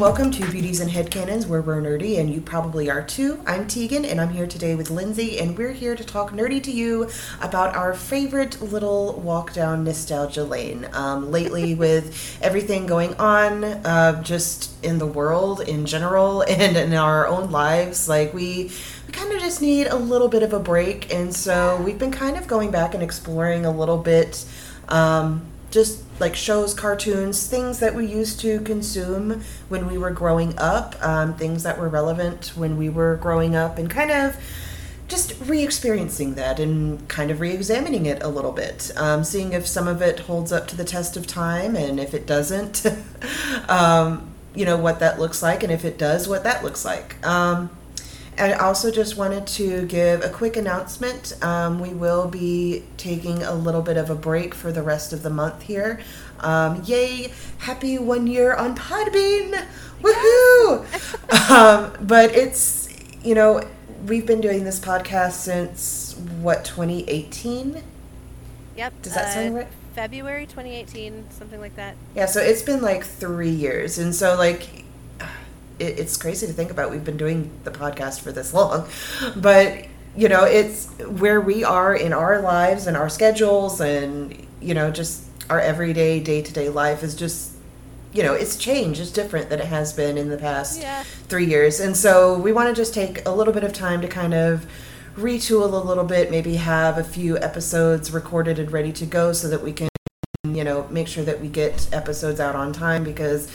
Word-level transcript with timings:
welcome 0.00 0.30
to 0.30 0.50
Beauties 0.50 0.80
and 0.80 0.90
Headcanons, 0.90 1.46
where 1.46 1.60
we're 1.60 1.82
nerdy, 1.82 2.18
and 2.18 2.32
you 2.32 2.40
probably 2.40 2.88
are 2.88 3.02
too. 3.02 3.38
I'm 3.46 3.66
Tegan, 3.66 4.06
and 4.06 4.18
I'm 4.18 4.30
here 4.30 4.46
today 4.46 4.74
with 4.74 4.88
Lindsay, 4.88 5.38
and 5.38 5.58
we're 5.58 5.74
here 5.74 5.94
to 5.94 6.02
talk 6.02 6.30
nerdy 6.30 6.62
to 6.62 6.70
you 6.70 7.10
about 7.42 7.76
our 7.76 7.92
favorite 7.92 8.62
little 8.62 9.20
walk 9.20 9.52
down 9.52 9.84
nostalgia 9.84 10.42
lane. 10.42 10.88
Um, 10.94 11.30
lately, 11.30 11.74
with 11.84 12.38
everything 12.40 12.86
going 12.86 13.12
on, 13.16 13.62
uh, 13.62 14.22
just 14.22 14.82
in 14.82 14.96
the 14.96 15.06
world 15.06 15.60
in 15.60 15.84
general, 15.84 16.40
and 16.48 16.78
in 16.78 16.94
our 16.94 17.26
own 17.26 17.50
lives, 17.50 18.08
like 18.08 18.32
we 18.32 18.72
we 19.06 19.12
kind 19.12 19.34
of 19.34 19.40
just 19.40 19.60
need 19.60 19.86
a 19.86 19.96
little 19.96 20.28
bit 20.28 20.42
of 20.42 20.54
a 20.54 20.60
break, 20.60 21.12
and 21.12 21.36
so 21.36 21.78
we've 21.82 21.98
been 21.98 22.10
kind 22.10 22.38
of 22.38 22.46
going 22.46 22.70
back 22.70 22.94
and 22.94 23.02
exploring 23.02 23.66
a 23.66 23.70
little 23.70 23.98
bit. 23.98 24.46
Um, 24.88 25.49
just 25.70 26.02
like 26.20 26.36
shows, 26.36 26.74
cartoons, 26.74 27.46
things 27.46 27.78
that 27.78 27.94
we 27.94 28.06
used 28.06 28.40
to 28.40 28.60
consume 28.60 29.42
when 29.68 29.86
we 29.86 29.96
were 29.96 30.10
growing 30.10 30.58
up, 30.58 30.94
um, 31.02 31.34
things 31.34 31.62
that 31.62 31.78
were 31.78 31.88
relevant 31.88 32.52
when 32.54 32.76
we 32.76 32.88
were 32.88 33.16
growing 33.16 33.54
up, 33.54 33.78
and 33.78 33.88
kind 33.90 34.10
of 34.10 34.36
just 35.08 35.34
re 35.46 35.62
experiencing 35.62 36.34
that 36.34 36.60
and 36.60 37.08
kind 37.08 37.30
of 37.30 37.40
re 37.40 37.52
examining 37.52 38.06
it 38.06 38.22
a 38.22 38.28
little 38.28 38.52
bit, 38.52 38.90
um, 38.96 39.24
seeing 39.24 39.52
if 39.52 39.66
some 39.66 39.88
of 39.88 40.02
it 40.02 40.20
holds 40.20 40.52
up 40.52 40.68
to 40.68 40.76
the 40.76 40.84
test 40.84 41.16
of 41.16 41.26
time, 41.26 41.74
and 41.76 41.98
if 41.98 42.14
it 42.14 42.26
doesn't, 42.26 42.86
um, 43.68 44.30
you 44.54 44.64
know, 44.64 44.76
what 44.76 45.00
that 45.00 45.18
looks 45.18 45.42
like, 45.42 45.62
and 45.62 45.72
if 45.72 45.84
it 45.84 45.98
does, 45.98 46.28
what 46.28 46.44
that 46.44 46.62
looks 46.62 46.84
like. 46.84 47.24
Um, 47.26 47.70
I 48.40 48.54
also 48.54 48.90
just 48.90 49.18
wanted 49.18 49.46
to 49.48 49.84
give 49.86 50.24
a 50.24 50.30
quick 50.30 50.56
announcement. 50.56 51.34
Um, 51.44 51.78
we 51.78 51.90
will 51.90 52.26
be 52.26 52.82
taking 52.96 53.42
a 53.42 53.54
little 53.54 53.82
bit 53.82 53.98
of 53.98 54.08
a 54.08 54.14
break 54.14 54.54
for 54.54 54.72
the 54.72 54.82
rest 54.82 55.12
of 55.12 55.22
the 55.22 55.28
month 55.28 55.62
here. 55.62 56.00
Um, 56.40 56.82
yay! 56.84 57.32
Happy 57.58 57.98
one 57.98 58.26
year 58.26 58.54
on 58.54 58.74
Podbean! 58.74 59.66
Woohoo! 60.00 61.50
um, 61.50 61.92
but 62.06 62.34
it's, 62.34 62.88
you 63.22 63.34
know, 63.34 63.62
we've 64.06 64.26
been 64.26 64.40
doing 64.40 64.64
this 64.64 64.80
podcast 64.80 65.32
since, 65.32 66.16
what, 66.40 66.64
2018? 66.64 67.82
Yep. 68.76 69.02
Does 69.02 69.14
that 69.14 69.26
uh, 69.26 69.30
sound 69.34 69.54
right? 69.56 69.68
February 69.94 70.46
2018, 70.46 71.26
something 71.30 71.60
like 71.60 71.76
that. 71.76 71.94
Yeah, 72.14 72.24
so 72.24 72.40
it's 72.40 72.62
been 72.62 72.80
like 72.80 73.04
three 73.04 73.50
years. 73.50 73.98
And 73.98 74.14
so, 74.14 74.34
like, 74.34 74.84
it, 75.80 75.98
it's 75.98 76.16
crazy 76.16 76.46
to 76.46 76.52
think 76.52 76.70
about. 76.70 76.90
We've 76.90 77.04
been 77.04 77.16
doing 77.16 77.50
the 77.64 77.70
podcast 77.70 78.20
for 78.20 78.32
this 78.32 78.52
long, 78.54 78.88
but 79.36 79.86
you 80.16 80.28
know, 80.28 80.44
it's 80.44 80.86
where 81.06 81.40
we 81.40 81.62
are 81.64 81.94
in 81.94 82.12
our 82.12 82.40
lives 82.40 82.86
and 82.86 82.96
our 82.96 83.08
schedules, 83.08 83.80
and 83.80 84.46
you 84.60 84.74
know, 84.74 84.90
just 84.90 85.24
our 85.48 85.60
everyday, 85.60 86.20
day 86.20 86.42
to 86.42 86.52
day 86.52 86.68
life 86.68 87.02
is 87.02 87.14
just 87.14 87.52
you 88.12 88.24
know, 88.24 88.34
it's 88.34 88.56
changed. 88.56 89.00
It's 89.00 89.12
different 89.12 89.50
than 89.50 89.60
it 89.60 89.66
has 89.66 89.92
been 89.92 90.18
in 90.18 90.30
the 90.30 90.36
past 90.36 90.80
Yeah. 90.80 91.04
three 91.28 91.44
years. 91.46 91.78
And 91.78 91.96
so 91.96 92.36
we 92.36 92.50
want 92.52 92.68
to 92.68 92.74
just 92.74 92.92
take 92.92 93.24
a 93.24 93.30
little 93.30 93.52
bit 93.54 93.62
of 93.62 93.72
time 93.72 94.00
to 94.00 94.08
kind 94.08 94.34
of 94.34 94.66
retool 95.16 95.72
a 95.72 95.76
little 95.76 96.02
bit, 96.02 96.28
maybe 96.28 96.56
have 96.56 96.98
a 96.98 97.04
few 97.04 97.38
episodes 97.38 98.10
recorded 98.12 98.58
and 98.58 98.72
ready 98.72 98.90
to 98.94 99.06
go 99.06 99.32
so 99.32 99.46
that 99.46 99.62
we 99.62 99.72
can, 99.72 99.88
you 100.44 100.64
know, 100.64 100.88
make 100.90 101.06
sure 101.06 101.22
that 101.22 101.40
we 101.40 101.46
get 101.46 101.88
episodes 101.92 102.40
out 102.40 102.56
on 102.56 102.72
time 102.72 103.04
because 103.04 103.46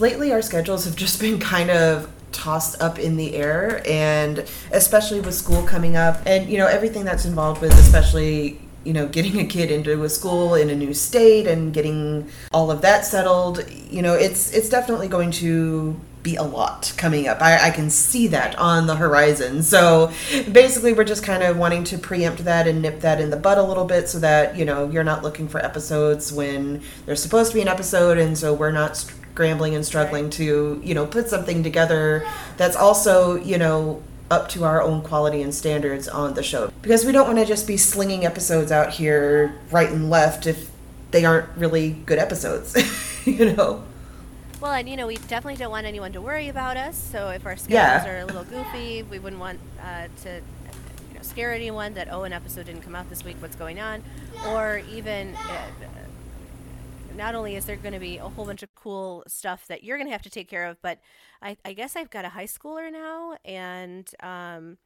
lately 0.00 0.32
our 0.32 0.42
schedules 0.42 0.84
have 0.84 0.96
just 0.96 1.20
been 1.20 1.38
kind 1.38 1.70
of 1.70 2.10
tossed 2.32 2.80
up 2.80 2.98
in 2.98 3.16
the 3.16 3.34
air 3.34 3.82
and 3.86 4.44
especially 4.72 5.20
with 5.20 5.34
school 5.34 5.62
coming 5.62 5.96
up 5.96 6.20
and 6.26 6.48
you 6.48 6.58
know 6.58 6.66
everything 6.66 7.04
that's 7.04 7.24
involved 7.24 7.60
with 7.60 7.72
especially 7.72 8.60
you 8.84 8.92
know 8.92 9.08
getting 9.08 9.40
a 9.40 9.44
kid 9.44 9.70
into 9.70 10.04
a 10.04 10.08
school 10.08 10.54
in 10.54 10.70
a 10.70 10.74
new 10.74 10.92
state 10.92 11.46
and 11.46 11.72
getting 11.72 12.28
all 12.52 12.70
of 12.70 12.82
that 12.82 13.04
settled 13.04 13.64
you 13.90 14.02
know 14.02 14.14
it's 14.14 14.52
it's 14.52 14.68
definitely 14.68 15.08
going 15.08 15.30
to 15.30 15.98
be 16.22 16.36
a 16.36 16.42
lot 16.42 16.92
coming 16.96 17.28
up. 17.28 17.40
I, 17.40 17.68
I 17.68 17.70
can 17.70 17.90
see 17.90 18.26
that 18.28 18.58
on 18.58 18.86
the 18.86 18.96
horizon. 18.96 19.62
So 19.62 20.12
basically 20.52 20.92
we're 20.92 21.04
just 21.04 21.22
kind 21.22 21.42
of 21.42 21.56
wanting 21.56 21.84
to 21.84 21.98
preempt 21.98 22.44
that 22.44 22.66
and 22.66 22.82
nip 22.82 23.00
that 23.00 23.20
in 23.20 23.30
the 23.30 23.36
bud 23.36 23.56
a 23.56 23.62
little 23.62 23.84
bit 23.84 24.08
so 24.08 24.18
that 24.18 24.56
you 24.56 24.64
know 24.64 24.90
you're 24.90 25.04
not 25.04 25.22
looking 25.22 25.48
for 25.48 25.64
episodes 25.64 26.32
when 26.32 26.82
there's 27.06 27.22
supposed 27.22 27.52
to 27.52 27.54
be 27.54 27.62
an 27.62 27.68
episode 27.68 28.18
and 28.18 28.36
so 28.36 28.52
we're 28.52 28.72
not 28.72 29.04
scrambling 29.38 29.72
and 29.76 29.86
struggling 29.86 30.28
to 30.28 30.80
you 30.82 30.92
know 30.92 31.06
put 31.06 31.28
something 31.28 31.62
together 31.62 32.26
that's 32.56 32.74
also 32.74 33.36
you 33.36 33.56
know 33.56 34.02
up 34.32 34.48
to 34.48 34.64
our 34.64 34.82
own 34.82 35.00
quality 35.00 35.40
and 35.42 35.54
standards 35.54 36.08
on 36.08 36.34
the 36.34 36.42
show 36.42 36.72
because 36.82 37.04
we 37.04 37.12
don't 37.12 37.28
want 37.28 37.38
to 37.38 37.44
just 37.44 37.64
be 37.64 37.76
slinging 37.76 38.26
episodes 38.26 38.72
out 38.72 38.90
here 38.90 39.54
right 39.70 39.90
and 39.92 40.10
left 40.10 40.48
if 40.48 40.72
they 41.12 41.24
aren't 41.24 41.48
really 41.56 41.90
good 42.04 42.18
episodes 42.18 42.74
you 43.24 43.54
know 43.54 43.84
Well, 44.60 44.72
and 44.72 44.88
you 44.88 44.96
know, 44.96 45.06
we 45.06 45.18
definitely 45.30 45.54
don't 45.54 45.70
want 45.70 45.86
anyone 45.86 46.10
to 46.14 46.20
worry 46.20 46.48
about 46.48 46.76
us. 46.76 46.96
So 47.12 47.28
if 47.30 47.46
our 47.46 47.56
schedules 47.56 48.02
Yeah. 48.02 48.10
are 48.10 48.18
a 48.18 48.26
little 48.26 48.42
goofy, 48.42 49.04
we 49.04 49.20
wouldn't 49.20 49.38
want 49.40 49.60
uh, 49.80 50.08
to 50.24 50.30
you 50.34 51.14
know, 51.14 51.22
scare 51.22 51.52
anyone 51.54 51.94
that 51.94 52.08
oh, 52.10 52.24
an 52.24 52.32
episode 52.32 52.66
didn't 52.66 52.82
come 52.82 52.96
out 52.96 53.08
this 53.08 53.22
week. 53.24 53.36
What's 53.38 53.54
going 53.54 53.78
on? 53.78 54.02
Or 54.48 54.82
even. 54.90 55.36
Uh, 55.36 55.70
not 57.18 57.34
only 57.34 57.56
is 57.56 57.64
there 57.64 57.74
going 57.74 57.92
to 57.92 57.98
be 57.98 58.16
a 58.18 58.28
whole 58.28 58.46
bunch 58.46 58.62
of 58.62 58.72
cool 58.76 59.24
stuff 59.26 59.66
that 59.66 59.82
you're 59.82 59.98
going 59.98 60.06
to 60.06 60.12
have 60.12 60.22
to 60.22 60.30
take 60.30 60.48
care 60.48 60.66
of, 60.66 60.80
but 60.80 61.00
I, 61.42 61.56
I 61.64 61.72
guess 61.72 61.96
I've 61.96 62.10
got 62.10 62.24
a 62.24 62.28
high 62.28 62.46
schooler 62.46 62.92
now, 62.92 63.36
and 63.44 64.08
um, 64.22 64.78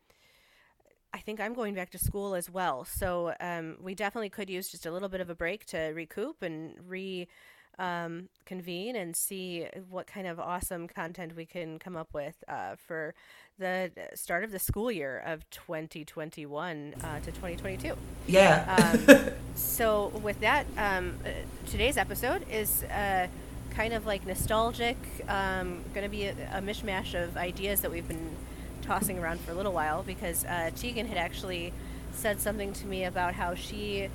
I 1.13 1.19
think 1.19 1.41
I'm 1.41 1.53
going 1.53 1.75
back 1.75 1.91
to 1.91 1.99
school 1.99 2.35
as 2.35 2.49
well. 2.49 2.87
So 2.87 3.35
um, 3.39 3.77
we 3.83 3.95
definitely 3.95 4.31
could 4.31 4.49
use 4.49 4.71
just 4.71 4.87
a 4.87 4.91
little 4.91 5.11
bit 5.11 5.21
of 5.21 5.29
a 5.29 5.35
break 5.35 5.67
to 5.67 5.93
recoup 5.95 6.43
and 6.43 6.75
re 6.89 7.29
um, 7.79 8.29
convene 8.45 8.97
and 8.97 9.17
see 9.17 9.67
what 9.91 10.07
kind 10.07 10.27
of 10.27 10.39
awesome 10.39 10.89
content 10.89 11.35
we 11.37 11.47
can 11.47 11.79
come 11.79 11.97
up 11.97 12.09
with 12.13 12.43
uh, 12.49 12.77
for 12.77 13.15
the 13.59 13.91
start 14.15 14.45
of 14.45 14.51
the 14.51 14.59
school 14.59 14.91
year 14.91 15.23
of 15.25 15.49
2021 15.51 16.95
uh, 17.03 17.21
to 17.21 17.27
2022. 17.27 17.95
yeah 18.27 18.93
Um, 19.09 19.31
so 19.55 20.09
with 20.23 20.41
that, 20.41 20.67
um, 20.77 21.19
uh, 21.25 21.31
today's 21.67 21.97
episode 21.97 22.45
is 22.51 22.85
uh, 22.85 23.29
kind 23.71 23.95
of 23.95 24.07
like 24.07 24.27
nostalgic. 24.27 24.97
Um, 25.29 25.85
going 25.95 26.05
to 26.05 26.11
be 26.11 26.25
a, 26.25 26.33
a 26.53 26.61
mishmash 26.61 27.21
of 27.21 27.37
ideas 27.37 27.81
that 27.81 27.91
we've 27.91 28.09
been 28.09 28.37
tossing 28.83 29.19
around 29.19 29.41
for 29.41 29.53
a 29.53 29.55
little 29.55 29.73
while 29.73 30.03
because 30.03 30.45
uh, 30.45 30.71
Tegan 30.75 31.07
had 31.07 31.17
actually 31.17 31.73
said 32.13 32.41
something 32.41 32.73
to 32.75 32.87
me 32.87 33.05
about 33.05 33.35
how 33.35 33.55
she 33.55 34.09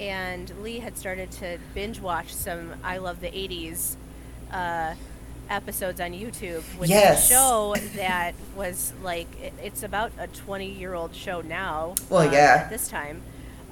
and 0.00 0.50
Lee 0.62 0.78
had 0.80 0.96
started 0.96 1.30
to 1.32 1.58
binge 1.74 2.00
watch 2.00 2.32
some 2.34 2.72
I 2.82 2.96
Love 2.98 3.20
the 3.20 3.28
80s 3.30 3.96
uh, 4.50 4.94
episodes 5.50 6.00
on 6.00 6.12
YouTube, 6.12 6.62
which 6.78 6.88
Yes. 6.90 7.24
is 7.24 7.30
a 7.30 7.34
show 7.34 7.74
that 7.96 8.34
was 8.56 8.92
like, 9.02 9.28
it, 9.40 9.52
it's 9.62 9.82
about 9.82 10.10
a 10.18 10.26
20 10.26 10.66
year 10.66 10.94
old 10.94 11.14
show 11.14 11.42
now. 11.42 11.94
Well, 12.08 12.26
um, 12.26 12.32
yeah. 12.32 12.68
This 12.68 12.88
time. 12.88 13.20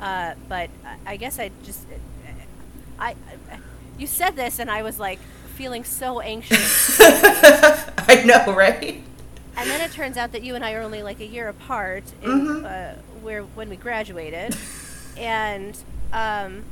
Uh, 0.01 0.35
but 0.49 0.71
I- 1.07 1.17
guess 1.17 1.39
I 1.39 1.51
just, 1.65 1.81
I, 2.99 3.13
I, 3.51 3.59
you 3.99 4.07
said 4.07 4.37
this 4.37 4.59
and 4.59 4.71
I 4.71 4.83
was 4.83 5.01
like 5.01 5.19
feeling 5.57 5.83
so 5.83 6.21
anxious. 6.21 7.01
i 7.01 8.23
know 8.25 8.55
right 8.55 9.03
and 9.57 9.69
then 9.69 9.81
it 9.81 9.91
turns 9.91 10.17
out 10.17 10.31
that 10.31 10.43
you 10.45 10.55
and 10.55 10.65
I 10.65 10.75
are 10.75 10.83
only 10.83 11.03
like 11.03 11.19
a 11.19 11.27
year 11.27 11.49
apart 11.49 12.05
in, 12.23 12.31
Mhm. 12.31 12.65
uh, 12.65 12.95
where 13.23 13.43
when 13.43 13.69
we 13.69 13.75
graduated, 13.75 14.57
and 15.17 15.77
um, 16.13 16.65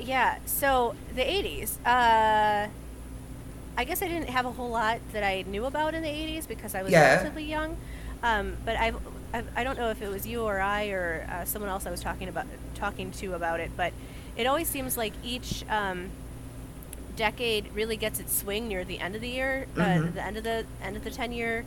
yeah. 0.00 0.38
So 0.46 0.94
the 1.14 1.22
'80s. 1.22 1.78
Uh, 1.84 2.68
I 3.76 3.84
guess 3.84 4.02
I 4.02 4.08
didn't 4.08 4.28
have 4.28 4.44
a 4.46 4.50
whole 4.52 4.68
lot 4.70 5.00
that 5.12 5.22
I 5.24 5.42
knew 5.46 5.64
about 5.64 5.94
in 5.94 6.02
the 6.02 6.08
'80s 6.08 6.46
because 6.46 6.74
I 6.74 6.82
was 6.82 6.92
Yeah. 6.92 7.14
relatively 7.14 7.44
young. 7.44 7.76
Um, 8.22 8.56
but 8.66 8.76
I've, 8.76 8.96
I've, 9.32 9.46
I 9.56 9.64
don't 9.64 9.78
know 9.78 9.88
if 9.90 10.02
it 10.02 10.08
was 10.08 10.26
you 10.26 10.42
or 10.42 10.60
I 10.60 10.88
or 10.90 11.26
uh, 11.30 11.44
someone 11.46 11.70
else 11.70 11.86
I 11.86 11.90
was 11.90 12.00
talking 12.02 12.28
about 12.28 12.46
talking 12.74 13.10
to 13.12 13.32
about 13.34 13.60
it, 13.60 13.70
but 13.76 13.92
it 14.36 14.46
always 14.46 14.68
seems 14.68 14.96
like 14.98 15.14
each 15.24 15.64
um, 15.70 16.10
decade 17.16 17.72
really 17.74 17.96
gets 17.96 18.20
its 18.20 18.36
swing 18.36 18.68
near 18.68 18.84
the 18.84 18.98
end 19.00 19.14
of 19.14 19.20
the 19.22 19.28
year, 19.28 19.66
uh, 19.76 19.80
Mhm. 19.80 20.14
the 20.14 20.22
end 20.24 20.36
of 20.36 20.44
the 20.44 20.66
end 20.82 20.96
of 20.96 21.04
the 21.04 21.10
ten 21.10 21.32
year 21.32 21.64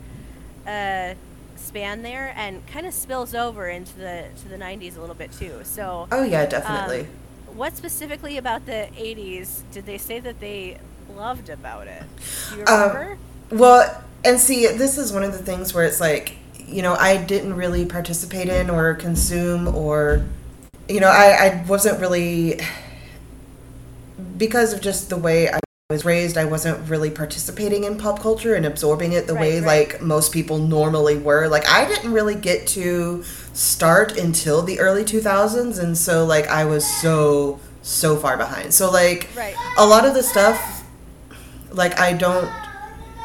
uh, 0.66 1.14
span 1.56 2.02
there, 2.02 2.32
and 2.36 2.66
kind 2.66 2.86
of 2.86 2.94
spills 2.94 3.34
over 3.34 3.68
into 3.68 3.96
the 3.98 4.26
to 4.42 4.48
the 4.48 4.56
'90s 4.56 4.96
a 4.96 5.00
little 5.00 5.14
bit 5.14 5.32
too. 5.32 5.60
So, 5.64 6.08
oh 6.10 6.24
yeah 6.24 6.46
definitely 6.46 7.00
um, 7.00 7.56
what 7.56 7.76
specifically 7.76 8.38
about 8.38 8.66
the 8.66 8.88
'80s 8.96 9.62
did 9.72 9.86
they 9.86 9.98
say 9.98 10.20
that 10.20 10.40
they 10.40 10.78
loved 11.14 11.48
about 11.48 11.86
it? 11.86 12.02
Do 12.50 12.58
you 12.58 12.64
Um. 12.66 13.18
Well, 13.50 14.02
and 14.24 14.40
see, 14.40 14.66
this 14.66 14.98
is 14.98 15.12
one 15.12 15.22
of 15.22 15.32
the 15.32 15.38
things 15.38 15.74
where 15.74 15.84
it's 15.84 16.00
like, 16.00 16.36
you 16.66 16.82
know, 16.82 16.94
I 16.94 17.18
didn't 17.18 17.54
really 17.54 17.84
participate 17.84 18.48
in 18.48 18.70
or 18.70 18.94
consume 18.94 19.68
or, 19.68 20.24
you 20.88 20.98
know, 20.98 21.08
I, 21.08 21.46
I 21.46 21.64
wasn't 21.68 22.00
really, 22.00 22.60
because 24.36 24.72
of 24.72 24.80
just 24.80 25.10
the 25.10 25.18
way 25.18 25.50
I 25.50 25.60
was 25.90 26.02
raised, 26.06 26.38
I 26.38 26.46
wasn't 26.46 26.88
really 26.88 27.10
participating 27.10 27.84
in 27.84 27.98
pop 27.98 28.18
culture 28.20 28.54
and 28.54 28.64
absorbing 28.64 29.12
it 29.12 29.26
the 29.26 29.34
Right, 29.34 29.40
way 29.42 29.60
right. 29.60 29.90
like 29.92 30.00
most 30.00 30.32
people 30.32 30.56
normally 30.56 31.18
were. 31.18 31.46
Like, 31.46 31.68
I 31.68 31.86
didn't 31.86 32.10
really 32.10 32.34
get 32.36 32.66
to 32.68 33.22
start 33.52 34.16
until 34.16 34.62
the 34.62 34.80
early 34.80 35.04
2000s. 35.04 35.78
And 35.78 35.98
so, 35.98 36.24
like, 36.24 36.46
I 36.48 36.64
was 36.64 36.86
so, 36.86 37.60
so 37.82 38.16
far 38.16 38.38
behind. 38.38 38.72
So, 38.72 38.90
like, 38.90 39.28
Right. 39.36 39.54
a 39.76 39.84
lot 39.84 40.06
of 40.06 40.14
the 40.14 40.22
stuff 40.22 40.86
like 41.70 42.00
I 42.00 42.14
don't 42.14 42.48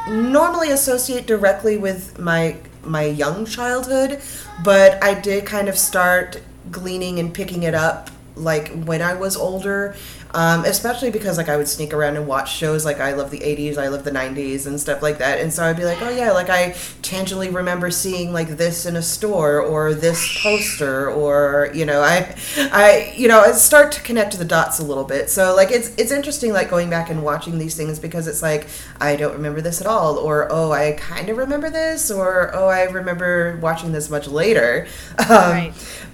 normally 0.10 0.70
associate 0.72 1.26
directly 1.26 1.78
with 1.78 2.20
my 2.20 2.58
my 2.84 3.04
young 3.04 3.46
childhood, 3.46 4.20
but 4.66 5.02
I 5.02 5.14
did 5.14 5.46
kind 5.46 5.70
of 5.70 5.78
start 5.78 6.42
gleaning 6.72 7.20
and 7.20 7.34
picking 7.34 7.64
it 7.64 7.74
up 7.74 8.10
like 8.36 8.84
when 8.84 9.02
I 9.02 9.14
was 9.14 9.36
older 9.38 9.96
um, 10.32 10.64
especially 10.66 11.10
because 11.10 11.38
like 11.38 11.50
I 11.50 11.58
would 11.58 11.68
sneak 11.68 11.94
around 11.94 12.16
and 12.16 12.28
watch 12.28 12.56
shows 12.56 12.86
like 12.86 13.00
I 13.00 13.14
love 13.14 13.32
the 13.32 13.40
80s, 13.40 13.78
I 13.78 13.88
love 13.88 14.04
the 14.04 14.12
90s 14.12 14.68
and 14.68 14.80
stuff 14.80 15.02
like 15.02 15.18
that. 15.18 15.40
And 15.40 15.52
so 15.52 15.64
I'd 15.64 15.78
be 15.78 15.86
like, 15.86 16.02
oh 16.02 16.10
yeah, 16.10 16.32
like 16.32 16.50
I 16.50 16.72
tangentially 17.02 17.54
remember 17.54 17.90
seeing 17.90 18.32
like 18.32 18.50
this 18.50 18.86
in 18.86 18.96
a 18.96 19.02
store 19.02 19.60
or 19.60 19.94
this 19.94 20.40
poster 20.42 21.10
or 21.10 21.72
you 21.74 21.86
know 21.86 22.02
I 22.02 22.36
I 22.58 23.14
you 23.16 23.28
know 23.28 23.42
I 23.42 23.52
start 23.54 23.92
to 23.94 24.02
connect 24.02 24.38
the 24.38 24.46
dots 24.46 24.80
a 24.80 24.84
little 24.84 25.04
bit. 25.04 25.30
So 25.30 25.56
like 25.56 25.72
it's 25.72 25.96
it's 25.96 26.12
interesting 26.12 26.54
like 26.54 26.70
going 26.70 26.90
back 26.90 27.10
and 27.10 27.24
watching 27.24 27.58
these 27.58 27.76
things 27.76 27.98
because 27.98 28.28
it's 28.28 28.44
like 28.44 28.68
I 29.02 29.16
don't 29.16 29.34
remember 29.34 29.62
this 29.62 29.82
at 29.82 29.88
all 29.88 30.18
or 30.18 30.48
oh 30.52 30.72
I 30.72 30.92
kind 30.94 31.30
of 31.30 31.38
remember 31.38 31.72
this 31.72 32.12
or 32.12 32.56
oh 32.56 32.68
I 32.68 32.84
remember 32.84 33.58
watching 33.62 33.92
this 33.92 34.10
much 34.10 34.28
later. 34.28 34.88
Um, 35.30 35.52
right. 35.52 35.74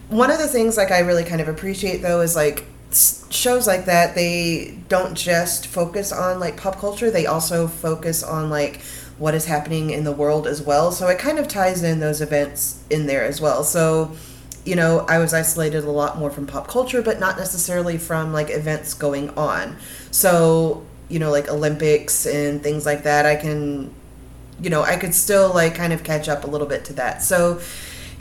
One 0.10 0.30
of 0.30 0.40
the 0.40 0.48
things 0.48 0.76
like 0.76 0.92
I 0.92 1.00
really 1.00 1.24
kind 1.24 1.40
of 1.40 1.48
appreciate 1.48 2.02
though 2.02 2.22
is 2.22 2.36
like 2.36 2.66
shows 3.36 3.68
like 3.68 3.86
that 3.86 4.16
they 4.16 4.78
don't 4.88 5.16
just 5.16 5.68
focus 5.68 6.12
on 6.12 6.40
like 6.40 6.58
pop 6.58 6.80
culture 6.80 7.12
they 7.12 7.26
also 7.26 7.68
focus 7.68 8.24
on 8.24 8.50
like 8.50 8.82
what 9.18 9.34
is 9.34 9.46
happening 9.46 9.92
in 9.92 10.04
the 10.04 10.12
world 10.12 10.46
as 10.46 10.62
well. 10.62 10.92
So 10.92 11.08
it 11.08 11.18
kind 11.20 11.40
of 11.40 11.48
ties 11.48 11.84
in 11.84 12.02
those 12.02 12.20
events 12.20 12.84
in 12.90 13.08
there 13.08 13.24
as 13.24 13.40
well. 13.40 13.64
So 13.64 14.16
you 14.66 14.76
know 14.76 15.06
i 15.08 15.20
was 15.20 15.32
isolated 15.32 15.84
a 15.84 15.92
lot 15.92 16.18
more 16.18 16.32
from 16.32 16.48
pop 16.48 16.68
culture 16.68 17.04
but 17.04 17.20
not 17.20 17.38
necessarily 17.38 18.00
from 18.00 18.34
like 18.34 18.50
events 18.50 18.94
going 18.94 19.30
on. 19.38 19.78
So 20.12 20.84
you 21.08 21.20
know 21.20 21.30
like 21.30 21.48
olympics 21.50 22.26
and 22.26 22.64
things 22.64 22.84
like 22.84 23.04
that 23.04 23.28
i 23.28 23.36
can 23.36 23.94
you 24.60 24.72
know 24.72 24.82
i 24.82 24.96
could 24.96 25.14
still 25.14 25.54
like 25.54 25.76
kind 25.76 25.94
of 25.94 26.04
catch 26.04 26.28
up 26.28 26.46
a 26.46 26.48
little 26.48 26.68
bit 26.68 26.84
to 26.86 26.94
that. 26.94 27.22
So 27.22 27.62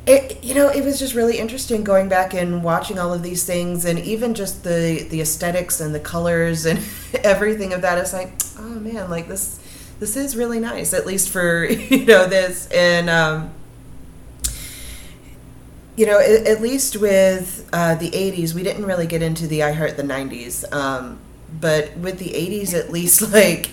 it 0.07 0.45
you 0.45 0.55
know 0.55 0.69
it 0.69 0.85
was 0.85 0.99
just 0.99 1.15
really 1.15 1.39
interesting 1.39 1.83
going 1.83 2.09
back 2.09 2.35
and 2.35 2.63
watching 2.63 2.99
all 2.99 3.13
of 3.13 3.23
these 3.23 3.45
things 3.45 3.85
and 3.85 3.99
even 3.99 4.35
just 4.35 4.63
the 4.63 5.07
the 5.11 5.21
aesthetics 5.21 5.81
and 5.81 5.95
the 5.95 6.01
colors 6.01 6.67
and 6.67 6.79
everything 7.25 7.73
of 7.73 7.83
that. 7.83 7.99
It's 7.99 8.13
like 8.13 8.33
oh 8.59 8.81
man 8.81 9.09
like 9.09 9.29
this 9.29 9.61
this 10.01 10.17
is 10.17 10.37
really 10.37 10.61
nice 10.61 10.93
at 10.93 11.07
least 11.07 11.31
for 11.31 11.65
you 11.65 12.05
know 12.05 12.27
this. 12.27 12.69
And 12.69 13.09
um 13.09 13.55
you 15.97 16.07
know 16.07 16.19
at, 16.19 16.61
least 16.61 16.97
with 16.97 17.69
uh, 17.73 17.95
the 17.95 18.11
80s 18.11 18.53
we 18.53 18.63
didn't 18.65 18.85
really 18.85 19.07
get 19.07 19.23
into 19.23 19.47
the 19.47 19.63
i 19.63 19.71
heart 19.71 19.97
the 19.97 20.03
90s 20.03 20.71
um, 20.73 21.21
but 21.61 21.97
with 21.97 22.19
the 22.19 22.31
80s 22.31 22.75
at 22.75 22.91
least 22.91 23.23
like 23.33 23.71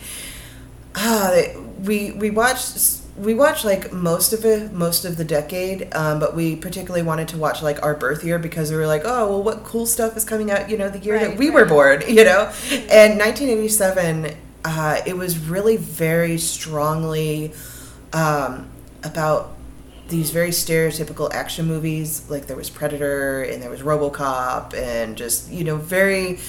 uh, 0.93 1.41
we 1.79 2.11
we 2.11 2.29
watched 2.29 3.00
we 3.17 3.33
watched 3.33 3.65
like 3.65 3.91
most 3.91 4.33
of 4.33 4.45
it, 4.45 4.71
most 4.71 5.05
of 5.05 5.17
the 5.17 5.23
decade, 5.23 5.93
um, 5.93 6.19
but 6.19 6.35
we 6.35 6.55
particularly 6.55 7.03
wanted 7.05 7.27
to 7.29 7.37
watch 7.37 7.61
like 7.61 7.81
our 7.83 7.93
birth 7.93 8.23
year 8.23 8.39
because 8.39 8.71
we 8.71 8.77
were 8.77 8.87
like, 8.87 9.03
oh, 9.05 9.29
well, 9.29 9.43
what 9.43 9.63
cool 9.63 9.85
stuff 9.85 10.15
is 10.15 10.23
coming 10.23 10.49
out? 10.49 10.69
You 10.69 10.77
know, 10.77 10.89
the 10.89 10.99
year 10.99 11.15
right, 11.15 11.29
that 11.29 11.37
we 11.37 11.49
right. 11.49 11.55
were 11.55 11.65
born. 11.65 12.03
You 12.11 12.25
know, 12.25 12.51
and 12.71 13.17
1987, 13.17 14.35
uh, 14.65 15.01
it 15.07 15.15
was 15.15 15.39
really 15.39 15.77
very 15.77 16.37
strongly 16.37 17.53
um, 18.11 18.69
about 19.03 19.55
these 20.09 20.29
very 20.31 20.49
stereotypical 20.49 21.33
action 21.33 21.65
movies. 21.65 22.29
Like 22.29 22.47
there 22.47 22.57
was 22.57 22.69
Predator 22.69 23.43
and 23.43 23.63
there 23.63 23.69
was 23.69 23.81
RoboCop, 23.81 24.73
and 24.73 25.17
just 25.17 25.49
you 25.49 25.63
know 25.63 25.77
very 25.77 26.39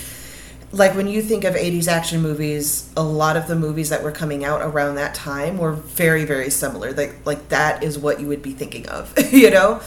like 0.73 0.95
when 0.95 1.07
you 1.07 1.23
think 1.23 1.45
of 1.45 1.55
80s 1.55 1.87
action 1.87 2.23
movies 2.23 2.91
a 2.97 3.03
lot 3.03 3.37
of 3.37 3.47
the 3.47 3.55
movies 3.55 3.91
that 3.91 4.03
were 4.03 4.13
coming 4.13 4.45
out 4.45 4.63
around 4.63 4.95
that 4.97 5.15
time 5.15 5.59
were 5.59 5.73
very 5.73 6.25
very 6.25 6.51
similar. 6.51 6.93
Like 6.93 7.25
like 7.25 7.49
that 7.51 7.83
is 7.83 7.99
what 7.99 8.21
you 8.21 8.27
would 8.29 8.43
be 8.43 8.53
thinking 8.53 8.89
of 8.89 9.13
you 9.33 9.51
know? 9.51 9.81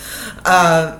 Uh, 0.45 0.99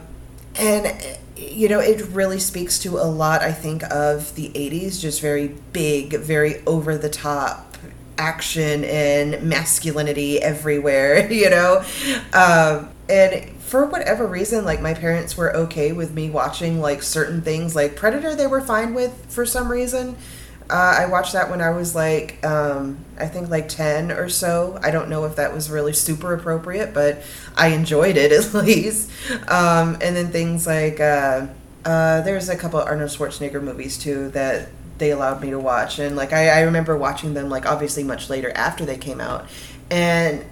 and 0.55 1.17
you 1.37 1.67
know 1.67 1.79
it 1.79 2.01
really 2.09 2.39
speaks 2.39 2.79
to 2.79 2.97
a 2.97 3.03
lot 3.03 3.41
i 3.41 3.51
think 3.51 3.83
of 3.91 4.33
the 4.35 4.49
80s 4.49 5.01
just 5.01 5.21
very 5.21 5.49
big 5.73 6.13
very 6.13 6.61
over 6.65 6.97
the 6.97 7.09
top 7.09 7.74
action 8.17 8.83
and 8.85 9.41
masculinity 9.43 10.41
everywhere 10.41 11.31
you 11.31 11.49
know 11.49 11.83
um, 12.33 12.89
and 13.09 13.51
for 13.65 13.85
whatever 13.85 14.27
reason, 14.27 14.63
like 14.63 14.79
my 14.79 14.93
parents 14.93 15.35
were 15.35 15.55
okay 15.55 15.91
with 15.91 16.13
me 16.13 16.29
watching 16.29 16.79
like 16.79 17.01
certain 17.01 17.41
things, 17.41 17.75
like 17.75 17.95
Predator. 17.95 18.35
They 18.35 18.47
were 18.47 18.61
fine 18.61 18.93
with 18.93 19.25
for 19.27 19.45
some 19.45 19.71
reason. 19.71 20.15
Uh, 20.69 20.95
I 20.99 21.05
watched 21.07 21.33
that 21.33 21.49
when 21.49 21.61
I 21.61 21.71
was 21.71 21.93
like, 21.93 22.43
um, 22.45 22.97
I 23.19 23.27
think 23.27 23.49
like 23.49 23.67
10 23.67 24.11
or 24.11 24.29
so. 24.29 24.79
I 24.81 24.91
don't 24.91 25.09
know 25.09 25.25
if 25.25 25.35
that 25.35 25.53
was 25.53 25.69
really 25.69 25.93
super 25.93 26.33
appropriate, 26.33 26.93
but 26.93 27.21
I 27.55 27.67
enjoyed 27.67 28.17
it 28.17 28.31
at 28.31 28.53
least. 28.53 29.11
Um, 29.47 29.97
and 30.01 30.15
then 30.15 30.27
things 30.27 30.65
like, 30.65 30.99
uh, 30.99 31.47
uh, 31.85 32.21
there's 32.21 32.49
a 32.49 32.55
couple 32.55 32.79
Arnold 32.79 33.11
Schwarzenegger 33.11 33.61
movies 33.61 33.97
too 33.97 34.29
that 34.29 34.69
they 34.97 35.11
allowed 35.11 35.41
me 35.41 35.49
to 35.49 35.59
watch. 35.59 35.99
And 35.99 36.15
like, 36.15 36.33
I, 36.33 36.49
I 36.49 36.61
remember 36.61 36.97
watching 36.97 37.33
them 37.33 37.49
like 37.49 37.65
obviously 37.65 38.03
much 38.03 38.29
later 38.29 38.51
after 38.55 38.85
they 38.85 38.97
came 38.97 39.21
out. 39.21 39.47
And 39.89 40.45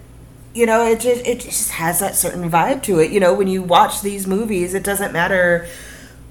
you 0.53 0.65
know 0.65 0.85
it 0.85 0.99
just 0.99 1.25
it 1.25 1.39
just 1.39 1.71
has 1.71 1.99
that 1.99 2.15
certain 2.15 2.49
vibe 2.49 2.83
to 2.83 2.99
it 2.99 3.11
you 3.11 3.19
know 3.19 3.33
when 3.33 3.47
you 3.47 3.61
watch 3.61 4.01
these 4.01 4.27
movies 4.27 4.73
it 4.73 4.83
doesn't 4.83 5.11
matter 5.11 5.67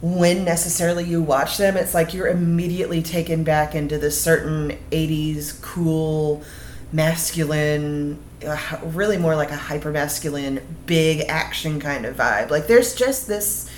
when 0.00 0.44
necessarily 0.44 1.05
you 1.05 1.23
watch 1.23 1.59
them 1.59 1.76
it's 1.76 1.94
like 1.94 2.14
you're 2.14 2.29
immediately 2.29 3.03
taken 3.03 3.44
back 3.44 3.75
into 3.75 3.99
this 3.99 4.20
certain 4.20 4.79
80s 4.91 5.61
cool 5.61 6.43
masculine 6.93 8.19
uh, 8.47 8.79
really 8.85 9.17
more 9.17 9.35
like 9.35 9.50
a 9.50 9.56
hyper 9.56 9.91
masculine 9.91 10.61
big 10.87 11.23
action 11.29 11.81
kind 11.81 12.05
of 12.06 12.17
vibe 12.17 12.50
like 12.50 12.67
there's 12.67 12.94
just 12.94 13.26
this 13.26 13.69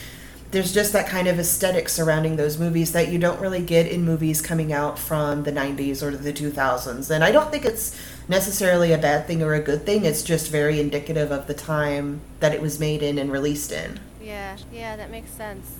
there's 0.54 0.72
just 0.72 0.92
that 0.94 1.06
kind 1.06 1.28
of 1.28 1.38
aesthetic 1.38 1.88
surrounding 1.88 2.36
those 2.36 2.58
movies 2.58 2.92
that 2.92 3.08
you 3.08 3.18
don't 3.18 3.40
really 3.40 3.62
get 3.62 3.86
in 3.86 4.04
movies 4.04 4.40
coming 4.40 4.72
out 4.72 4.98
from 4.98 5.42
the 5.42 5.52
90s 5.52 6.02
or 6.02 6.16
the 6.16 6.32
2000s 6.32 7.10
and 7.10 7.22
i 7.22 7.30
don't 7.30 7.50
think 7.50 7.64
it's 7.64 8.00
necessarily 8.28 8.92
a 8.92 8.98
bad 8.98 9.26
thing 9.26 9.42
or 9.42 9.54
a 9.54 9.60
good 9.60 9.84
thing. 9.84 10.04
It's 10.04 10.22
just 10.22 10.50
very 10.50 10.80
indicative 10.80 11.30
of 11.30 11.46
the 11.46 11.54
time 11.54 12.20
that 12.40 12.52
it 12.52 12.60
was 12.60 12.80
made 12.80 13.02
in 13.02 13.18
and 13.18 13.30
released 13.30 13.72
in. 13.72 14.00
Yeah, 14.22 14.56
yeah, 14.72 14.96
that 14.96 15.10
makes 15.10 15.30
sense. 15.30 15.78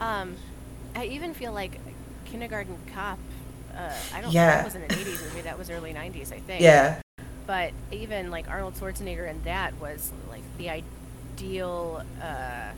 Um, 0.00 0.36
I 0.94 1.06
even 1.06 1.34
feel 1.34 1.52
like 1.52 1.80
Kindergarten 2.24 2.78
Cop. 2.92 3.18
Uh, 3.76 3.92
I 4.14 4.20
don't. 4.20 4.32
Yeah. 4.32 4.56
That 4.56 4.64
wasn't 4.64 4.92
an 4.92 4.98
'80s 4.98 5.22
movie. 5.24 5.40
That 5.42 5.58
was 5.58 5.70
early 5.70 5.92
'90s, 5.92 6.32
I 6.32 6.38
think. 6.38 6.62
Yeah. 6.62 7.00
But 7.46 7.72
even 7.90 8.30
like 8.30 8.48
Arnold 8.48 8.74
Schwarzenegger 8.74 9.28
and 9.28 9.42
that 9.44 9.78
was 9.80 10.12
like 10.30 10.42
the 10.56 10.70
ideal, 10.70 12.02
uh, 12.22 12.70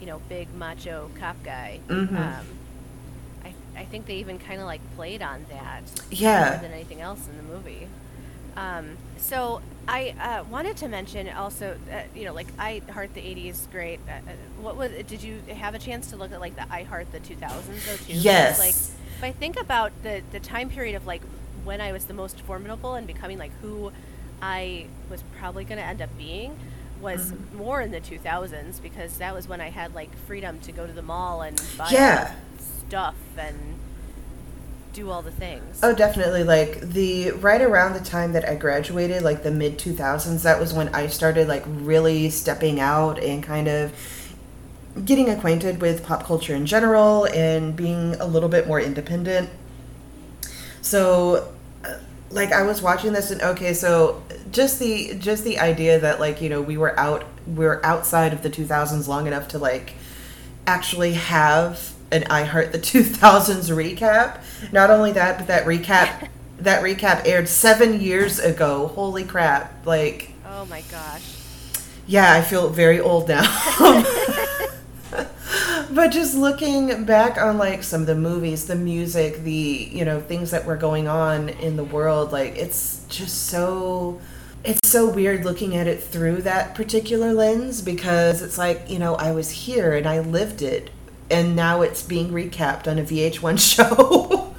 you 0.00 0.06
know, 0.06 0.20
big 0.28 0.52
macho 0.54 1.10
cop 1.18 1.42
guy. 1.44 1.80
Mm-hmm. 1.88 2.16
Um, 2.16 2.46
I 3.44 3.54
I 3.76 3.84
think 3.84 4.06
they 4.06 4.16
even 4.16 4.38
kind 4.38 4.60
of 4.60 4.66
like 4.66 4.80
played 4.96 5.22
on 5.22 5.44
that. 5.50 5.82
Yeah. 6.10 6.50
More 6.50 6.62
than 6.62 6.72
anything 6.72 7.00
else 7.00 7.28
in 7.28 7.36
the 7.36 7.42
movie. 7.42 7.88
Um, 8.56 8.96
so 9.16 9.62
I 9.86 10.14
uh, 10.20 10.44
wanted 10.50 10.76
to 10.78 10.88
mention 10.88 11.28
also, 11.28 11.76
uh, 11.92 12.02
you 12.14 12.24
know, 12.24 12.32
like 12.32 12.48
I 12.58 12.82
Heart 12.90 13.14
the 13.14 13.20
'80s, 13.20 13.70
great. 13.70 14.00
Uh, 14.08 14.12
uh, 14.12 14.32
what 14.60 14.76
was? 14.76 14.90
Did 15.06 15.22
you 15.22 15.40
have 15.54 15.74
a 15.74 15.78
chance 15.78 16.10
to 16.10 16.16
look 16.16 16.32
at 16.32 16.40
like 16.40 16.56
the 16.56 16.66
I 16.70 16.82
Heart 16.82 17.12
the 17.12 17.20
2000s 17.20 17.40
though 17.86 17.96
too? 17.96 18.12
Yes. 18.12 18.58
Like, 18.58 18.74
if 18.74 19.24
I 19.24 19.32
think 19.32 19.60
about 19.60 19.92
the 20.02 20.22
the 20.32 20.40
time 20.40 20.70
period 20.70 20.96
of 20.96 21.06
like 21.06 21.22
when 21.64 21.80
I 21.80 21.92
was 21.92 22.06
the 22.06 22.14
most 22.14 22.40
formidable 22.40 22.94
and 22.94 23.06
becoming 23.06 23.38
like 23.38 23.52
who 23.60 23.92
I 24.42 24.86
was 25.10 25.22
probably 25.38 25.64
going 25.64 25.78
to 25.78 25.84
end 25.84 26.00
up 26.00 26.16
being 26.16 26.58
was 27.00 27.32
mm-hmm. 27.32 27.56
more 27.56 27.80
in 27.80 27.90
the 27.90 28.00
2000s 28.00 28.82
because 28.82 29.18
that 29.18 29.34
was 29.34 29.48
when 29.48 29.60
I 29.60 29.70
had 29.70 29.94
like 29.94 30.14
freedom 30.26 30.60
to 30.60 30.72
go 30.72 30.86
to 30.86 30.92
the 30.92 31.02
mall 31.02 31.42
and 31.42 31.60
buy 31.76 31.90
yeah. 31.90 32.34
stuff 32.58 33.16
and 33.36 33.78
do 34.92 35.10
all 35.10 35.22
the 35.22 35.30
things. 35.30 35.80
Oh, 35.82 35.94
definitely. 35.94 36.44
Like 36.44 36.80
the 36.80 37.32
right 37.32 37.60
around 37.60 37.94
the 37.94 38.00
time 38.00 38.32
that 38.32 38.48
I 38.48 38.54
graduated, 38.54 39.22
like 39.22 39.42
the 39.42 39.50
mid 39.50 39.78
2000s, 39.78 40.42
that 40.42 40.58
was 40.58 40.72
when 40.72 40.94
I 40.94 41.06
started 41.06 41.48
like 41.48 41.64
really 41.66 42.30
stepping 42.30 42.80
out 42.80 43.18
and 43.18 43.42
kind 43.42 43.68
of 43.68 43.92
getting 45.04 45.28
acquainted 45.28 45.80
with 45.80 46.04
pop 46.04 46.24
culture 46.24 46.54
in 46.54 46.66
general 46.66 47.26
and 47.26 47.76
being 47.76 48.14
a 48.16 48.26
little 48.26 48.48
bit 48.48 48.66
more 48.66 48.80
independent. 48.80 49.48
So 50.82 51.52
uh, 51.84 51.98
like 52.30 52.52
I 52.52 52.62
was 52.62 52.82
watching 52.82 53.12
this 53.12 53.30
and 53.30 53.40
okay, 53.42 53.72
so 53.74 54.22
just 54.50 54.78
the 54.78 55.14
just 55.14 55.44
the 55.44 55.58
idea 55.58 55.98
that 55.98 56.20
like, 56.20 56.40
you 56.40 56.48
know, 56.48 56.60
we 56.62 56.76
were 56.76 56.98
out 56.98 57.24
we 57.46 57.64
are 57.66 57.84
outside 57.84 58.32
of 58.32 58.42
the 58.42 58.50
2000s 58.50 59.08
long 59.08 59.26
enough 59.26 59.48
to 59.48 59.58
like 59.58 59.94
actually 60.66 61.14
have 61.14 61.92
an 62.10 62.24
I 62.24 62.44
Heart 62.44 62.72
the 62.72 62.78
2000s 62.80 63.70
recap. 63.70 64.42
Not 64.72 64.90
only 64.90 65.12
that, 65.12 65.38
but 65.38 65.46
that 65.46 65.64
recap 65.64 66.28
that 66.58 66.82
recap 66.82 67.26
aired 67.26 67.48
7 67.48 68.00
years 68.00 68.38
ago. 68.38 68.88
Holy 68.88 69.24
crap. 69.24 69.86
Like 69.86 70.32
Oh 70.46 70.66
my 70.66 70.82
gosh. 70.90 71.36
Yeah, 72.06 72.32
I 72.32 72.42
feel 72.42 72.68
very 72.68 72.98
old 73.00 73.28
now. 73.28 73.42
but 75.92 76.08
just 76.08 76.34
looking 76.36 77.04
back 77.04 77.40
on 77.40 77.56
like 77.56 77.82
some 77.82 78.02
of 78.02 78.06
the 78.06 78.14
movies, 78.14 78.66
the 78.66 78.74
music, 78.74 79.42
the 79.44 79.88
you 79.92 80.04
know 80.04 80.20
things 80.20 80.50
that 80.50 80.64
were 80.66 80.76
going 80.76 81.08
on 81.08 81.48
in 81.48 81.76
the 81.76 81.84
world, 81.84 82.32
like 82.32 82.56
it's 82.56 83.04
just 83.08 83.46
so 83.46 84.20
it's 84.64 84.88
so 84.88 85.08
weird 85.08 85.44
looking 85.44 85.76
at 85.76 85.86
it 85.86 86.02
through 86.02 86.42
that 86.42 86.74
particular 86.74 87.32
lens 87.32 87.80
because 87.80 88.42
it's 88.42 88.58
like 88.58 88.88
you 88.88 88.98
know 88.98 89.14
I 89.14 89.32
was 89.32 89.50
here 89.50 89.94
and 89.94 90.06
I 90.06 90.20
lived 90.20 90.62
it, 90.62 90.90
and 91.30 91.56
now 91.56 91.82
it's 91.82 92.02
being 92.02 92.30
recapped 92.30 92.86
on 92.86 92.98
a 92.98 93.02
VH1 93.02 93.58
show. 93.74 94.54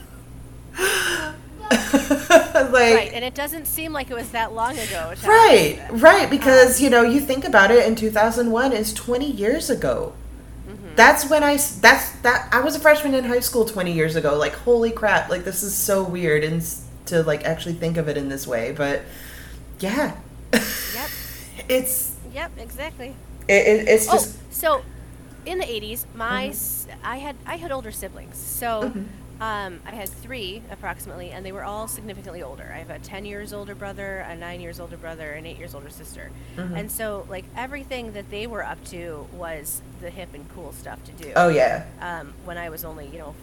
like, 2.71 2.95
right, 2.95 3.11
and 3.13 3.23
it 3.23 3.35
doesn't 3.35 3.65
seem 3.65 3.93
like 3.93 4.09
it 4.09 4.15
was 4.15 4.31
that 4.31 4.53
long 4.53 4.77
ago. 4.77 5.13
Right, 5.25 5.79
right, 5.91 6.29
because 6.29 6.79
um, 6.79 6.83
you 6.83 6.89
know 6.89 7.03
you 7.03 7.19
think 7.19 7.45
about 7.45 7.71
it, 7.71 7.85
in 7.87 7.95
2001 7.95 8.73
is 8.73 8.93
20 8.93 9.29
years 9.29 9.69
ago. 9.69 10.13
Mm-hmm. 10.67 10.95
That's 10.95 11.29
when 11.29 11.43
I 11.43 11.57
that's 11.57 12.11
that 12.21 12.49
I 12.51 12.61
was 12.61 12.75
a 12.75 12.79
freshman 12.79 13.13
in 13.13 13.25
high 13.25 13.39
school 13.39 13.65
20 13.65 13.91
years 13.91 14.15
ago. 14.15 14.35
Like 14.35 14.53
holy 14.53 14.91
crap! 14.91 15.29
Like 15.29 15.43
this 15.43 15.61
is 15.61 15.75
so 15.75 16.03
weird 16.03 16.43
and 16.43 16.65
to 17.05 17.21
like 17.23 17.43
actually 17.45 17.73
think 17.73 17.97
of 17.97 18.07
it 18.07 18.17
in 18.17 18.29
this 18.29 18.47
way, 18.47 18.71
but 18.71 19.03
yeah. 19.81 20.15
Yep. 20.53 21.09
it's. 21.69 22.15
Yep. 22.33 22.51
Exactly. 22.57 23.15
It, 23.47 23.67
it, 23.67 23.87
it's 23.87 24.07
oh, 24.07 24.13
just. 24.13 24.37
Oh, 24.37 24.45
so, 24.51 24.83
in 25.45 25.57
the 25.57 25.65
80s, 25.65 26.05
my 26.13 26.49
mm-hmm. 26.49 26.91
I 27.03 27.17
had 27.17 27.35
I 27.45 27.57
had 27.57 27.71
older 27.71 27.91
siblings, 27.91 28.37
so. 28.37 28.83
Mm-hmm 28.83 29.03
um, 29.41 29.79
I 29.87 29.95
had 29.95 30.07
three 30.07 30.61
approximately, 30.69 31.31
and 31.31 31.43
they 31.43 31.51
were 31.51 31.63
all 31.63 31.87
significantly 31.87 32.43
older. 32.43 32.71
I 32.71 32.77
have 32.77 32.91
a 32.91 32.99
10 32.99 33.25
years 33.25 33.53
older 33.53 33.73
brother, 33.73 34.19
a 34.19 34.35
9 34.35 34.61
years 34.61 34.79
older 34.79 34.97
brother, 34.97 35.31
and 35.31 35.47
8 35.47 35.57
years 35.57 35.73
older 35.73 35.89
sister. 35.89 36.29
Mm-hmm. 36.55 36.75
And 36.75 36.91
so, 36.91 37.25
like, 37.27 37.45
everything 37.57 38.13
that 38.13 38.29
they 38.29 38.45
were 38.45 38.63
up 38.63 38.83
to 38.85 39.27
was 39.33 39.81
the 39.99 40.11
hip 40.11 40.35
and 40.35 40.47
cool 40.53 40.71
stuff 40.73 41.03
to 41.05 41.11
do. 41.13 41.33
Oh, 41.35 41.47
yeah. 41.47 41.85
Um, 42.01 42.35
when 42.45 42.59
I 42.59 42.69
was 42.69 42.85
only, 42.85 43.07
you 43.07 43.17
know, 43.17 43.33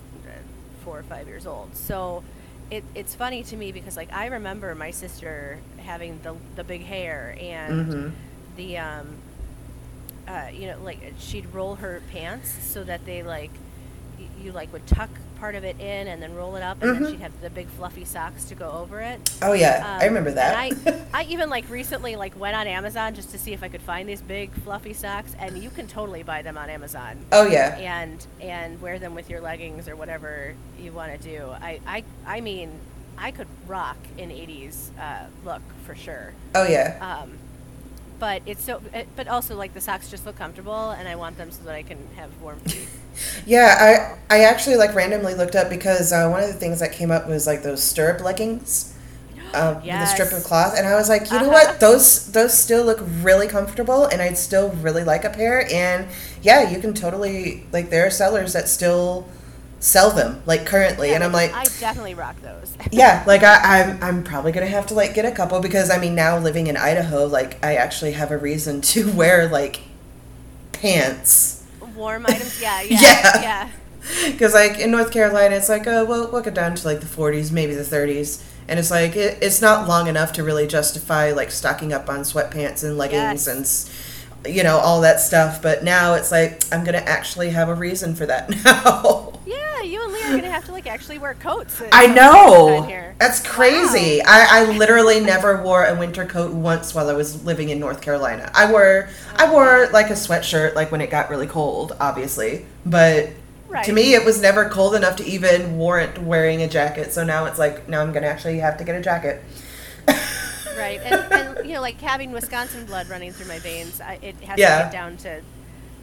four 0.84 1.00
or 1.00 1.02
five 1.02 1.26
years 1.26 1.48
old. 1.48 1.74
So 1.74 2.22
it, 2.70 2.84
it's 2.94 3.14
funny 3.14 3.42
to 3.44 3.56
me 3.56 3.72
because, 3.72 3.96
like, 3.96 4.12
I 4.12 4.26
remember 4.26 4.74
my 4.74 4.90
sister 4.90 5.58
having 5.78 6.20
the, 6.22 6.34
the 6.56 6.64
big 6.64 6.82
hair 6.84 7.36
and 7.40 7.86
mm-hmm. 7.86 8.08
the, 8.56 8.78
um, 8.78 9.08
uh, 10.26 10.48
you 10.52 10.66
know, 10.66 10.78
like, 10.82 11.14
she'd 11.18 11.52
roll 11.54 11.76
her 11.76 12.02
pants 12.12 12.50
so 12.50 12.84
that 12.84 13.04
they, 13.06 13.22
like, 13.22 13.50
you 14.42 14.52
like 14.52 14.72
would 14.72 14.86
tuck 14.86 15.10
part 15.38 15.54
of 15.54 15.64
it 15.64 15.78
in 15.80 16.08
and 16.08 16.22
then 16.22 16.34
roll 16.34 16.56
it 16.56 16.62
up, 16.62 16.82
and 16.82 16.92
mm-hmm. 16.92 17.02
then 17.04 17.12
she'd 17.12 17.20
have 17.20 17.40
the 17.40 17.50
big 17.50 17.68
fluffy 17.68 18.04
socks 18.04 18.44
to 18.46 18.54
go 18.54 18.70
over 18.70 19.00
it. 19.00 19.36
Oh 19.42 19.52
yeah, 19.52 19.78
um, 19.78 20.00
I 20.00 20.04
remember 20.06 20.30
that. 20.32 20.54
I, 20.56 21.04
I 21.14 21.24
even 21.24 21.50
like 21.50 21.68
recently 21.70 22.16
like 22.16 22.38
went 22.38 22.56
on 22.56 22.66
Amazon 22.66 23.14
just 23.14 23.30
to 23.30 23.38
see 23.38 23.52
if 23.52 23.62
I 23.62 23.68
could 23.68 23.82
find 23.82 24.08
these 24.08 24.22
big 24.22 24.50
fluffy 24.62 24.92
socks, 24.92 25.34
and 25.38 25.62
you 25.62 25.70
can 25.70 25.86
totally 25.86 26.22
buy 26.22 26.42
them 26.42 26.58
on 26.58 26.70
Amazon. 26.70 27.18
Oh 27.32 27.46
yeah. 27.46 27.76
And 27.78 28.26
and 28.40 28.80
wear 28.80 28.98
them 28.98 29.14
with 29.14 29.30
your 29.30 29.40
leggings 29.40 29.88
or 29.88 29.96
whatever 29.96 30.54
you 30.80 30.92
want 30.92 31.12
to 31.12 31.18
do. 31.18 31.48
I 31.50 31.80
I 31.86 32.04
I 32.26 32.40
mean. 32.40 32.70
I 33.20 33.32
could 33.32 33.48
rock 33.66 33.96
an 34.16 34.30
'80s 34.30 34.96
uh, 34.96 35.26
look 35.44 35.62
for 35.84 35.96
sure. 35.96 36.32
Oh 36.54 36.62
yeah. 36.68 36.98
Um, 37.00 37.36
but 38.18 38.42
it's 38.46 38.64
so 38.64 38.80
it, 38.92 39.08
but 39.16 39.28
also 39.28 39.56
like 39.56 39.74
the 39.74 39.80
socks 39.80 40.10
just 40.10 40.26
look 40.26 40.36
comfortable 40.36 40.90
and 40.90 41.08
i 41.08 41.14
want 41.14 41.36
them 41.36 41.50
so 41.50 41.62
that 41.64 41.74
i 41.74 41.82
can 41.82 41.98
have 42.16 42.30
warm 42.40 42.58
feet 42.60 42.88
yeah 43.46 44.16
i 44.30 44.36
i 44.36 44.44
actually 44.44 44.76
like 44.76 44.94
randomly 44.94 45.34
looked 45.34 45.54
up 45.54 45.68
because 45.70 46.12
uh, 46.12 46.28
one 46.28 46.42
of 46.42 46.48
the 46.48 46.54
things 46.54 46.80
that 46.80 46.92
came 46.92 47.10
up 47.10 47.28
was 47.28 47.46
like 47.46 47.62
those 47.62 47.82
stirrup 47.82 48.20
leggings 48.20 48.94
um, 49.54 49.80
yes. 49.82 50.00
with 50.00 50.20
a 50.20 50.26
strip 50.26 50.38
of 50.40 50.44
cloth 50.44 50.74
and 50.76 50.86
i 50.86 50.94
was 50.94 51.08
like 51.08 51.30
you 51.30 51.36
uh-huh. 51.36 51.46
know 51.46 51.52
what 51.52 51.80
those 51.80 52.30
those 52.32 52.56
still 52.56 52.84
look 52.84 53.00
really 53.20 53.46
comfortable 53.46 54.06
and 54.06 54.20
i'd 54.20 54.38
still 54.38 54.70
really 54.70 55.04
like 55.04 55.24
a 55.24 55.30
pair 55.30 55.66
and 55.72 56.06
yeah 56.42 56.70
you 56.70 56.78
can 56.80 56.94
totally 56.94 57.66
like 57.72 57.90
there 57.90 58.06
are 58.06 58.10
sellers 58.10 58.52
that 58.52 58.68
still 58.68 59.26
sell 59.80 60.10
them 60.10 60.42
like 60.44 60.66
currently 60.66 61.08
yeah, 61.08 61.14
and 61.14 61.24
i'm 61.24 61.32
like 61.32 61.52
i 61.54 61.64
definitely 61.78 62.14
rock 62.14 62.40
those. 62.42 62.76
yeah 62.90 63.22
like 63.26 63.42
I, 63.42 63.82
I'm, 63.82 64.02
I'm 64.02 64.24
probably 64.24 64.50
gonna 64.50 64.66
have 64.66 64.86
to 64.88 64.94
like 64.94 65.14
get 65.14 65.24
a 65.24 65.30
couple 65.30 65.60
because 65.60 65.90
i 65.90 65.98
mean 65.98 66.14
now 66.14 66.38
living 66.38 66.66
in 66.66 66.76
idaho 66.76 67.26
like 67.26 67.64
i 67.64 67.76
actually 67.76 68.12
have 68.12 68.30
a 68.30 68.38
reason 68.38 68.80
to 68.92 69.10
wear 69.12 69.48
like 69.48 69.80
pants. 70.72 71.64
Warm 71.94 72.26
items? 72.26 72.60
Yeah 72.62 72.82
yeah 72.88 73.42
yeah. 73.42 73.70
because 74.26 74.54
like 74.54 74.78
in 74.78 74.90
north 74.90 75.10
carolina 75.10 75.56
it's 75.56 75.68
like 75.68 75.86
oh 75.86 76.04
well 76.04 76.30
we'll 76.30 76.42
get 76.42 76.54
down 76.54 76.74
to 76.74 76.86
like 76.86 77.00
the 77.00 77.06
40s 77.06 77.50
maybe 77.50 77.74
the 77.74 77.82
30s 77.82 78.44
and 78.68 78.78
it's 78.78 78.90
like 78.90 79.16
it, 79.16 79.38
it's 79.40 79.60
not 79.60 79.88
long 79.88 80.06
enough 80.06 80.32
to 80.34 80.44
really 80.44 80.66
justify 80.66 81.32
like 81.32 81.50
stocking 81.50 81.92
up 81.92 82.08
on 82.08 82.20
sweatpants 82.20 82.84
and 82.84 82.98
leggings 82.98 83.46
yes. 83.46 83.48
and 83.48 83.66
you 84.46 84.62
know 84.62 84.78
all 84.78 85.00
that 85.00 85.20
stuff 85.20 85.60
but 85.60 85.82
now 85.82 86.14
it's 86.14 86.30
like 86.30 86.62
i'm 86.72 86.84
gonna 86.84 86.98
actually 86.98 87.50
have 87.50 87.68
a 87.68 87.74
reason 87.74 88.14
for 88.14 88.26
that 88.26 88.48
now 88.64 89.32
yeah, 89.78 89.80
you 89.80 90.02
and 90.02 90.12
Lee 90.12 90.22
are 90.24 90.36
gonna 90.36 90.50
have 90.50 90.66
to 90.66 90.72
like 90.72 90.86
actually 90.86 91.18
wear 91.18 91.32
coats. 91.34 91.80
I 91.92 92.06
know. 92.06 92.86
That's 93.18 93.46
crazy. 93.46 94.18
Wow. 94.18 94.24
I, 94.28 94.46
I 94.50 94.76
literally 94.76 95.20
never 95.20 95.62
wore 95.62 95.86
a 95.86 95.98
winter 95.98 96.26
coat 96.26 96.52
once 96.52 96.94
while 96.94 97.08
I 97.08 97.14
was 97.14 97.44
living 97.44 97.70
in 97.70 97.80
North 97.80 98.02
Carolina. 98.02 98.50
I 98.54 98.70
wore 98.70 99.08
I 99.36 99.50
wore 99.50 99.88
like 99.90 100.10
a 100.10 100.14
sweatshirt 100.14 100.74
like 100.74 100.92
when 100.92 101.00
it 101.00 101.10
got 101.10 101.30
really 101.30 101.46
cold, 101.46 101.96
obviously. 101.98 102.66
But 102.84 103.30
right. 103.68 103.84
to 103.86 103.92
me 103.92 104.14
it 104.14 104.24
was 104.24 104.42
never 104.42 104.68
cold 104.68 104.94
enough 104.94 105.16
to 105.16 105.24
even 105.24 105.78
warrant 105.78 106.18
wearing 106.18 106.60
a 106.60 106.68
jacket. 106.68 107.12
So 107.14 107.24
now 107.24 107.46
it's 107.46 107.58
like 107.58 107.88
now 107.88 108.02
I'm 108.02 108.12
gonna 108.12 108.26
actually 108.26 108.58
have 108.58 108.76
to 108.78 108.84
get 108.84 108.96
a 108.96 109.00
jacket. 109.00 109.42
Right. 110.78 111.00
And, 111.00 111.32
and, 111.32 111.66
you 111.66 111.74
know, 111.74 111.80
like 111.80 112.00
having 112.00 112.32
Wisconsin 112.32 112.86
blood 112.86 113.08
running 113.08 113.32
through 113.32 113.48
my 113.48 113.58
veins, 113.58 114.00
I, 114.00 114.18
it 114.22 114.36
has 114.42 114.58
yeah. 114.58 114.78
to 114.78 114.84
get 114.84 114.92
down 114.92 115.16
to 115.18 115.42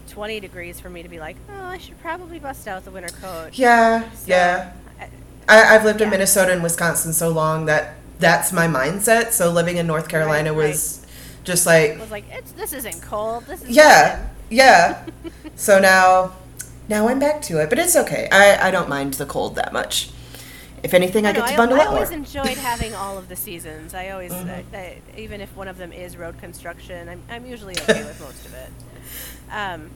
20 0.09 0.39
degrees 0.39 0.79
for 0.79 0.89
me 0.89 1.03
to 1.03 1.09
be 1.09 1.19
like, 1.19 1.37
oh, 1.49 1.65
I 1.65 1.77
should 1.77 1.99
probably 1.99 2.39
bust 2.39 2.67
out 2.67 2.85
the 2.85 2.91
winter 2.91 3.13
coat. 3.21 3.51
Yeah, 3.53 4.09
so, 4.11 4.25
yeah. 4.27 4.73
I, 5.47 5.57
have 5.57 5.83
lived 5.83 5.99
yeah. 5.99 6.05
in 6.05 6.11
Minnesota 6.11 6.51
and 6.51 6.63
Wisconsin 6.63 7.13
so 7.13 7.29
long 7.29 7.65
that 7.65 7.95
that's 8.19 8.51
my 8.51 8.67
mindset. 8.67 9.31
So 9.31 9.51
living 9.51 9.77
in 9.77 9.87
North 9.87 10.07
Carolina 10.07 10.51
right, 10.51 10.69
was 10.69 11.01
right. 11.01 11.43
just 11.43 11.65
like 11.65 11.99
was 11.99 12.11
like 12.11 12.25
this 12.55 12.73
isn't 12.73 13.01
cold. 13.01 13.45
This 13.45 13.61
is 13.63 13.69
yeah, 13.69 14.27
yeah. 14.49 15.05
so 15.55 15.79
now, 15.79 16.33
now 16.89 17.07
I'm 17.07 17.19
back 17.19 17.41
to 17.43 17.61
it, 17.61 17.69
but 17.69 17.77
it's 17.77 17.95
okay. 17.95 18.27
I 18.31 18.69
I 18.69 18.71
don't 18.71 18.89
mind 18.89 19.15
the 19.15 19.25
cold 19.25 19.55
that 19.55 19.73
much. 19.73 20.09
If 20.85 20.93
anything, 20.93 21.25
I, 21.25 21.29
I 21.29 21.33
get 21.33 21.47
to 21.47 21.57
bundle 21.57 21.79
I, 21.79 21.81
up 21.81 21.87
I 21.87 21.93
always 21.93 22.11
more. 22.11 22.19
enjoyed 22.19 22.57
having 22.59 22.93
all 22.93 23.17
of 23.17 23.27
the 23.27 23.35
seasons. 23.35 23.95
I 23.95 24.09
always, 24.09 24.31
mm-hmm. 24.31 24.75
uh, 24.75 25.19
even 25.19 25.41
if 25.41 25.55
one 25.55 25.67
of 25.67 25.77
them 25.79 25.91
is 25.91 26.15
road 26.15 26.37
construction, 26.37 27.09
I'm 27.09 27.23
I'm 27.27 27.45
usually 27.47 27.73
okay 27.73 28.03
with 28.03 28.21
most 28.21 28.45
of 28.45 28.53
it. 28.53 28.69
Um, 29.51 29.89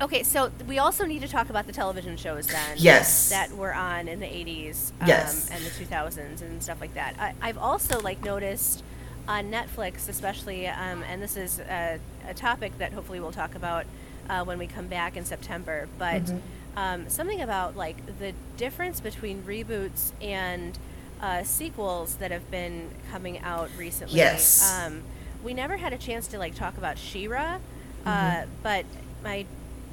okay, 0.00 0.22
so 0.22 0.52
we 0.68 0.78
also 0.78 1.06
need 1.06 1.22
to 1.22 1.28
talk 1.28 1.50
about 1.50 1.66
the 1.66 1.72
television 1.72 2.16
shows 2.16 2.46
then. 2.46 2.76
Yes. 2.76 3.30
That 3.30 3.50
were 3.50 3.74
on 3.74 4.06
in 4.06 4.20
the 4.20 4.26
80s 4.26 4.92
um, 5.00 5.08
yes. 5.08 5.50
and 5.50 5.64
the 5.64 5.70
2000s 5.70 6.40
and 6.40 6.62
stuff 6.62 6.80
like 6.80 6.94
that. 6.94 7.34
I, 7.40 7.48
have 7.48 7.58
also 7.58 8.00
like 8.00 8.24
noticed 8.24 8.84
on 9.26 9.50
Netflix, 9.50 10.08
especially, 10.08 10.68
um, 10.68 11.02
and 11.02 11.20
this 11.20 11.36
is 11.36 11.58
a, 11.58 11.98
a, 12.28 12.34
topic 12.34 12.78
that 12.78 12.92
hopefully 12.92 13.18
we'll 13.20 13.32
talk 13.32 13.56
about 13.56 13.86
uh, 14.28 14.44
when 14.44 14.58
we 14.58 14.66
come 14.66 14.86
back 14.86 15.16
in 15.16 15.24
September, 15.24 15.88
but 15.98 16.22
mm-hmm. 16.22 16.38
Um, 16.76 17.08
something 17.08 17.40
about 17.40 17.76
like 17.76 18.18
the 18.18 18.32
difference 18.56 19.00
between 19.00 19.42
reboots 19.42 20.12
and 20.20 20.78
uh, 21.20 21.42
sequels 21.42 22.14
that 22.16 22.30
have 22.30 22.50
been 22.50 22.90
coming 23.10 23.38
out 23.40 23.70
recently. 23.76 24.16
Yes. 24.16 24.78
Um, 24.78 25.02
we 25.42 25.54
never 25.54 25.76
had 25.76 25.92
a 25.92 25.98
chance 25.98 26.26
to 26.28 26.38
like 26.38 26.54
talk 26.54 26.76
about 26.78 26.98
She-Ra. 26.98 27.58
Uh, 28.06 28.10
mm-hmm. 28.10 28.50
but 28.62 28.86
my 29.22 29.44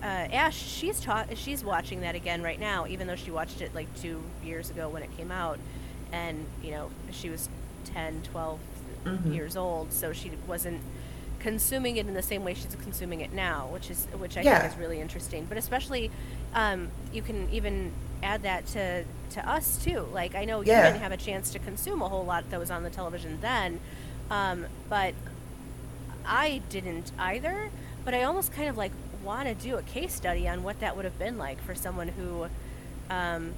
uh, 0.01 0.05
Ash, 0.05 0.55
she's 0.55 1.00
taught, 1.00 1.38
she's 1.38 1.63
watching 1.63 2.01
that 2.01 2.15
again 2.15 2.41
right 2.41 2.60
now, 2.60 2.88
even 2.88 3.07
though 3.07 3.15
she 3.15 3.31
watched 3.31 3.62
it 3.62 3.74
like 3.74 3.88
two 4.00 4.22
years 4.43 4.69
ago 4.69 4.89
when 4.89 5.03
it 5.03 5.15
came 5.17 5.31
out, 5.31 5.60
and 6.12 6.46
you 6.63 6.72
know 6.72 6.89
she 7.12 7.29
was 7.29 7.50
10, 7.86 8.22
12 8.31 8.60
mm-hmm. 9.03 9.34
years 9.34 9.57
old, 9.57 9.91
so 9.91 10.13
she 10.13 10.31
wasn't 10.48 10.81
consuming 11.39 11.98
it 11.98 12.08
in 12.08 12.13
the 12.13 12.22
same 12.22 12.44
way 12.44 12.53
she's 12.53 12.75
consuming 12.82 13.22
it 13.22 13.34
now, 13.34 13.67
which 13.72 13.89
is 13.89 14.08
which 14.17 14.38
I 14.38 14.41
yeah. 14.41 14.60
think 14.60 14.74
is 14.74 14.79
really 14.79 15.00
interesting. 15.00 15.46
But 15.46 15.58
especially, 15.58 16.12
um, 16.53 16.89
you 17.13 17.22
can 17.22 17.50
even 17.51 17.91
add 18.24 18.44
that 18.44 18.65
to 18.67 19.03
to 19.32 19.50
us 19.50 19.84
too. 19.84 20.08
Like 20.12 20.36
I 20.36 20.46
know 20.46 20.62
yeah. 20.62 20.79
you 20.79 20.94
didn't 20.94 21.01
have 21.01 21.12
a 21.12 21.17
chance 21.17 21.51
to 21.51 21.60
consume 21.60 22.01
a 22.01 22.10
whole 22.10 22.25
lot 22.25 22.50
that 22.50 22.60
was 22.60 22.72
on 22.72 22.84
the 22.84 22.89
television 22.89 23.39
then, 23.41 23.79
um, 24.29 24.65
but 24.89 25.13
I 26.25 26.62
didn't 26.70 27.12
either 27.17 27.72
but 28.08 28.13
I 28.13 28.24
almost 28.24 28.53
kind 28.53 28.70
of 28.70 28.77
like 28.77 28.94
want 29.22 29.50
to 29.50 29.53
do 29.53 29.75
a 29.75 29.82
case 29.82 30.13
study 30.13 30.48
on 30.48 30.63
what 30.63 30.79
that 30.79 30.96
would 30.96 31.03
have 31.03 31.20
been 31.20 31.38
like 31.38 31.62
for 31.62 31.75
someone 31.75 32.08
who 32.08 32.48
um, 33.10 33.53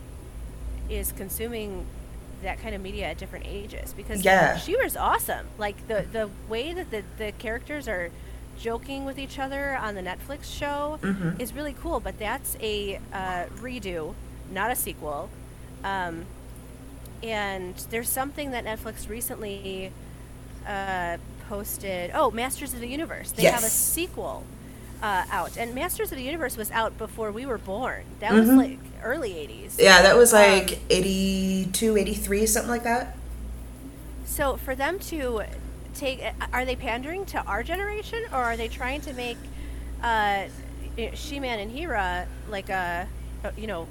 is 0.89 1.11
consuming 1.11 1.85
that 2.43 2.61
kind 2.61 2.75
of 2.75 2.81
media 2.81 3.07
at 3.07 3.17
different 3.17 3.45
ages 3.47 3.93
because 3.93 4.23
yeah. 4.23 4.57
she 4.57 4.75
was 4.75 4.95
awesome. 4.95 5.47
Like 5.57 5.87
the 5.87 6.05
the 6.11 6.29
way 6.47 6.73
that 6.73 6.91
the, 6.91 7.03
the 7.17 7.31
characters 7.33 7.87
are 7.87 8.11
joking 8.59 9.05
with 9.05 9.17
each 9.17 9.39
other 9.39 9.77
on 9.77 9.95
the 9.95 10.01
Netflix 10.01 10.43
show 10.45 10.99
mm-hmm. 11.01 11.39
is 11.39 11.53
really 11.53 11.75
cool. 11.81 11.99
But 11.99 12.19
that's 12.19 12.57
a 12.61 12.99
uh, 13.13 13.45
redo, 13.57 14.13
not 14.51 14.71
a 14.71 14.75
sequel. 14.75 15.29
Um, 15.83 16.25
and 17.23 17.75
there's 17.89 18.09
something 18.09 18.51
that 18.51 18.65
Netflix 18.65 19.09
recently 19.09 19.91
uh, 20.67 21.17
posted. 21.47 22.11
Oh, 22.13 22.31
Masters 22.31 22.73
of 22.73 22.79
the 22.79 22.87
Universe. 22.87 23.31
They 23.31 23.43
yes. 23.43 23.55
have 23.55 23.63
a 23.63 23.69
sequel 23.69 24.43
uh, 25.01 25.23
out, 25.31 25.57
and 25.57 25.73
Masters 25.73 26.11
of 26.11 26.17
the 26.17 26.23
Universe 26.23 26.57
was 26.57 26.71
out 26.71 26.97
before 26.97 27.31
we 27.31 27.45
were 27.45 27.57
born. 27.57 28.03
That 28.19 28.33
was 28.33 28.49
Mhm. 28.49 28.57
like 28.57 28.79
early 29.03 29.37
'80s. 29.37 29.77
Yeah, 29.79 30.01
that 30.01 30.17
was 30.17 30.33
Um, 30.33 30.41
like 30.41 30.79
82, 30.89 31.97
83, 31.97 32.45
something 32.45 32.69
like 32.69 32.83
that. 32.83 33.15
So 34.25 34.57
for 34.57 34.75
them 34.75 34.99
to 34.99 35.43
take, 35.95 36.21
are 36.53 36.65
they 36.65 36.75
pandering 36.75 37.25
to 37.27 37.41
our 37.45 37.63
generation, 37.63 38.23
or 38.31 38.43
are 38.43 38.57
they 38.57 38.67
trying 38.67 39.01
to 39.01 39.13
make 39.13 39.37
uh, 40.03 40.43
She-Man 41.13 41.59
and 41.59 41.71
Hera 41.71 42.25
like 42.49 42.69
a, 42.69 43.07
you 43.57 43.67
know, 43.67 43.87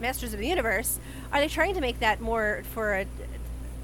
Masters 0.00 0.32
of 0.32 0.38
the 0.38 0.46
Universe? 0.46 0.98
Are 1.32 1.40
they 1.40 1.48
trying 1.48 1.74
to 1.74 1.80
make 1.80 2.00
that 2.00 2.20
more 2.20 2.62
for 2.72 2.94
a, 2.94 3.06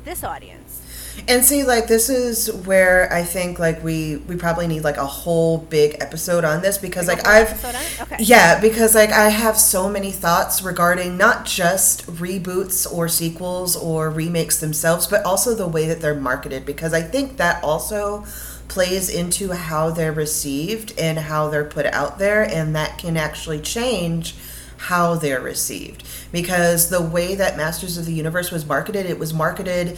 this 0.04 0.24
audience? 0.24 0.82
And 1.28 1.44
see, 1.44 1.64
like 1.64 1.88
this 1.88 2.08
is 2.08 2.52
where 2.52 3.12
I 3.12 3.22
think 3.22 3.58
like 3.58 3.82
we 3.82 4.16
we 4.28 4.36
probably 4.36 4.66
need 4.66 4.84
like 4.84 4.96
a 4.96 5.06
whole 5.06 5.58
big 5.58 5.96
episode 6.00 6.44
on 6.44 6.62
this 6.62 6.78
because 6.78 7.08
Like 7.08 7.18
like 7.18 7.26
I've 7.26 7.48
episode 7.50 7.74
on 7.74 7.82
it? 7.82 8.00
Okay. 8.00 8.16
yeah 8.20 8.60
because 8.60 8.94
like 8.94 9.10
I 9.10 9.28
have 9.30 9.58
so 9.58 9.88
many 9.88 10.12
thoughts 10.12 10.62
regarding 10.62 11.16
not 11.16 11.44
just 11.44 12.06
reboots 12.06 12.90
or 12.90 13.08
sequels 13.08 13.76
or 13.76 14.10
remakes 14.10 14.60
themselves, 14.60 15.06
but 15.06 15.24
also 15.24 15.54
the 15.54 15.68
way 15.68 15.86
that 15.88 16.00
they're 16.00 16.14
marketed 16.14 16.64
because 16.66 16.92
I 16.92 17.02
think 17.02 17.36
that 17.38 17.62
also 17.64 18.24
plays 18.68 19.08
into 19.08 19.52
how 19.52 19.90
they're 19.90 20.12
received 20.12 20.92
and 20.98 21.18
how 21.18 21.48
they're 21.48 21.64
put 21.64 21.86
out 21.86 22.18
there, 22.18 22.42
and 22.42 22.74
that 22.74 22.98
can 22.98 23.16
actually 23.16 23.60
change 23.60 24.34
how 24.78 25.14
they're 25.14 25.40
received 25.40 26.04
because 26.32 26.90
the 26.90 27.00
way 27.00 27.34
that 27.34 27.56
Masters 27.56 27.96
of 27.96 28.04
the 28.04 28.12
Universe 28.12 28.50
was 28.50 28.66
marketed, 28.66 29.06
it 29.06 29.18
was 29.18 29.32
marketed 29.32 29.96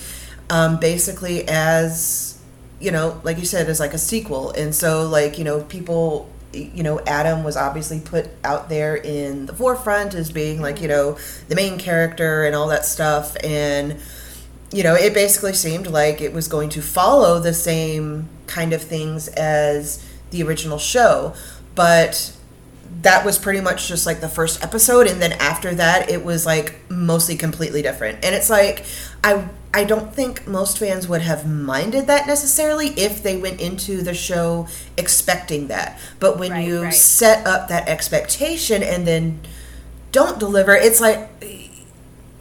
um, 0.50 0.78
basically 0.78 1.46
as 1.48 2.38
you 2.80 2.90
know, 2.90 3.20
like 3.24 3.38
you 3.38 3.44
said, 3.44 3.68
as 3.68 3.80
like 3.80 3.94
a 3.94 3.98
sequel, 3.98 4.50
and 4.52 4.74
so 4.74 5.06
like 5.06 5.38
you 5.38 5.44
know 5.44 5.62
people. 5.62 6.30
You 6.50 6.82
know, 6.82 6.98
Adam 7.00 7.44
was 7.44 7.58
obviously 7.58 8.00
put 8.00 8.30
out 8.42 8.70
there 8.70 8.96
in 8.96 9.44
the 9.44 9.52
forefront 9.52 10.14
as 10.14 10.32
being 10.32 10.62
like, 10.62 10.80
you 10.80 10.88
know, 10.88 11.18
the 11.48 11.54
main 11.54 11.78
character 11.78 12.46
and 12.46 12.56
all 12.56 12.68
that 12.68 12.86
stuff. 12.86 13.36
And, 13.44 14.00
you 14.72 14.82
know, 14.82 14.94
it 14.94 15.12
basically 15.12 15.52
seemed 15.52 15.88
like 15.88 16.22
it 16.22 16.32
was 16.32 16.48
going 16.48 16.70
to 16.70 16.80
follow 16.80 17.38
the 17.38 17.52
same 17.52 18.30
kind 18.46 18.72
of 18.72 18.80
things 18.80 19.28
as 19.28 20.02
the 20.30 20.42
original 20.42 20.78
show. 20.78 21.34
But 21.74 22.34
that 23.02 23.24
was 23.24 23.38
pretty 23.38 23.60
much 23.60 23.86
just 23.86 24.06
like 24.06 24.20
the 24.20 24.28
first 24.28 24.62
episode 24.64 25.06
and 25.06 25.20
then 25.20 25.32
after 25.34 25.74
that 25.74 26.10
it 26.10 26.24
was 26.24 26.46
like 26.46 26.74
mostly 26.90 27.36
completely 27.36 27.82
different 27.82 28.24
and 28.24 28.34
it's 28.34 28.50
like 28.50 28.84
i 29.22 29.46
i 29.74 29.84
don't 29.84 30.14
think 30.14 30.46
most 30.46 30.78
fans 30.78 31.06
would 31.08 31.22
have 31.22 31.46
minded 31.48 32.06
that 32.06 32.26
necessarily 32.26 32.88
if 32.90 33.22
they 33.22 33.36
went 33.36 33.60
into 33.60 34.02
the 34.02 34.14
show 34.14 34.66
expecting 34.96 35.68
that 35.68 35.98
but 36.20 36.38
when 36.38 36.50
Right, 36.52 36.66
you 36.66 36.82
right. 36.84 36.94
set 36.94 37.46
up 37.46 37.68
that 37.68 37.88
expectation 37.88 38.82
and 38.82 39.06
then 39.06 39.40
don't 40.12 40.38
deliver 40.38 40.74
it's 40.74 41.00
like 41.00 41.28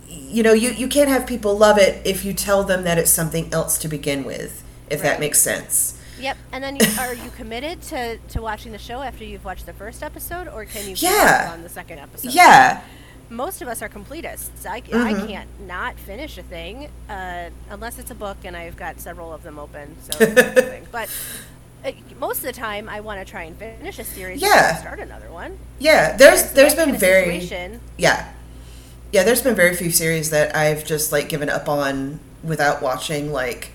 you 0.09 0.43
know 0.43 0.53
you, 0.53 0.71
you 0.71 0.87
can't 0.87 1.09
have 1.09 1.25
people 1.27 1.57
love 1.57 1.77
it 1.77 2.05
if 2.05 2.23
you 2.25 2.33
tell 2.33 2.63
them 2.63 2.83
that 2.83 2.97
it's 2.97 3.11
something 3.11 3.51
else 3.53 3.77
to 3.79 3.87
begin 3.87 4.23
with 4.23 4.63
if 4.89 5.01
that 5.01 5.19
makes 5.19 5.39
sense 5.39 5.93
Yep. 6.19 6.35
And 6.51 6.63
then, 6.63 6.77
you, 6.77 6.87
are 6.99 7.13
you 7.13 7.29
committed 7.37 7.79
to, 7.83 8.17
to 8.29 8.41
watching 8.41 8.71
the 8.71 8.79
show 8.79 9.03
after 9.03 9.23
you've 9.23 9.45
watched 9.45 9.67
the 9.67 9.73
first 9.73 10.01
episode, 10.01 10.47
or 10.47 10.65
can 10.65 10.89
you 10.89 10.95
Yeah. 10.97 11.51
on 11.53 11.61
the 11.61 11.69
second 11.69 11.99
episode? 11.99 12.33
yeah 12.33 12.81
Most 13.29 13.61
of 13.61 13.67
us 13.67 13.81
are 13.81 13.89
completists. 13.89 14.65
I, 14.65 14.77
I 14.77 15.13
Mhm. 15.13 15.27
can't 15.27 15.49
not 15.67 15.99
finish 15.99 16.37
a 16.37 16.43
thing 16.43 16.89
uh, 17.09 17.49
unless 17.69 17.99
it's 17.99 18.09
a 18.11 18.15
book, 18.15 18.37
and 18.45 18.55
I've 18.55 18.77
got 18.77 18.99
several 19.01 19.33
of 19.33 19.43
them 19.43 19.59
open. 19.59 19.97
So, 20.09 20.17
it's 20.21 20.41
a 20.41 20.61
thing. 20.61 20.87
but 20.91 21.09
uh, 21.85 21.91
most 22.19 22.37
of 22.37 22.43
the 22.43 22.53
time, 22.53 22.87
I 22.87 23.01
want 23.01 23.19
to 23.25 23.29
try 23.29 23.43
and 23.43 23.57
finish 23.57 23.99
a 23.99 24.03
series. 24.03 24.41
I 24.41 24.47
Yeah. 24.47 24.75
Start 24.77 24.99
another 24.99 25.29
one. 25.31 25.57
yeah 25.79 26.15
there's 26.17 26.41
It's 26.43 26.51
there's 26.51 26.75
been 26.75 26.95
very 26.95 27.39
situation. 27.41 27.81
Yeah. 27.97 28.29
Yeah, 29.11 29.23
there's 29.23 29.41
been 29.41 29.55
very 29.55 29.75
few 29.75 29.91
series 29.91 30.29
that 30.31 30.55
I've 30.55 30.85
just 30.85 31.11
like 31.11 31.27
given 31.29 31.49
up 31.49 31.67
on 31.69 32.19
without 32.43 32.81
watching 32.81 33.31
like 33.31 33.71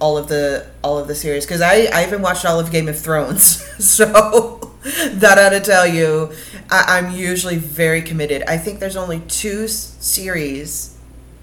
all 0.00 0.18
of 0.18 0.28
the 0.28 0.66
all 0.82 0.98
of 0.98 1.06
the 1.08 1.14
series 1.14 1.44
because 1.46 1.60
I 1.60 1.88
I 1.92 2.04
even 2.06 2.22
watched 2.22 2.44
all 2.44 2.58
of 2.60 2.70
Game 2.70 2.88
of 2.88 2.98
Thrones, 2.98 3.44
so 3.78 4.04
that 4.84 5.38
ought 5.38 5.50
to 5.50 5.60
tell 5.60 5.86
you 5.86 6.32
I, 6.70 6.98
I'm 6.98 7.12
usually 7.12 7.56
very 7.56 8.02
committed. 8.02 8.42
I 8.44 8.58
think 8.58 8.80
there's 8.80 8.96
only 8.96 9.20
two 9.20 9.68
series, 9.68 10.96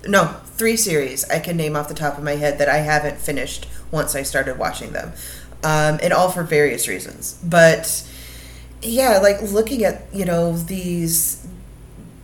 no, 0.07 0.35
three 0.45 0.77
series 0.77 1.29
I 1.29 1.39
can 1.39 1.57
name 1.57 1.75
off 1.75 1.87
the 1.87 1.93
top 1.93 2.17
of 2.17 2.23
my 2.23 2.35
head 2.35 2.57
that 2.59 2.69
I 2.69 2.77
haven't 2.77 3.17
finished 3.17 3.67
once 3.91 4.15
I 4.15 4.23
started 4.23 4.57
watching 4.57 4.93
them, 4.93 5.13
um, 5.63 5.99
and 6.01 6.13
all 6.13 6.29
for 6.29 6.43
various 6.43 6.87
reasons. 6.87 7.39
But 7.43 8.07
yeah, 8.81 9.19
like 9.19 9.41
looking 9.41 9.83
at 9.83 10.03
you 10.13 10.25
know 10.25 10.57
these 10.57 11.45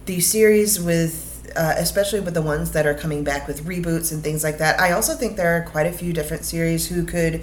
these 0.06 0.30
series 0.30 0.80
with 0.80 1.52
uh, 1.56 1.74
especially 1.78 2.20
with 2.20 2.34
the 2.34 2.42
ones 2.42 2.72
that 2.72 2.86
are 2.86 2.94
coming 2.94 3.24
back 3.24 3.48
with 3.48 3.64
reboots 3.66 4.12
and 4.12 4.24
things 4.24 4.44
like 4.44 4.58
that 4.58 4.80
i 4.80 4.92
also 4.92 5.16
think 5.16 5.38
there 5.38 5.56
are 5.58 5.62
quite 5.62 5.86
a 5.86 5.92
few 5.92 6.14
different 6.14 6.44
series 6.44 6.88
who 6.88 7.04
could 7.04 7.42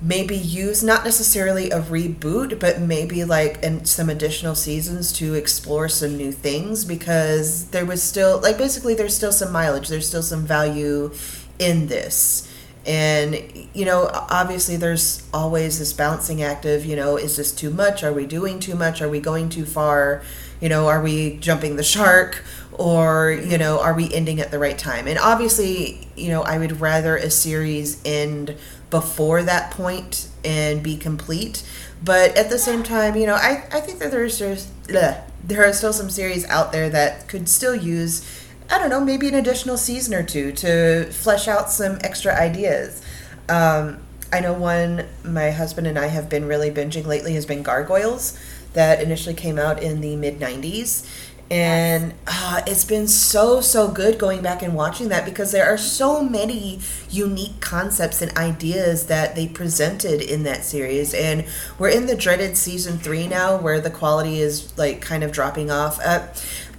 maybe 0.00 0.36
use 0.36 0.82
not 0.82 1.04
necessarily 1.04 1.70
a 1.70 1.80
reboot 1.80 2.60
but 2.60 2.80
maybe 2.80 3.24
like 3.24 3.60
in 3.64 3.84
some 3.84 4.08
additional 4.08 4.54
seasons 4.54 5.12
to 5.12 5.34
explore 5.34 5.88
some 5.88 6.16
new 6.16 6.30
things 6.30 6.84
because 6.84 7.68
there 7.70 7.84
was 7.84 8.00
still 8.02 8.38
like 8.40 8.56
basically 8.56 8.94
there's 8.94 9.16
still 9.16 9.32
some 9.32 9.52
mileage 9.52 9.88
there's 9.88 10.06
still 10.06 10.22
some 10.22 10.46
value 10.46 11.12
in 11.58 11.86
this. 11.88 12.44
And 12.86 13.68
you 13.74 13.84
know 13.84 14.08
obviously 14.12 14.76
there's 14.76 15.26
always 15.34 15.78
this 15.78 15.92
balancing 15.92 16.42
act 16.42 16.64
of 16.64 16.86
you 16.86 16.96
know 16.96 17.16
is 17.16 17.36
this 17.36 17.52
too 17.52 17.70
much? 17.70 18.02
Are 18.02 18.12
we 18.12 18.24
doing 18.24 18.60
too 18.60 18.74
much? 18.74 19.02
Are 19.02 19.08
we 19.08 19.20
going 19.20 19.48
too 19.48 19.66
far? 19.66 20.22
You 20.60 20.68
know 20.68 20.88
are 20.88 21.02
we 21.02 21.36
jumping 21.36 21.76
the 21.76 21.82
shark? 21.82 22.44
Or 22.72 23.30
you 23.30 23.58
know 23.58 23.80
are 23.80 23.94
we 23.94 24.12
ending 24.14 24.40
at 24.40 24.50
the 24.50 24.58
right 24.58 24.78
time? 24.78 25.06
And 25.06 25.18
obviously 25.18 26.08
you 26.16 26.28
know 26.28 26.42
i 26.42 26.58
would 26.58 26.80
rather 26.80 27.16
a 27.16 27.30
series 27.30 28.02
end 28.04 28.56
before 28.90 29.42
that 29.42 29.70
point 29.70 30.28
and 30.44 30.82
be 30.82 30.96
complete. 30.96 31.62
But 32.02 32.36
at 32.36 32.48
the 32.48 32.58
same 32.58 32.82
time 32.82 33.16
you 33.16 33.26
know 33.26 33.34
i, 33.34 33.64
I 33.72 33.80
think 33.80 33.98
that 33.98 34.10
there's 34.10 34.38
just 34.38 34.68
ugh, 34.94 35.16
there 35.44 35.68
are 35.68 35.72
still 35.72 35.92
some 35.92 36.10
series 36.10 36.46
out 36.46 36.72
there 36.72 36.88
that 36.90 37.28
could 37.28 37.48
still 37.48 37.74
use 37.74 38.24
i 38.70 38.78
don't 38.78 38.90
know 38.90 39.04
maybe 39.04 39.28
an 39.28 39.34
additional 39.34 39.76
season 39.76 40.14
or 40.14 40.22
two 40.22 40.52
to 40.52 41.10
flesh 41.10 41.48
out 41.48 41.70
some 41.70 41.98
extra 42.02 42.34
ideas. 42.34 43.02
Um, 43.48 44.00
i 44.32 44.40
know 44.40 44.52
one 44.52 45.06
my 45.24 45.50
husband 45.50 45.86
and 45.86 45.98
i 45.98 46.06
have 46.06 46.28
been 46.28 46.46
really 46.46 46.70
binging 46.70 47.06
lately 47.06 47.34
has 47.34 47.46
been 47.46 47.62
gargoyles. 47.62 48.38
That 48.74 49.00
initially 49.00 49.34
came 49.34 49.58
out 49.58 49.82
in 49.82 50.00
the 50.02 50.14
mid 50.14 50.38
90s 50.38 51.08
and 51.50 52.12
uh, 52.26 52.60
it's 52.66 52.84
been 52.84 53.08
so 53.08 53.60
so 53.60 53.88
good 53.88 54.18
going 54.18 54.42
back 54.42 54.62
and 54.62 54.74
watching 54.74 55.08
that 55.08 55.24
because 55.24 55.50
there 55.52 55.64
are 55.64 55.78
so 55.78 56.22
many 56.22 56.80
unique 57.08 57.60
concepts 57.60 58.20
and 58.20 58.36
ideas 58.36 59.06
that 59.06 59.34
they 59.34 59.48
presented 59.48 60.20
in 60.20 60.42
that 60.42 60.64
series. 60.64 61.14
And 61.14 61.46
we're 61.78 61.88
in 61.88 62.06
the 62.06 62.16
dreaded 62.16 62.56
season 62.56 62.98
three 62.98 63.26
now 63.26 63.56
where 63.56 63.80
the 63.80 63.90
quality 63.90 64.40
is 64.40 64.76
like 64.76 65.00
kind 65.00 65.24
of 65.24 65.32
dropping 65.32 65.70
off. 65.70 65.98
Uh, 66.04 66.28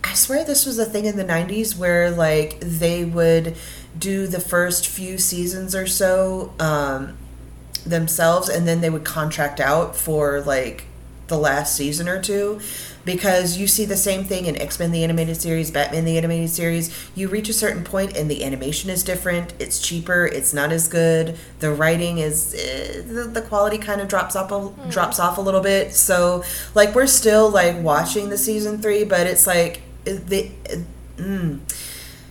i 0.01 0.13
swear 0.13 0.45
this 0.45 0.65
was 0.65 0.79
a 0.79 0.85
thing 0.85 1.05
in 1.05 1.17
the 1.17 1.25
90s 1.25 1.77
where 1.77 2.09
like 2.09 2.57
they 2.61 3.03
would 3.03 3.55
do 3.97 4.27
the 4.27 4.39
first 4.39 4.87
few 4.87 5.17
seasons 5.17 5.75
or 5.75 5.85
so 5.85 6.53
um, 6.59 7.17
themselves 7.85 8.47
and 8.47 8.67
then 8.67 8.81
they 8.81 8.89
would 8.89 9.03
contract 9.03 9.59
out 9.59 9.95
for 9.95 10.39
like 10.41 10.85
the 11.29 11.37
last 11.37 11.75
season 11.75 12.09
or 12.09 12.21
two 12.21 12.59
because 13.05 13.57
you 13.57 13.65
see 13.65 13.85
the 13.85 13.95
same 13.95 14.23
thing 14.25 14.45
in 14.45 14.55
X-Men 14.61 14.91
the 14.91 15.03
animated 15.03 15.37
series, 15.41 15.71
Batman 15.71 16.05
the 16.05 16.17
animated 16.17 16.49
series. 16.49 16.93
You 17.15 17.27
reach 17.29 17.49
a 17.49 17.53
certain 17.53 17.83
point 17.83 18.15
and 18.15 18.29
the 18.29 18.43
animation 18.43 18.89
is 18.89 19.03
different, 19.03 19.53
it's 19.57 19.79
cheaper, 19.79 20.25
it's 20.27 20.53
not 20.53 20.71
as 20.71 20.87
good. 20.87 21.37
The 21.59 21.71
writing 21.71 22.17
is 22.19 22.53
eh, 22.53 23.01
the, 23.01 23.23
the 23.23 23.41
quality 23.41 23.77
kind 23.77 24.01
of 24.01 24.09
drops 24.09 24.35
off 24.35 24.51
a, 24.51 24.89
drops 24.91 25.19
off 25.19 25.37
a 25.37 25.41
little 25.41 25.61
bit. 25.61 25.95
So 25.95 26.43
like 26.75 26.93
we're 26.93 27.07
still 27.07 27.49
like 27.49 27.77
watching 27.81 28.29
the 28.29 28.37
season 28.37 28.79
3, 28.81 29.05
but 29.05 29.25
it's 29.25 29.47
like 29.47 29.81
eh, 30.05 30.17
the 30.27 30.51
mm, 31.17 31.59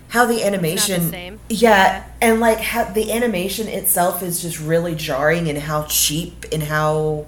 how 0.08 0.24
the 0.26 0.42
animation 0.44 1.11
same. 1.11 1.40
yeah, 1.48 1.58
Yeah. 1.58 2.04
and 2.20 2.40
like 2.40 2.58
how 2.61 2.84
the 2.84 3.12
animation 3.12 3.68
itself 3.68 4.22
is 4.22 4.40
just 4.42 4.61
really 4.61 4.94
jarring 4.94 5.48
and 5.48 5.58
how 5.58 5.84
cheap 5.84 6.44
and 6.52 6.62
how 6.62 7.26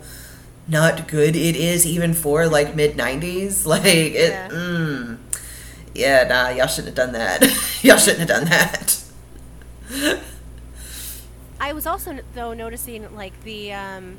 not 0.71 1.09
good 1.09 1.35
it 1.37 1.57
is 1.57 1.85
even 1.87 2.15
for 2.15 2.47
like 2.47 2.75
mid 2.77 2.97
90s 2.97 3.67
like 3.75 3.85
it 3.85 4.31
Yeah. 4.31 4.49
mm, 4.49 5.19
yeah 5.95 6.25
nah 6.29 6.49
y'all 6.51 6.67
shouldn't 6.69 6.97
have 6.97 7.07
done 7.07 7.13
that 7.13 7.43
y'all 7.83 7.97
shouldn't 7.99 8.21
have 8.21 8.29
done 8.29 8.45
that 8.47 9.03
I 11.61 11.73
was 11.73 11.87
also 11.87 12.19
though 12.35 12.55
noticing 12.55 13.15
like 13.15 13.39
the 13.45 13.73
um, 13.73 14.17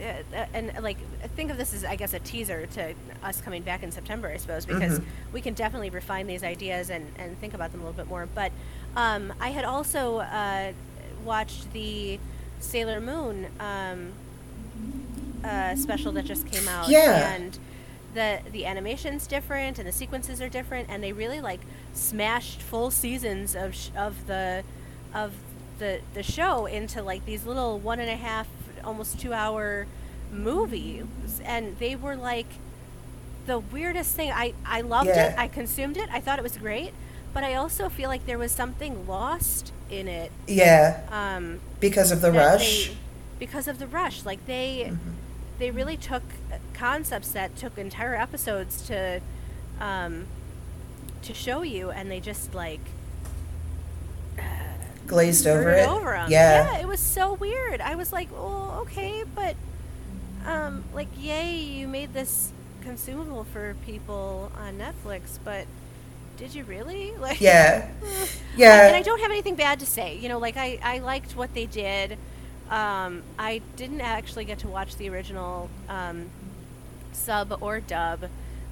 uh, 0.00 0.02
uh, 0.36 0.46
and 0.54 0.72
like 0.82 0.96
think 1.34 1.50
of 1.50 1.56
this 1.56 1.74
as 1.74 1.84
I 1.84 1.96
guess 1.96 2.12
a 2.14 2.18
teaser 2.20 2.66
to 2.66 2.94
us 3.22 3.40
coming 3.40 3.62
back 3.62 3.82
in 3.82 3.90
September, 3.90 4.28
I 4.28 4.36
suppose, 4.36 4.64
because 4.66 4.98
Mhm. 5.00 5.04
we 5.32 5.40
can 5.40 5.54
definitely 5.54 5.90
refine 5.90 6.26
these 6.26 6.44
ideas 6.44 6.90
and 6.90 7.10
and 7.18 7.38
think 7.40 7.54
about 7.54 7.72
them 7.72 7.80
a 7.80 7.84
little 7.84 7.96
bit 7.96 8.08
more. 8.08 8.26
But 8.32 8.52
um, 8.96 9.32
I 9.40 9.50
had 9.50 9.64
also 9.64 10.18
uh, 10.18 10.72
watched 11.24 11.72
the 11.72 12.18
Sailor 12.60 13.00
Moon 13.00 13.46
um, 13.58 14.12
uh, 15.44 15.76
special 15.76 16.10
that 16.12 16.24
just 16.24 16.46
came 16.50 16.66
out. 16.68 16.88
Yeah. 16.88 17.34
And 17.34 17.58
the 18.14 18.38
the 18.52 18.64
animation's 18.66 19.26
different 19.26 19.78
and 19.78 19.86
the 19.88 19.92
sequences 19.92 20.40
are 20.40 20.48
different 20.48 20.88
and 20.88 21.02
they 21.02 21.12
really 21.12 21.40
like 21.40 21.60
smashed 21.92 22.62
full 22.62 22.90
seasons 22.90 23.54
of 23.56 23.74
sh- 23.74 23.90
of 23.96 24.26
the 24.28 24.62
of 25.12 25.32
the 25.80 26.00
the 26.14 26.22
show 26.22 26.66
into 26.66 27.02
like 27.02 27.24
these 27.26 27.44
little 27.44 27.78
one 27.80 27.98
and 27.98 28.08
a 28.08 28.16
half 28.16 28.46
almost 28.84 29.18
two 29.18 29.32
hour 29.32 29.86
movies 30.30 31.04
and 31.44 31.76
they 31.78 31.96
were 31.96 32.14
like 32.16 32.46
the 33.46 33.58
weirdest 33.58 34.14
thing 34.14 34.30
i 34.32 34.52
i 34.64 34.80
loved 34.80 35.08
Yeah. 35.08 35.32
it 35.32 35.38
i 35.38 35.48
consumed 35.48 35.96
it 35.96 36.08
i 36.12 36.20
thought 36.20 36.38
it 36.38 36.42
was 36.42 36.56
great 36.56 36.92
but 37.32 37.42
i 37.44 37.54
also 37.54 37.88
feel 37.88 38.08
like 38.08 38.26
there 38.26 38.38
was 38.38 38.52
something 38.52 39.06
lost 39.08 39.72
in 39.90 40.06
it 40.08 40.30
Yeah, 40.46 41.00
um 41.10 41.60
because 41.80 42.10
of 42.12 42.20
the 42.20 42.30
rush. 42.32 42.88
they- 42.88 42.96
because 43.40 43.66
of 43.68 43.78
the 43.80 43.86
rush 43.88 44.24
like 44.24 44.44
they 44.46 44.92
they 45.58 45.70
really 45.70 45.96
took 45.96 46.22
concepts 46.72 47.30
that 47.32 47.56
took 47.56 47.78
entire 47.78 48.14
episodes 48.14 48.82
to 48.88 49.20
um 49.80 50.26
to 51.22 51.32
show 51.34 51.62
you 51.62 51.90
and 51.90 52.10
they 52.10 52.20
just 52.20 52.54
like 52.54 52.80
Glazed 55.06 55.46
over 55.46 55.70
it. 55.72 55.88
over 55.88 56.14
'em. 56.14 56.30
Yeah. 56.30 56.78
it 56.78 56.88
was 56.88 57.00
so 57.00 57.34
weird 57.34 57.80
i 57.80 57.94
was 57.94 58.12
like 58.12 58.28
oh 58.34 58.78
okay 58.82 59.22
but 59.34 59.54
um 60.46 60.82
like 60.94 61.08
yay 61.18 61.56
you 61.56 61.86
made 61.86 62.12
this 62.14 62.52
consumable 62.82 63.44
for 63.44 63.74
people 63.86 64.50
on 64.58 64.78
netflix 64.78 65.38
but 65.44 65.66
did 66.36 66.54
you 66.54 66.64
really 66.64 67.12
like 67.18 67.40
Yeah. 67.40 67.88
I- 68.02 68.28
Yeah. 68.56 68.86
and 68.86 68.96
I 68.96 69.02
don't 69.02 69.20
have 69.20 69.30
anything 69.30 69.54
bad 69.56 69.80
to 69.80 69.86
say. 69.86 70.16
You 70.16 70.28
know, 70.28 70.38
like 70.38 70.56
I, 70.56 70.78
I 70.82 70.98
liked 70.98 71.34
what 71.36 71.52
they 71.54 71.66
did. 71.66 72.16
Um, 72.70 73.22
I 73.38 73.62
didn't 73.76 74.00
actually 74.00 74.44
get 74.44 74.58
to 74.60 74.68
watch 74.68 74.96
the 74.96 75.08
original 75.10 75.70
um, 75.88 76.30
sub 77.12 77.56
or 77.60 77.80
dub. 77.80 78.24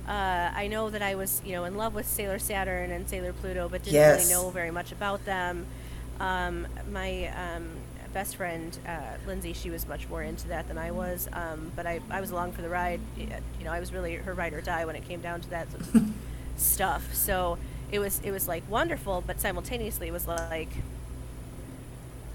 Uh, 0.07 0.51
I 0.55 0.69
know 0.69 0.91
that 0.91 1.03
I 1.03 1.15
was, 1.15 1.43
you 1.45 1.53
know, 1.53 1.65
in 1.65 1.77
love 1.77 1.95
with 1.95 2.07
Sailor 2.07 2.39
Saturn 2.39 2.91
and 2.91 3.09
Sailor 3.09 3.33
Pluto, 3.33 3.69
but 3.69 3.83
didn't 3.83 3.95
Yes. 3.95 4.05
really 4.05 4.25
know 4.25 4.51
very 4.51 4.71
much 4.71 4.93
about 4.93 5.25
them. 5.25 5.67
Um, 6.21 6.67
my 6.91 7.29
um, 7.29 7.87
best 8.13 8.37
friend 8.37 8.77
uh, 8.87 9.17
Lindsay, 9.27 9.53
she 9.53 9.71
was 9.71 9.87
much 9.87 10.09
more 10.09 10.23
into 10.23 10.49
that 10.49 10.69
than 10.69 10.79
I 10.79 10.91
was, 10.91 11.29
um, 11.33 11.73
but 11.77 11.87
I, 11.87 12.01
I 12.11 12.21
was 12.21 12.31
along 12.31 12.53
for 12.53 12.63
the 12.63 12.69
ride. 12.69 13.01
You 13.17 13.65
know, 13.65 13.73
I 13.73 13.81
was 13.81 13.93
really 13.93 14.17
her 14.17 14.35
ride 14.35 14.53
or 14.55 14.61
die 14.61 14.85
when 14.85 14.97
it 14.97 15.07
came 15.07 15.21
down 15.21 15.41
to 15.43 15.51
that 15.51 15.69
stuff. 16.57 17.15
So 17.15 17.59
it 17.91 17.99
was 17.99 18.21
it 18.25 18.31
was 18.33 18.49
like 18.49 18.69
wonderful, 18.69 19.23
but 19.27 19.41
simultaneously 19.41 20.09
it 20.09 20.13
was 20.13 20.27
like 20.27 20.71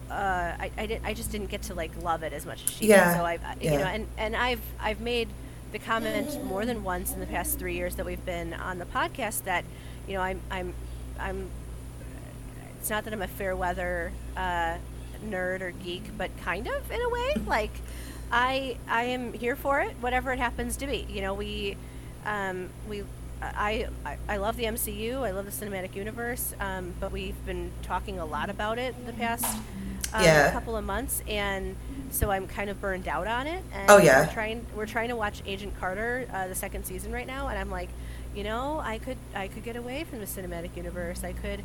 uh, 0.09 0.55
I, 0.59 0.71
I, 0.77 0.85
did, 0.85 1.01
I 1.03 1.13
just 1.13 1.31
didn't 1.31 1.49
get 1.49 1.63
to 1.63 1.73
like 1.75 1.91
love 2.01 2.23
it 2.23 2.33
as 2.33 2.45
much 2.45 2.63
as 2.65 2.71
she 2.71 2.87
Yeah, 2.87 3.11
did. 3.11 3.17
So 3.17 3.25
I, 3.25 3.33
I 3.33 3.55
you 3.61 3.77
know, 3.77 3.85
and, 3.85 4.07
and 4.17 4.35
I've 4.35 4.61
I've 4.79 5.01
made 5.01 5.29
the 5.71 5.79
comment 5.79 6.43
more 6.45 6.65
than 6.65 6.83
once 6.83 7.13
in 7.13 7.19
the 7.19 7.25
past 7.25 7.59
three 7.59 7.75
years 7.75 7.95
that 7.95 8.05
we've 8.05 8.25
been 8.25 8.53
on 8.53 8.79
the 8.79 8.85
podcast 8.85 9.43
that 9.43 9.65
you 10.07 10.13
know 10.13 10.21
I'm 10.21 10.41
I'm 10.49 10.73
I'm 11.19 11.49
it's 12.79 12.89
not 12.89 13.03
that 13.05 13.13
I'm 13.13 13.21
a 13.21 13.27
fair 13.27 13.55
weather 13.55 14.11
uh, 14.35 14.77
nerd 15.25 15.61
or 15.61 15.71
geek, 15.71 16.03
but 16.17 16.31
kind 16.43 16.67
of 16.67 16.91
in 16.91 17.01
a 17.01 17.09
way. 17.09 17.33
Like 17.45 17.71
I 18.31 18.77
I 18.87 19.03
am 19.05 19.33
here 19.33 19.55
for 19.55 19.81
it, 19.81 19.95
whatever 19.99 20.31
it 20.31 20.39
happens 20.39 20.77
to 20.77 20.87
be. 20.87 21.05
You 21.09 21.21
know, 21.21 21.33
we 21.33 21.75
um, 22.25 22.69
we 22.87 23.03
I, 23.41 23.87
I 24.05 24.17
I 24.29 24.37
love 24.37 24.55
the 24.57 24.63
MCU. 24.65 25.21
I 25.21 25.31
love 25.31 25.45
the 25.45 25.65
cinematic 25.65 25.95
universe. 25.95 26.53
Um, 26.59 26.93
but 26.99 27.11
we've 27.11 27.45
been 27.45 27.71
talking 27.83 28.19
a 28.19 28.25
lot 28.25 28.49
about 28.49 28.79
it 28.79 28.95
in 28.97 29.05
the 29.05 29.13
past 29.13 29.57
um, 30.13 30.23
Yeah. 30.23 30.51
couple 30.51 30.75
of 30.77 30.83
months, 30.85 31.21
and 31.27 31.75
so 32.11 32.31
I'm 32.31 32.47
kind 32.47 32.69
of 32.69 32.79
burned 32.81 33.07
out 33.07 33.27
on 33.27 33.47
it. 33.47 33.63
And 33.73 33.89
Oh, 33.89 33.97
yeah. 33.97 34.25
We're 34.27 34.33
trying 34.33 34.65
we're 34.75 34.85
trying 34.85 35.09
to 35.09 35.15
watch 35.15 35.41
Agent 35.45 35.77
Carter, 35.79 36.27
uh, 36.33 36.47
the 36.47 36.55
second 36.55 36.85
season 36.85 37.11
right 37.11 37.27
now, 37.27 37.47
and 37.47 37.57
I'm 37.59 37.69
like, 37.71 37.89
you 38.35 38.43
know, 38.43 38.79
I 38.83 38.97
could 38.99 39.17
I 39.35 39.47
could 39.47 39.63
get 39.63 39.75
away 39.75 40.03
from 40.03 40.19
the 40.19 40.25
cinematic 40.25 40.75
universe. 40.77 41.23
I 41.23 41.33
could 41.33 41.63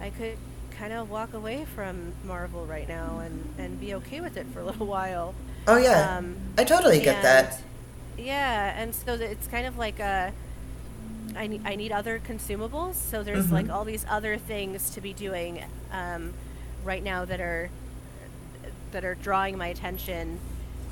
I 0.00 0.10
could 0.10 0.36
kind 0.78 0.92
of 0.92 1.10
walk 1.10 1.34
away 1.34 1.66
from 1.74 2.12
Marvel 2.24 2.64
right 2.66 2.88
now 2.88 3.18
and 3.20 3.54
and 3.58 3.78
be 3.80 3.94
okay 3.94 4.20
with 4.20 4.36
it 4.36 4.46
for 4.52 4.60
a 4.60 4.64
little 4.70 4.86
while. 4.86 5.34
oh 5.66 5.76
yeah. 5.76 6.16
Um, 6.18 6.36
I 6.58 6.64
totally 6.64 7.00
get 7.00 7.16
and- 7.16 7.24
that. 7.24 7.62
Yeah, 8.18 8.74
and 8.80 8.94
so 8.94 9.14
it's 9.14 9.46
kind 9.48 9.66
of 9.66 9.78
like 9.78 9.98
a. 9.98 10.32
I 11.34 11.46
need, 11.46 11.62
I 11.64 11.76
need 11.76 11.92
other 11.92 12.18
consumables. 12.20 12.94
So 12.96 13.22
there's 13.22 13.50
like 13.50 13.66
Mhm. 13.66 13.74
all 13.74 13.84
these 13.86 14.04
other 14.08 14.36
things 14.36 14.90
to 14.90 15.00
be 15.00 15.14
doing 15.14 15.64
um, 15.90 16.34
right 16.84 17.02
now 17.02 17.24
that 17.24 17.40
are 17.40 17.70
that 18.92 19.04
are 19.04 19.14
drawing 19.16 19.58
my 19.58 19.68
attention 19.68 20.38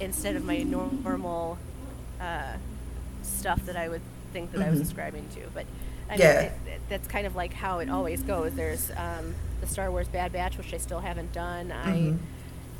instead 0.00 0.34
of 0.36 0.44
my 0.44 0.62
normal 0.62 1.58
uh, 2.20 2.54
stuff 3.22 3.64
that 3.66 3.76
I 3.76 3.88
would 3.88 4.02
think 4.32 4.52
that 4.52 4.62
I 4.62 4.70
was 4.70 4.78
subscribing 4.78 5.28
to. 5.34 5.40
But 5.54 5.66
I 6.10 6.16
Yeah. 6.16 6.32
mean, 6.34 6.44
it, 6.44 6.52
it, 6.74 6.80
that's 6.88 7.06
kind 7.08 7.26
of 7.26 7.36
like 7.36 7.52
how 7.52 7.78
it 7.78 7.88
always 7.90 8.22
goes. 8.22 8.54
There's 8.54 8.90
um, 8.96 9.34
the 9.60 9.66
Star 9.66 9.90
Wars 9.90 10.08
Bad 10.08 10.32
Batch, 10.32 10.56
which 10.58 10.72
I 10.74 10.78
still 10.78 11.00
haven't 11.00 11.32
done. 11.32 11.70
I 11.72 11.96
Mhm. 11.96 12.18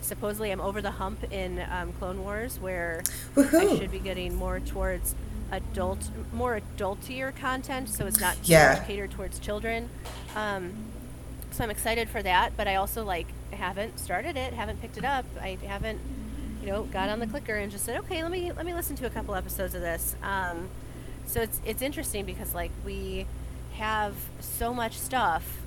supposedly 0.02 0.50
I'm 0.50 0.61
over 0.62 0.80
the 0.80 0.90
hump 0.92 1.30
in 1.33 1.62
um, 1.70 1.92
Clone 1.94 2.22
Wars, 2.22 2.59
where 2.59 3.02
Woohoo. 3.35 3.74
I 3.74 3.78
should 3.78 3.90
be 3.90 3.98
getting 3.98 4.35
more 4.35 4.59
towards 4.61 5.14
adult, 5.52 6.09
more 6.33 6.61
adultier 6.78 7.35
content, 7.37 7.88
so 7.88 8.06
it's 8.06 8.20
not 8.20 8.37
Yeah. 8.44 8.83
catered 8.87 9.11
towards 9.11 9.38
children. 9.38 9.90
Um, 10.35 10.72
so 11.50 11.64
I'm 11.64 11.70
excited 11.70 12.09
for 12.09 12.22
that, 12.22 12.56
but 12.56 12.66
I 12.68 12.76
also 12.76 13.04
like 13.04 13.26
haven't 13.53 13.99
started 13.99 14.37
it, 14.37 14.53
haven't 14.53 14.81
picked 14.81 14.99
it 14.99 15.05
up. 15.05 15.25
I 15.41 15.59
haven't, 15.67 16.01
you 16.61 16.69
know, 16.69 16.85
got 16.85 17.09
on 17.09 17.21
the 17.21 17.27
clicker 17.27 17.57
and 17.57 17.71
just 17.71 17.85
said, 17.85 17.99
okay, 18.01 18.23
let 18.23 18.33
me 18.33 18.53
let 18.53 18.67
me 18.67 18.75
listen 18.75 18.97
to 18.97 19.07
a 19.07 19.11
couple 19.11 19.35
episodes 19.35 19.75
of 19.75 19.81
this. 19.81 20.17
Um, 20.23 20.69
so 21.27 21.41
it's 21.41 21.61
it's 21.65 21.83
interesting 21.83 22.25
because 22.25 22.55
like 22.55 22.73
we 22.85 23.27
have 23.75 24.15
so 24.41 24.75
much 24.75 24.99
stuff 24.99 25.59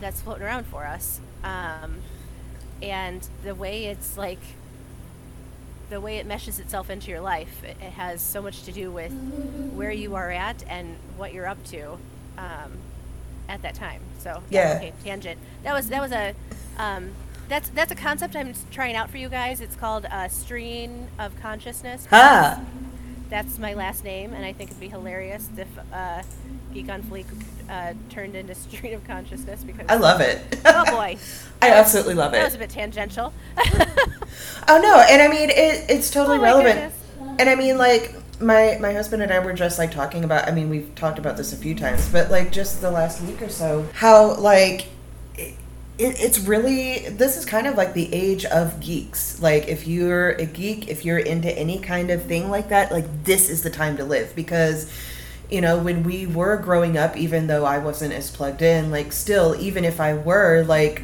that's 0.00 0.20
floating 0.20 0.42
around 0.42 0.66
for 0.66 0.84
us, 0.84 1.20
um, 1.44 1.98
and 2.82 3.26
the 3.44 3.54
way 3.54 3.86
it's 3.86 4.16
like 4.16 4.40
the 5.90 6.00
way 6.00 6.16
it 6.16 6.26
meshes 6.26 6.58
itself 6.58 6.88
into 6.88 7.10
your 7.10 7.20
life, 7.20 7.62
it, 7.62 7.76
it 7.80 7.92
has 7.92 8.22
so 8.22 8.40
much 8.40 8.62
to 8.64 8.72
do 8.72 8.90
with 8.90 9.12
where 9.74 9.92
you 9.92 10.14
are 10.14 10.30
at 10.30 10.64
and 10.68 10.96
what 11.16 11.34
you're 11.34 11.46
up 11.46 11.62
to 11.64 11.98
um, 12.38 12.72
at 13.48 13.60
that 13.62 13.74
time. 13.74 14.00
So 14.22 14.42
Yeah. 14.50 14.74
okay, 14.76 14.92
tangent. 15.04 15.38
That 15.64 15.74
was 15.74 15.88
that 15.88 16.00
was 16.00 16.12
a 16.12 16.34
um, 16.78 17.10
that's 17.48 17.68
that's 17.70 17.90
a 17.92 17.94
concept 17.96 18.36
I'm 18.36 18.54
trying 18.70 18.94
out 18.96 19.10
for 19.10 19.18
you 19.18 19.28
guys. 19.28 19.60
It's 19.60 19.76
called 19.76 20.06
uh, 20.06 20.28
stream 20.28 21.08
of 21.18 21.38
consciousness. 21.40 22.06
Ha. 22.10 22.60
That's 23.28 23.58
my 23.58 23.72
last 23.72 24.04
name, 24.04 24.34
and 24.34 24.44
I 24.44 24.52
think 24.52 24.70
it'd 24.70 24.80
be 24.80 24.88
hilarious 24.88 25.48
if 25.56 25.66
uh, 25.92 26.22
Geek 26.74 26.90
on 26.90 27.02
Fleek 27.02 27.24
uh, 27.70 27.94
turned 28.10 28.36
into 28.36 28.54
Stream 28.54 28.92
of 28.94 29.06
Consciousness 29.06 29.64
because 29.64 29.86
I 29.88 29.96
love 29.96 30.20
it. 30.20 30.60
oh 30.66 30.84
boy, 30.84 31.16
I 31.62 31.70
absolutely 31.70 32.12
love 32.14 32.34
it. 32.34 32.36
that 32.36 32.44
was 32.44 32.54
a 32.54 32.58
bit 32.58 32.68
tangential. 32.70 33.32
Oh 34.68 34.78
no, 34.80 35.00
and 35.08 35.22
I 35.22 35.28
mean 35.28 35.50
it, 35.50 35.90
it's 35.90 36.10
totally 36.10 36.38
Oh 36.38 36.42
relevant. 36.42 36.74
goodness. 36.74 36.94
And 37.40 37.48
I 37.48 37.54
mean 37.54 37.78
like 37.78 38.14
my 38.42 38.78
my 38.80 38.92
husband 38.92 39.22
and 39.22 39.32
I 39.32 39.38
were 39.38 39.52
just 39.52 39.78
like 39.78 39.90
talking 39.90 40.24
about 40.24 40.48
I 40.48 40.52
mean 40.52 40.68
we've 40.68 40.94
talked 40.94 41.18
about 41.18 41.36
this 41.36 41.52
a 41.52 41.56
few 41.56 41.74
times, 41.74 42.08
but 42.08 42.30
like 42.30 42.52
just 42.52 42.80
the 42.80 42.90
last 42.90 43.20
week 43.22 43.40
or 43.40 43.48
so 43.48 43.88
how 43.94 44.34
like 44.34 44.88
it, 45.36 45.54
it, 45.98 46.20
it's 46.20 46.38
really 46.40 47.08
this 47.08 47.36
is 47.36 47.44
kind 47.44 47.66
of 47.66 47.76
like 47.76 47.94
the 47.94 48.12
age 48.12 48.44
of 48.44 48.80
geeks. 48.80 49.40
Like 49.40 49.68
if 49.68 49.86
you're 49.86 50.30
a 50.30 50.46
geek, 50.46 50.88
if 50.88 51.04
you're 51.04 51.18
into 51.18 51.56
any 51.56 51.78
kind 51.78 52.10
of 52.10 52.24
thing 52.24 52.50
like 52.50 52.68
that, 52.68 52.92
like 52.92 53.24
this 53.24 53.48
is 53.48 53.62
the 53.62 53.70
time 53.70 53.96
to 53.96 54.04
live 54.04 54.34
because 54.34 54.90
you 55.50 55.60
know 55.60 55.78
when 55.78 56.02
we 56.02 56.26
were 56.26 56.56
growing 56.56 56.96
up 56.96 57.16
even 57.16 57.46
though 57.46 57.64
I 57.64 57.78
wasn't 57.78 58.12
as 58.14 58.30
plugged 58.30 58.62
in, 58.62 58.90
like 58.90 59.12
still 59.12 59.56
even 59.60 59.84
if 59.84 60.00
I 60.00 60.14
were 60.14 60.64
like 60.64 61.02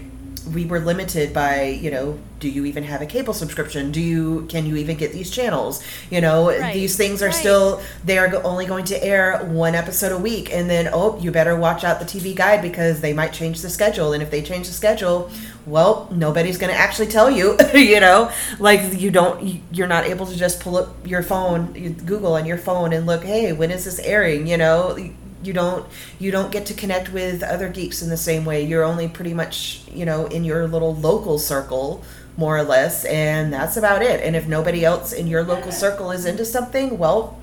we 0.55 0.65
were 0.67 0.81
limited 0.81 1.33
by 1.33 1.63
you 1.65 1.91
know 1.91 2.19
do 2.41 2.49
you 2.49 2.65
even 2.67 2.85
have 2.85 3.03
a 3.03 3.07
cable 3.07 3.35
subscription? 3.35 3.91
Do 3.91 4.01
you 4.01 4.47
can 4.49 4.65
you 4.65 4.77
even 4.77 4.97
get 4.97 5.13
these 5.13 5.29
channels? 5.31 5.83
You 6.09 6.21
know 6.21 6.49
Right, 6.49 6.73
these 6.73 6.97
things 6.97 7.21
are 7.21 7.27
right. 7.27 7.35
still 7.35 7.83
they 8.05 8.17
are 8.17 8.33
only 8.45 8.65
going 8.65 8.85
to 8.87 9.05
air 9.05 9.45
one 9.45 9.75
episode 9.75 10.13
a 10.13 10.19
week. 10.19 10.53
And 10.53 10.71
then 10.71 10.89
oh 10.93 11.19
you 11.21 11.31
better 11.33 11.57
watch 11.57 11.83
out 11.83 11.99
the 11.99 12.05
tv 12.07 12.37
guide 12.37 12.63
because 12.63 13.01
they 13.01 13.13
might 13.13 13.33
change 13.33 13.61
the 13.61 13.69
schedule. 13.71 14.13
And 14.13 14.23
if 14.23 14.31
they 14.31 14.43
change 14.43 14.67
the 14.69 14.73
schedule 14.73 15.31
well 15.67 16.09
nobody's 16.11 16.57
going 16.59 16.73
to 16.73 16.79
actually 16.79 17.09
tell 17.09 17.31
you 17.31 17.57
you 17.75 17.99
know? 18.01 18.31
Like 18.61 19.01
you 19.01 19.11
don't 19.11 19.43
you- 19.43 19.61
you're 19.73 19.89
not 19.89 20.05
able 20.05 20.27
to 20.27 20.37
just 20.37 20.61
pull 20.61 20.77
up 20.77 21.07
your 21.07 21.23
phone 21.25 21.73
google 22.07 22.35
on 22.35 22.47
your 22.47 22.59
phone 22.59 22.93
and 22.93 23.05
look 23.07 23.25
hey 23.25 23.53
when 23.53 23.71
is 23.73 23.85
this 23.85 23.99
airing? 23.99 24.47
You 24.47 24.59
know 24.59 24.97
you 25.43 25.53
don't 25.53 25.87
you 26.19 26.31
don't 26.31 26.51
get 26.51 26.67
to 26.67 26.75
connect 26.75 27.13
with 27.13 27.43
other 27.43 27.69
geeks 27.69 28.03
in 28.03 28.09
the 28.09 28.17
same 28.17 28.45
way. 28.45 28.65
You're 28.65 28.85
only 28.85 29.09
pretty 29.09 29.35
much 29.35 29.83
you 29.93 30.05
know 30.05 30.27
in 30.27 30.45
your 30.45 30.67
little 30.67 30.95
local 30.95 31.39
circle 31.39 32.03
more 32.37 32.57
or 32.57 32.63
less 32.63 33.05
and 33.05 33.53
that's 33.53 33.77
about 33.77 34.03
it. 34.03 34.23
And 34.23 34.37
if 34.37 34.47
nobody 34.47 34.85
else 34.85 35.13
in 35.13 35.27
your 35.27 35.43
local 35.43 35.73
circle 35.73 36.11
is 36.11 36.25
into 36.25 36.45
something 36.45 36.99
well 36.99 37.41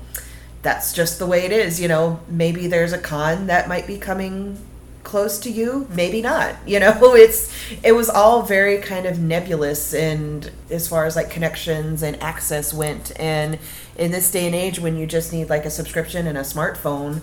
that's 0.62 0.92
just 0.92 1.18
the 1.18 1.26
way 1.26 1.44
it 1.44 1.52
is 1.52 1.80
you 1.80 1.88
know. 1.88 2.20
Maybe 2.28 2.66
there's 2.66 2.92
a 2.92 2.98
con 2.98 3.46
that 3.46 3.68
might 3.68 3.86
be 3.86 3.98
coming 3.98 4.58
close 5.02 5.38
to 5.38 5.48
you 5.48 5.86
maybe 5.94 6.20
not 6.20 6.56
you 6.66 6.80
know. 6.80 7.14
It's 7.14 7.54
it 7.82 7.92
was 7.92 8.10
all 8.10 8.42
very 8.42 8.78
kind 8.78 9.06
of 9.06 9.18
nebulous 9.18 9.94
and 9.94 10.50
as 10.68 10.88
far 10.88 11.06
as 11.06 11.16
like 11.16 11.30
connections 11.30 12.02
and 12.02 12.20
access 12.22 12.74
went. 12.74 13.18
And 13.18 13.58
in 13.96 14.10
this 14.10 14.30
day 14.30 14.44
and 14.44 14.54
age 14.54 14.78
when 14.78 14.98
you 14.98 15.06
just 15.06 15.32
need 15.32 15.48
like 15.48 15.64
a 15.64 15.70
subscription 15.70 16.26
and 16.26 16.36
a 16.36 16.42
smartphone 16.42 17.22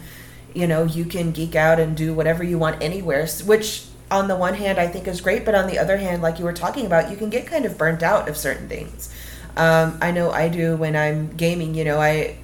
you 0.54 0.68
know 0.68 0.84
you 0.84 1.06
can 1.06 1.32
geek 1.32 1.56
out 1.56 1.80
and 1.80 1.96
do 1.98 2.14
whatever 2.14 2.44
you 2.44 2.58
want 2.58 2.82
anywhere 2.82 3.28
which 3.46 3.86
on 4.12 4.28
the 4.28 4.36
one 4.36 4.54
hand 4.54 4.78
i 4.78 4.88
think 4.88 5.08
is 5.08 5.22
great 5.22 5.46
but 5.46 5.56
on 5.56 5.68
the 5.68 5.80
other 5.80 5.98
hand 5.98 6.22
like 6.22 6.40
you 6.40 6.46
were 6.46 6.54
talking 6.54 6.86
about 6.86 7.10
you 7.10 7.18
can 7.18 7.30
get 7.30 7.48
kind 7.48 7.66
of 7.66 7.78
burnt 7.78 8.04
out 8.04 8.30
of 8.30 8.38
certain 8.38 8.68
things. 8.68 9.14
Um, 9.56 9.98
i 10.02 10.12
know 10.12 10.32
i 10.32 10.50
do 10.50 10.76
when 10.76 10.96
i'm 10.96 11.36
gaming 11.36 11.76
you 11.76 11.84
know 11.84 12.00
i 12.00 12.38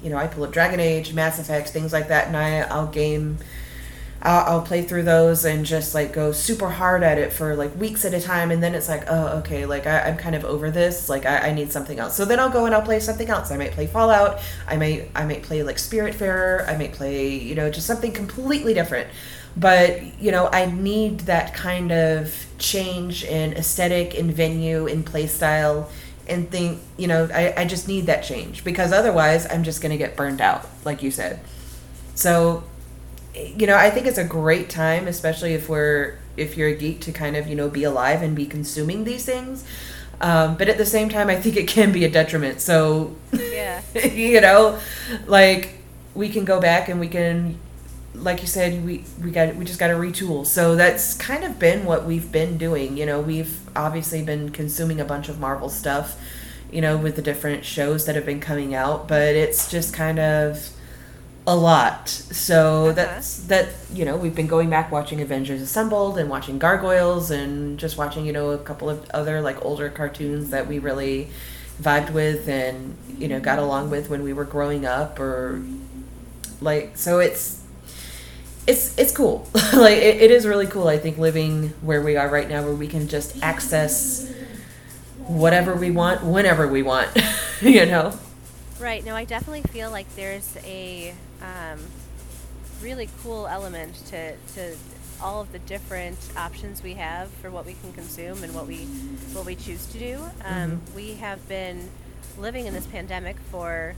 you 0.00 0.10
know 0.10 0.16
i 0.16 0.28
pull 0.28 0.44
up 0.44 0.52
dragon 0.52 0.78
age 0.78 1.12
mass 1.12 1.40
effect 1.40 1.70
things 1.70 1.92
like 1.92 2.08
that 2.08 2.28
and 2.28 2.36
i 2.36 2.60
i'll 2.60 2.86
game 2.86 3.38
I'll, 4.24 4.44
I'll, 4.46 4.62
play 4.62 4.82
through 4.82 5.02
those 5.02 5.44
and 5.44 5.66
just 5.66 5.94
like 5.94 6.12
go 6.12 6.30
super 6.30 6.70
hard 6.70 7.02
at 7.02 7.18
it 7.18 7.32
for 7.32 7.56
like 7.56 7.74
weeks 7.76 8.04
at 8.04 8.14
a 8.14 8.20
time 8.20 8.52
and 8.52 8.62
then 8.62 8.72
it's 8.72 8.88
like 8.88 9.04
oh 9.08 9.38
okay 9.38 9.66
like 9.66 9.84
I, 9.84 10.08
am 10.08 10.16
kind 10.16 10.36
of 10.36 10.44
over 10.44 10.70
this 10.70 11.08
like 11.08 11.26
I, 11.26 11.48
I, 11.48 11.52
need 11.52 11.72
something 11.72 11.98
else. 11.98 12.14
So 12.14 12.24
then 12.24 12.38
I'll 12.38 12.48
go 12.48 12.64
and 12.64 12.74
I'll 12.74 12.82
play 12.82 13.00
something 13.00 13.28
else. 13.28 13.50
I 13.50 13.56
might 13.56 13.72
play 13.72 13.88
Fallout. 13.88 14.40
I 14.68 14.76
might 14.76 15.10
I 15.16 15.24
might 15.24 15.42
play 15.42 15.64
like 15.64 15.76
Spiritfarer. 15.76 16.68
I 16.68 16.76
might 16.76 16.92
play 16.92 17.36
you 17.36 17.56
know 17.56 17.68
just 17.68 17.86
something 17.86 18.12
completely 18.12 18.74
different. 18.74 19.08
But 19.56 20.20
you 20.20 20.30
know 20.30 20.48
I 20.52 20.66
need 20.66 21.20
that 21.20 21.52
kind 21.54 21.90
of 21.90 22.46
change 22.58 23.24
in 23.24 23.54
aesthetic 23.54 24.14
in 24.14 24.30
venue 24.30 24.86
in 24.86 25.02
play 25.02 25.26
style 25.26 25.90
and 26.28 26.48
think 26.48 26.80
you 26.96 27.08
know 27.08 27.28
I, 27.34 27.54
I 27.56 27.64
just 27.64 27.88
need 27.88 28.06
that 28.06 28.22
change 28.22 28.62
because 28.62 28.92
otherwise 28.92 29.50
I'm 29.50 29.64
just 29.64 29.82
gonna 29.82 29.98
get 29.98 30.16
burned 30.16 30.40
out 30.40 30.68
like 30.84 31.02
you 31.02 31.10
said. 31.10 31.40
So 32.14 32.62
you 33.34 33.66
know, 33.66 33.76
I 33.76 33.90
think 33.90 34.06
it's 34.06 34.18
a 34.18 34.24
great 34.24 34.68
time, 34.68 35.08
especially 35.08 35.54
if 35.54 35.68
we're 35.68 36.18
if 36.36 36.56
you're 36.56 36.68
a 36.68 36.74
geek 36.74 37.00
to 37.02 37.12
kind 37.12 37.36
of 37.36 37.46
you 37.46 37.54
know 37.54 37.68
be 37.68 37.84
alive 37.84 38.22
and 38.22 38.36
be 38.36 38.46
consuming 38.46 39.04
these 39.04 39.24
things. 39.24 39.64
Um, 40.20 40.56
but 40.56 40.68
at 40.68 40.78
the 40.78 40.86
same 40.86 41.08
time, 41.08 41.28
I 41.28 41.36
think 41.36 41.56
it 41.56 41.66
can 41.66 41.90
be 41.90 42.04
a 42.04 42.10
detriment. 42.10 42.60
So, 42.60 43.16
yeah, 43.32 43.82
you 44.04 44.40
know, 44.40 44.78
like 45.26 45.74
we 46.14 46.28
can 46.28 46.44
go 46.44 46.60
back 46.60 46.88
and 46.88 47.00
we 47.00 47.08
can, 47.08 47.58
like 48.14 48.40
you 48.40 48.46
said, 48.46 48.84
we 48.84 49.04
we 49.20 49.30
got 49.30 49.56
we 49.56 49.64
just 49.64 49.80
got 49.80 49.88
to 49.88 49.94
retool. 49.94 50.46
So 50.46 50.76
that's 50.76 51.14
kind 51.14 51.42
of 51.42 51.58
been 51.58 51.84
what 51.84 52.04
we've 52.04 52.30
been 52.30 52.56
doing. 52.58 52.96
You 52.96 53.06
know, 53.06 53.20
we've 53.20 53.58
obviously 53.74 54.22
been 54.22 54.50
consuming 54.50 55.00
a 55.00 55.04
bunch 55.04 55.28
of 55.28 55.40
Marvel 55.40 55.68
stuff, 55.68 56.20
you 56.70 56.80
know, 56.80 56.96
with 56.96 57.16
the 57.16 57.22
different 57.22 57.64
shows 57.64 58.04
that 58.06 58.14
have 58.14 58.26
been 58.26 58.40
coming 58.40 58.74
out. 58.74 59.08
But 59.08 59.34
it's 59.34 59.70
just 59.70 59.92
kind 59.92 60.20
of 60.20 60.70
a 61.46 61.56
lot. 61.56 62.08
So 62.08 62.86
uh-huh. 62.86 62.92
that's 62.92 63.38
that 63.44 63.68
you 63.92 64.04
know, 64.04 64.16
we've 64.16 64.34
been 64.34 64.46
going 64.46 64.70
back 64.70 64.90
watching 64.92 65.20
Avengers 65.20 65.60
Assembled 65.60 66.18
and 66.18 66.30
watching 66.30 66.58
Gargoyles 66.58 67.30
and 67.30 67.78
just 67.78 67.96
watching, 67.96 68.24
you 68.26 68.32
know, 68.32 68.50
a 68.50 68.58
couple 68.58 68.88
of 68.88 69.08
other 69.10 69.40
like 69.40 69.64
older 69.64 69.88
cartoons 69.88 70.50
that 70.50 70.66
we 70.66 70.78
really 70.78 71.30
vibed 71.80 72.12
with 72.12 72.48
and, 72.48 72.96
you 73.18 73.28
know, 73.28 73.40
got 73.40 73.58
along 73.58 73.90
with 73.90 74.08
when 74.08 74.22
we 74.22 74.32
were 74.32 74.44
growing 74.44 74.86
up 74.86 75.18
or 75.18 75.62
like 76.60 76.96
so 76.96 77.18
it's 77.18 77.60
it's 78.66 78.96
it's 78.96 79.12
cool. 79.12 79.48
like 79.72 79.98
it, 79.98 80.22
it 80.22 80.30
is 80.30 80.46
really 80.46 80.66
cool 80.66 80.86
I 80.86 80.98
think 80.98 81.18
living 81.18 81.70
where 81.80 82.00
we 82.00 82.16
are 82.16 82.28
right 82.28 82.48
now 82.48 82.62
where 82.62 82.74
we 82.74 82.86
can 82.86 83.08
just 83.08 83.42
access 83.42 84.32
whatever 85.26 85.74
we 85.74 85.90
want 85.90 86.22
whenever 86.22 86.68
we 86.68 86.82
want, 86.82 87.08
you 87.60 87.86
know. 87.86 88.12
Right. 88.82 89.04
No, 89.04 89.14
I 89.14 89.24
definitely 89.24 89.62
feel 89.62 89.92
like 89.92 90.12
there's 90.16 90.56
a 90.64 91.14
um, 91.40 91.78
really 92.82 93.08
cool 93.22 93.46
element 93.46 93.94
to, 94.06 94.34
to 94.54 94.76
all 95.20 95.40
of 95.40 95.52
the 95.52 95.60
different 95.60 96.18
options 96.36 96.82
we 96.82 96.94
have 96.94 97.30
for 97.30 97.48
what 97.48 97.64
we 97.64 97.74
can 97.74 97.92
consume 97.92 98.42
and 98.42 98.52
what 98.52 98.66
we 98.66 98.78
what 99.34 99.46
we 99.46 99.54
choose 99.54 99.86
to 99.86 99.98
do. 100.00 100.16
Um, 100.44 100.72
mm-hmm. 100.72 100.96
We 100.96 101.14
have 101.14 101.46
been 101.48 101.90
living 102.36 102.66
in 102.66 102.74
this 102.74 102.86
pandemic 102.86 103.36
for 103.52 103.94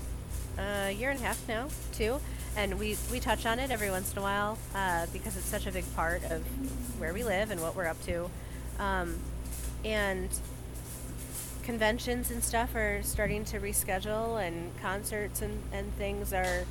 a 0.59 0.91
year 0.91 1.09
and 1.09 1.19
a 1.19 1.23
half 1.23 1.49
now, 1.49 1.69
too, 1.95 2.21
and 2.55 2.79
we 2.79 2.99
we 3.11 3.21
touch 3.21 3.47
on 3.47 3.59
it 3.59 3.71
every 3.71 3.91
once 3.91 4.13
in 4.13 4.19
a 4.19 4.23
while 4.23 4.59
uh, 4.75 5.07
because 5.15 5.35
it's 5.39 5.47
such 5.47 5.67
a 5.67 5.73
big 5.73 5.87
part 5.97 6.23
of 6.25 6.43
where 7.01 7.15
we 7.15 7.25
live 7.25 7.51
and 7.51 7.63
what 7.63 7.75
we're 7.75 7.87
up 7.87 8.01
to. 8.05 8.29
Um, 8.79 9.17
and 9.83 10.29
conventions 11.65 12.31
and 12.31 12.45
stuff 12.45 12.75
are 12.75 13.01
starting 13.03 13.45
to 13.47 13.59
reschedule, 13.59 14.47
and 14.47 14.71
concerts 14.81 15.43
and, 15.43 15.61
and 15.73 15.93
things 15.97 16.33
are 16.33 16.65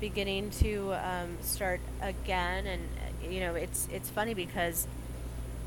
beginning 0.00 0.50
to 0.50 0.94
um, 0.94 1.36
start 1.40 1.80
again. 2.00 2.66
And 2.66 2.82
uh, 2.82 3.30
you 3.30 3.40
know, 3.40 3.54
it's 3.54 3.88
it's 3.90 4.08
funny 4.10 4.34
because 4.34 4.86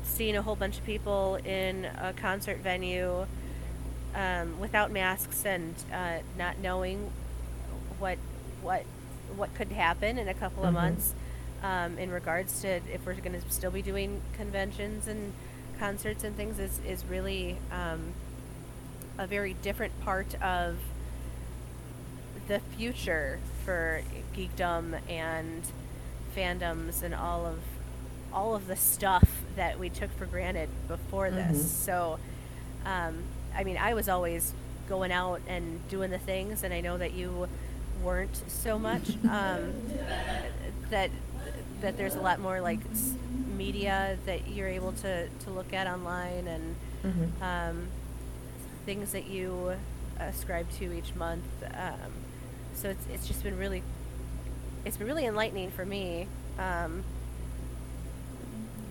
seeing 0.04 0.36
a 0.36 0.42
whole 0.42 0.56
bunch 0.56 0.78
of 0.78 0.86
people 0.86 1.36
in 1.44 1.84
a 1.84 2.12
concert 2.14 2.58
venue 2.58 3.26
um, 4.14 4.58
without 4.58 4.90
masks 4.90 5.44
and 5.44 5.74
uh, 5.92 6.18
not 6.38 6.58
knowing 6.58 7.10
what 7.98 8.18
what 8.62 8.84
what 9.36 9.54
could 9.54 9.72
happen 9.72 10.18
in 10.18 10.28
a 10.28 10.34
couple 10.34 10.64
mm-hmm. 10.64 10.76
of 10.76 10.82
months 10.82 11.14
um, 11.62 11.98
in 11.98 12.10
regards 12.10 12.62
to 12.62 12.68
if 12.92 13.04
we're 13.04 13.14
going 13.14 13.40
to 13.40 13.50
still 13.50 13.70
be 13.70 13.82
doing 13.82 14.20
conventions 14.32 15.06
and 15.06 15.32
concerts 15.78 16.24
and 16.24 16.36
things 16.36 16.58
is, 16.58 16.80
is 16.86 17.04
really 17.06 17.56
um, 17.72 18.00
a 19.18 19.26
very 19.26 19.54
different 19.54 19.98
part 20.02 20.40
of 20.42 20.76
the 22.48 22.60
future 22.76 23.38
for 23.64 24.02
geekdom 24.34 24.98
and 25.08 25.62
fandoms 26.36 27.02
and 27.02 27.14
all 27.14 27.46
of 27.46 27.58
all 28.32 28.54
of 28.54 28.66
the 28.66 28.76
stuff 28.76 29.28
that 29.56 29.78
we 29.78 29.88
took 29.88 30.10
for 30.16 30.24
granted 30.24 30.68
before 30.86 31.30
this. 31.30 31.58
Mm-hmm. 31.58 31.84
So, 31.84 32.18
um, 32.86 33.18
I 33.56 33.64
mean, 33.64 33.76
I 33.76 33.94
was 33.94 34.08
always 34.08 34.52
going 34.88 35.10
out 35.10 35.40
and 35.48 35.86
doing 35.88 36.10
the 36.10 36.18
things, 36.18 36.62
and 36.62 36.72
I 36.72 36.80
know 36.80 36.96
that 36.98 37.12
you 37.12 37.48
weren't 38.02 38.42
so 38.48 38.78
much. 38.78 39.16
Um, 39.30 39.72
that 40.90 41.10
that 41.82 41.96
there's 41.96 42.16
a 42.16 42.20
lot 42.20 42.40
more 42.40 42.60
like 42.60 42.80
media 43.56 44.18
that 44.26 44.48
you're 44.48 44.68
able 44.68 44.92
to 44.92 45.28
to 45.28 45.50
look 45.50 45.72
at 45.72 45.86
online 45.86 46.48
and. 46.48 46.76
Mm-hmm. 47.04 47.42
Um, 47.42 47.88
things 48.86 49.12
that 49.12 49.26
you 49.26 49.76
ascribe 50.18 50.70
to 50.78 50.92
each 50.92 51.14
month. 51.14 51.44
Um, 51.74 52.12
so 52.74 52.88
it's 52.88 53.04
it's 53.12 53.26
just 53.26 53.42
been 53.42 53.58
really 53.58 53.82
it's 54.84 54.96
been 54.96 55.06
really 55.06 55.26
enlightening 55.26 55.70
for 55.70 55.84
me. 55.84 56.26
Um, 56.58 57.04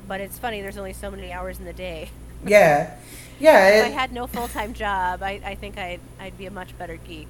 but 0.07 0.21
it's 0.21 0.39
funny. 0.39 0.61
There's 0.61 0.77
only 0.77 0.93
so 0.93 1.11
many 1.11 1.31
hours 1.31 1.59
in 1.59 1.65
the 1.65 1.73
day. 1.73 2.09
Yeah, 2.45 2.95
yeah. 3.37 3.67
if 3.79 3.85
I 3.87 3.89
had 3.89 4.13
no 4.13 4.25
full 4.25 4.47
time 4.47 4.73
job, 4.73 5.21
I, 5.21 5.41
I 5.43 5.55
think 5.55 5.77
I'd 5.77 5.99
I'd 6.21 6.37
be 6.37 6.45
a 6.45 6.51
much 6.51 6.77
better 6.77 6.95
geek 6.95 7.27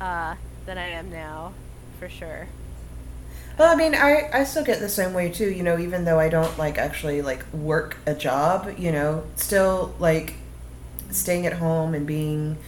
uh, 0.00 0.36
than 0.64 0.78
I 0.78 0.88
am 0.88 1.10
now, 1.10 1.52
for 1.98 2.08
sure. 2.08 2.48
Well, 3.58 3.70
I 3.70 3.76
mean, 3.76 3.94
I, 3.94 4.30
I 4.32 4.44
still 4.44 4.64
get 4.64 4.80
the 4.80 4.88
same 4.88 5.12
way 5.12 5.30
too. 5.30 5.50
You 5.50 5.62
know, 5.62 5.78
even 5.78 6.06
though 6.06 6.18
I 6.18 6.30
don't 6.30 6.56
like 6.56 6.78
actually 6.78 7.20
like 7.20 7.44
work 7.52 7.98
a 8.06 8.14
job, 8.14 8.74
you 8.78 8.90
know, 8.90 9.24
still 9.36 9.94
like 9.98 10.32
staying 11.14 11.46
at 11.46 11.54
home 11.54 11.94
and 11.94 12.06
being 12.06 12.58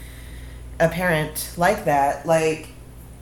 a 0.81 0.89
parent 0.89 1.53
like 1.57 1.85
that, 1.85 2.27
like, 2.27 2.69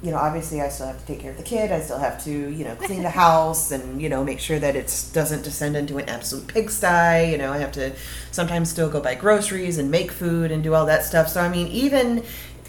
you 0.03 0.11
know, 0.11 0.17
obviously 0.17 0.61
I 0.61 0.69
still 0.69 0.89
have 0.89 0.99
to 0.99 1.07
take 1.07 1.21
care 1.21 1.31
of 1.31 1.37
the 1.37 1.45
kid. 1.45 1.71
I 1.71 1.81
still 1.81 1.99
have 1.99 2.23
to, 2.25 2.31
you 2.31 2.65
know, 2.65 2.75
clean 2.75 3.03
the 3.03 3.11
house 3.25 3.71
and, 3.71 4.03
you 4.03 4.09
know, 4.09 4.25
make 4.25 4.41
sure 4.41 4.59
that 4.59 4.75
it 4.75 5.07
doesn't 5.13 5.45
descend 5.45 5.77
into 5.77 5.99
an 5.99 6.09
absolute 6.09 6.49
pigsty. 6.49 7.31
You 7.31 7.39
know, 7.39 7.53
I 7.53 7.59
have 7.59 7.73
to 7.73 7.93
sometimes 8.33 8.69
still 8.71 8.89
go 8.89 9.01
buy 9.01 9.15
groceries 9.15 9.79
and 9.79 9.91
make 9.91 10.11
food 10.11 10.51
and 10.51 10.63
do 10.63 10.75
all 10.75 10.87
that 10.87 11.05
stuff. 11.05 11.29
So, 11.29 11.41
I 11.41 11.49
mean, 11.49 11.69
even 11.69 12.25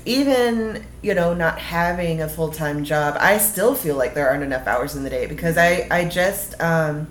even 0.05 0.85
you 1.01 1.13
know 1.13 1.33
not 1.33 1.57
having 1.59 2.21
a 2.21 2.27
full-time 2.27 2.83
job 2.83 3.15
i 3.19 3.37
still 3.37 3.73
feel 3.73 3.95
like 3.95 4.13
there 4.13 4.29
aren't 4.29 4.43
enough 4.43 4.67
hours 4.67 4.95
in 4.95 5.03
the 5.03 5.09
day 5.09 5.25
because 5.25 5.57
i 5.57 5.87
i 5.89 6.03
just 6.03 6.59
um 6.61 7.07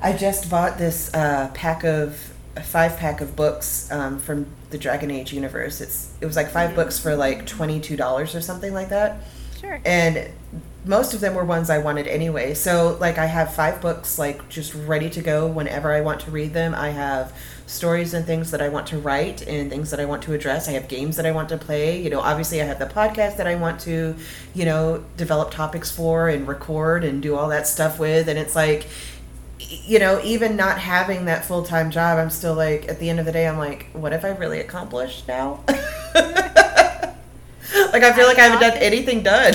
i 0.00 0.12
just 0.12 0.48
bought 0.48 0.78
this 0.78 1.12
uh 1.12 1.50
pack 1.52 1.84
of 1.84 2.32
a 2.56 2.62
five 2.62 2.96
pack 2.96 3.20
of 3.20 3.36
books 3.36 3.90
um, 3.92 4.18
from 4.18 4.46
the 4.70 4.78
Dragon 4.78 5.10
Age 5.10 5.32
universe. 5.32 5.80
It's 5.80 6.12
it 6.20 6.26
was 6.26 6.36
like 6.36 6.50
5 6.50 6.68
mm-hmm. 6.68 6.76
books 6.76 6.98
for 6.98 7.14
like 7.14 7.46
twenty 7.46 7.80
two 7.80 7.96
dollars 7.96 8.34
or 8.34 8.40
something 8.40 8.72
like 8.72 8.88
that. 8.88 9.20
Sure. 9.60 9.80
And 9.84 10.30
most 10.84 11.14
of 11.14 11.20
them 11.20 11.34
were 11.34 11.44
ones 11.44 11.68
I 11.68 11.78
wanted 11.78 12.06
anyway. 12.06 12.54
So 12.54 12.96
like 13.00 13.18
I 13.18 13.26
have 13.26 13.54
five 13.54 13.80
books 13.80 14.18
like 14.18 14.48
just 14.48 14.74
ready 14.74 15.10
to 15.10 15.20
go 15.20 15.46
whenever 15.46 15.92
I 15.92 16.00
want 16.00 16.20
to 16.20 16.30
read 16.30 16.52
them. 16.52 16.74
I 16.74 16.90
have 16.90 17.32
stories 17.66 18.14
and 18.14 18.24
things 18.24 18.52
that 18.52 18.62
I 18.62 18.68
want 18.68 18.86
to 18.88 18.98
write 18.98 19.42
and 19.46 19.68
things 19.68 19.90
that 19.90 19.98
I 19.98 20.04
want 20.04 20.22
to 20.22 20.32
address. 20.32 20.68
I 20.68 20.72
have 20.72 20.86
games 20.86 21.16
that 21.16 21.26
I 21.26 21.32
want 21.32 21.48
to 21.48 21.58
play. 21.58 22.00
You 22.00 22.10
know, 22.10 22.20
obviously 22.20 22.62
I 22.62 22.64
have 22.64 22.78
the 22.78 22.86
podcast 22.86 23.36
that 23.38 23.48
I 23.48 23.56
want 23.56 23.80
to, 23.80 24.14
you 24.54 24.64
know, 24.64 25.04
develop 25.16 25.50
topics 25.50 25.90
for 25.90 26.28
and 26.28 26.46
record 26.46 27.02
and 27.02 27.20
do 27.20 27.34
all 27.34 27.48
that 27.48 27.66
stuff 27.66 27.98
with. 27.98 28.28
And 28.28 28.38
it's 28.38 28.54
like 28.54 28.86
you 29.58 29.98
know, 29.98 30.20
even 30.22 30.56
not 30.56 30.78
having 30.78 31.24
that 31.26 31.44
full 31.44 31.62
time 31.62 31.90
job, 31.90 32.18
I'm 32.18 32.30
still 32.30 32.54
like, 32.54 32.88
at 32.88 32.98
the 32.98 33.08
end 33.08 33.20
of 33.20 33.26
the 33.26 33.32
day, 33.32 33.46
I'm 33.46 33.58
like, 33.58 33.86
what 33.92 34.12
have 34.12 34.24
I 34.24 34.30
really 34.30 34.60
accomplished 34.60 35.26
now? 35.28 35.60
like, 35.68 35.78
I 38.02 38.12
feel 38.12 38.26
like 38.26 38.38
I 38.38 38.44
haven't 38.44 38.60
done 38.60 38.76
anything 38.78 39.22
done. 39.22 39.54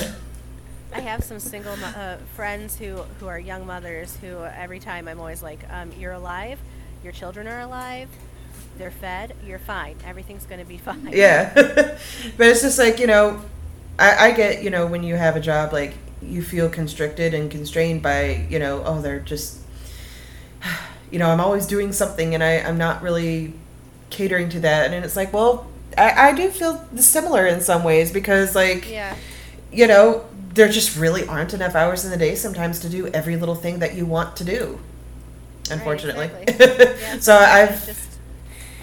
I 0.94 1.00
have 1.00 1.24
some 1.24 1.40
single 1.40 1.74
uh, 1.74 2.18
friends 2.36 2.78
who 2.78 2.98
who 3.20 3.28
are 3.28 3.40
young 3.40 3.66
mothers 3.66 4.18
who 4.18 4.44
every 4.44 4.80
time 4.80 5.08
I'm 5.08 5.20
always 5.20 5.42
like, 5.42 5.60
um, 5.70 5.92
"You're 5.98 6.12
alive, 6.12 6.60
your 7.02 7.14
children 7.14 7.48
are 7.48 7.62
alive, 7.62 8.10
they're 8.78 8.92
fed, 8.92 9.36
you're 9.46 9.60
fine, 9.60 9.96
everything's 10.06 10.46
going 10.46 10.60
to 10.60 10.66
be 10.66 10.78
fine." 10.90 11.10
Yeah, 11.12 11.54
but 11.54 12.48
it's 12.48 12.62
just 12.62 12.78
like 12.78 13.00
you 13.00 13.08
know, 13.08 13.42
I, 13.98 14.28
I 14.28 14.32
get 14.32 14.64
you 14.64 14.70
know 14.70 14.86
when 14.86 15.04
you 15.04 15.16
have 15.16 15.38
a 15.38 15.40
job 15.40 15.72
like 15.72 15.94
you 16.22 16.44
feel 16.44 16.70
constricted 16.70 17.34
and 17.34 17.50
constrained 17.50 18.02
by 18.02 18.46
you 18.50 18.60
know 18.60 18.84
oh 18.86 19.02
they're 19.02 19.20
just 19.20 19.62
you 21.12 21.20
know 21.20 21.30
I'm 21.30 21.40
always 21.42 21.68
doing 21.68 21.92
something 21.92 22.34
and 22.34 22.44
I 22.44 22.58
I'm 22.60 22.78
not 22.78 23.02
really 23.02 23.54
catering 24.10 24.50
to 24.50 24.60
that 24.62 24.92
and 24.94 25.06
it's 25.06 25.16
like 25.16 25.32
well 25.34 25.68
I, 25.98 26.30
I 26.30 26.34
do 26.34 26.50
feel 26.50 26.84
similar 26.98 27.46
in 27.46 27.62
some 27.62 27.84
ways 27.84 28.12
because 28.12 28.56
like 28.56 28.90
Yeah. 28.90 29.16
you 29.72 29.88
know 29.88 30.26
there 30.54 30.68
just 30.70 30.98
really 30.98 31.26
aren't 31.28 31.54
enough 31.54 31.76
hours 31.76 32.04
in 32.06 32.12
the 32.12 32.18
day 32.18 32.36
sometimes 32.36 32.80
to 32.80 32.90
do 32.90 33.08
every 33.08 33.36
little 33.38 33.56
thing 33.56 33.80
that 33.80 33.94
you 33.96 34.06
want 34.06 34.36
to 34.38 34.44
do 34.44 34.80
unfortunately 35.70 36.30
exactly. 36.48 36.86
Yeah, 37.02 37.20
so 37.20 37.36
i've 37.36 37.86
just 37.86 38.11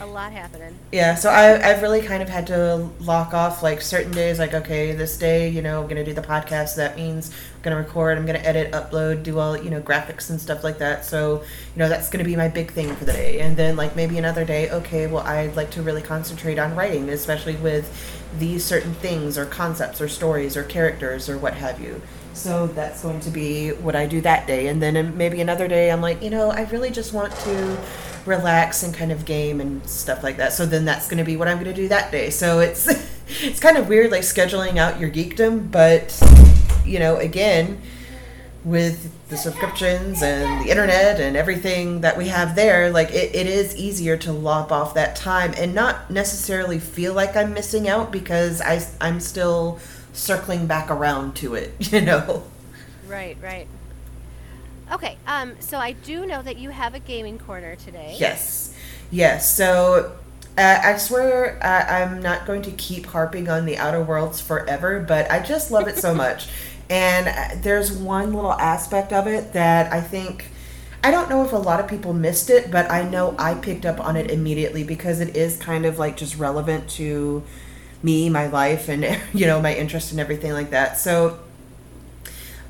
a 0.01 0.07
lot 0.07 0.33
happening. 0.33 0.75
yeah 0.93 1.15
so 1.15 1.29
I, 1.31 1.69
i've 1.69 1.83
really 1.83 2.01
kind 2.03 2.23
of 2.23 2.29
had 2.29 2.47
to 2.49 2.89
lock 3.01 3.35
off 3.35 3.63
like 3.63 3.81
certain 3.81 4.13
days 4.13 4.39
like 4.39 4.55
okay 4.55 4.93
this 4.93 5.17
day 5.17 5.49
you 5.49 5.63
know 5.63 5.83
i'm 5.83 5.89
gonna 5.89 6.05
do 6.05 6.15
the 6.15 6.23
podcast 6.23 6.77
that 6.77 6.97
means 6.97 7.31
i'm 7.31 7.63
gonna 7.63 7.77
record 7.77 8.17
i'm 8.17 8.27
gonna 8.27 8.39
edit 8.39 8.73
upload 8.73 9.23
do 9.23 9.39
all 9.39 9.57
you 9.57 9.71
know 9.71 9.81
graphics 9.81 10.31
and 10.31 10.41
stuff 10.41 10.63
like 10.63 10.79
that 10.79 11.05
so 11.05 11.43
you 11.75 11.79
know 11.79 11.89
that's 11.89 12.09
gonna 12.09 12.25
be 12.25 12.37
my 12.37 12.49
big 12.49 12.71
thing 12.71 12.95
for 12.95 13.05
the 13.05 13.13
day 13.13 13.41
and 13.41 13.57
then 13.57 13.77
like 13.77 13.97
maybe 13.97 14.19
another 14.19 14.45
day 14.45 14.71
okay 14.71 15.07
well 15.07 15.25
i'd 15.27 15.57
like 15.57 15.71
to 15.71 15.83
really 15.83 16.03
concentrate 16.03 16.59
on 16.59 16.75
writing 16.75 17.09
especially 17.09 17.57
with 17.57 18.17
these 18.39 18.65
certain 18.65 18.95
things 18.95 19.39
or 19.39 19.47
concepts 19.47 20.01
or 20.01 20.09
stories 20.09 20.57
or 20.57 20.63
characters 20.63 21.29
or 21.29 21.39
what 21.39 21.55
have 21.55 21.81
you 21.81 22.01
so 22.39 22.69
that's 22.69 23.03
going 23.03 23.21
to 23.21 23.31
be 23.31 23.71
what 23.71 23.97
I 23.97 24.07
do 24.07 24.21
that 24.23 24.47
day. 24.47 24.69
And 24.69 24.81
then 24.81 24.97
um, 24.97 25.17
maybe 25.17 25.41
another 25.41 25.69
day, 25.69 25.91
I'm 25.91 26.01
like, 26.01 26.23
you 26.23 26.31
know, 26.31 26.51
I 26.51 26.63
really 26.71 26.91
just 26.91 27.13
want 27.13 27.33
to 27.41 27.79
relax 28.25 28.83
and 28.83 28.95
kind 28.95 29.11
of 29.11 29.25
game 29.25 29.61
and 29.61 29.85
stuff 29.89 30.23
like 30.23 30.37
that. 30.37 30.53
So 30.53 30.65
then 30.65 30.85
that's 30.85 31.09
going 31.09 31.19
to 31.19 31.25
be 31.25 31.37
what 31.37 31.49
I'm 31.49 31.57
going 31.57 31.75
to 31.75 31.81
do 31.81 31.89
that 31.89 32.13
day. 32.13 32.31
So 32.31 32.61
it's 32.61 32.87
it's 33.41 33.61
kind 33.61 33.77
of 33.77 33.89
weird, 33.89 34.11
like 34.11 34.23
scheduling 34.23 34.77
out 34.77 35.01
your 35.01 35.11
geekdom, 35.11 35.71
but 35.71 36.19
you 36.85 36.99
know, 36.99 37.17
again, 37.17 37.81
with 38.65 39.13
the 39.29 39.37
subscriptions 39.37 40.23
and 40.23 40.65
the 40.65 40.71
internet 40.71 41.21
and 41.21 41.37
everything 41.37 42.01
that 42.01 42.17
we 42.17 42.29
have 42.29 42.55
there, 42.55 42.91
like 42.91 43.11
it, 43.11 43.35
it 43.35 43.47
is 43.47 43.77
easier 43.77 44.17
to 44.17 44.33
lop 44.33 44.73
off 44.73 44.95
that 44.95 45.17
time 45.17 45.55
and 45.57 45.75
not 45.75 46.11
necessarily 46.11 46.79
feel 46.79 47.15
like 47.15 47.37
I'm 47.37 47.53
missing 47.53 47.89
out 47.89 48.11
because 48.11 48.61
I, 48.61 48.85
I'm 49.01 49.21
still 49.21 49.79
circling 50.19 50.67
back 50.67 50.91
around 50.91 51.37
to 51.37 51.55
it, 51.55 51.75
you 51.93 52.01
know? 52.01 52.45
Right, 53.07 53.37
right. 53.43 53.67
Okay, 54.91 55.19
um, 55.27 55.55
so 55.61 55.79
I 55.79 55.93
do 55.93 56.27
know 56.27 56.43
that 56.43 56.57
you 56.57 56.71
have 56.71 56.95
a 56.95 56.99
gaming 56.99 57.39
corner 57.39 57.77
today. 57.77 58.17
Yes. 58.19 58.75
Yes. 59.11 59.55
So 59.55 60.17
uh, 60.57 60.81
I 60.83 60.97
swear 60.97 61.59
uh, 61.63 61.85
I'm 61.93 62.23
not 62.23 62.47
going 62.47 62.63
to 62.63 62.71
keep 62.73 63.07
harping 63.07 63.49
on 63.49 63.67
the 63.67 63.77
Outer 63.77 64.03
Worlds 64.03 64.41
forever, 64.41 65.05
but 65.07 65.31
I 65.31 65.41
just 65.41 65.71
love 65.71 65.89
it 65.89 65.99
so 65.99 66.15
much. 66.15 66.49
And 66.91 67.29
uh, 67.29 67.61
there's 67.61 67.93
one 67.93 68.33
little 68.33 68.55
aspect 68.55 69.13
of 69.13 69.27
it 69.27 69.53
that 69.53 69.93
I 69.93 70.01
think. 70.01 70.47
I 71.05 71.11
don't 71.11 71.29
know 71.29 71.45
if 71.45 71.53
a 71.53 71.57
lot 71.57 71.81
of 71.81 71.87
people 71.87 72.15
missed 72.15 72.49
it, 72.49 72.71
but 72.71 72.91
I 72.91 73.03
know 73.03 73.37
I 73.39 73.53
picked 73.53 73.85
up 73.85 74.01
on 74.01 74.17
it 74.17 74.31
immediately 74.31 74.85
because 74.85 75.21
it 75.21 75.37
is 75.37 75.59
kind 75.59 75.85
of 75.85 75.99
like 75.99 76.17
just 76.17 76.39
relevant 76.39 76.89
to 76.93 77.43
me, 78.03 78.29
my 78.31 78.47
life, 78.47 78.89
and 78.89 79.05
you 79.33 79.47
know 79.47 79.61
my 79.61 79.75
interest 79.75 80.11
and 80.13 80.21
everything 80.21 80.53
like 80.53 80.71
that. 80.71 80.99
So 80.99 81.39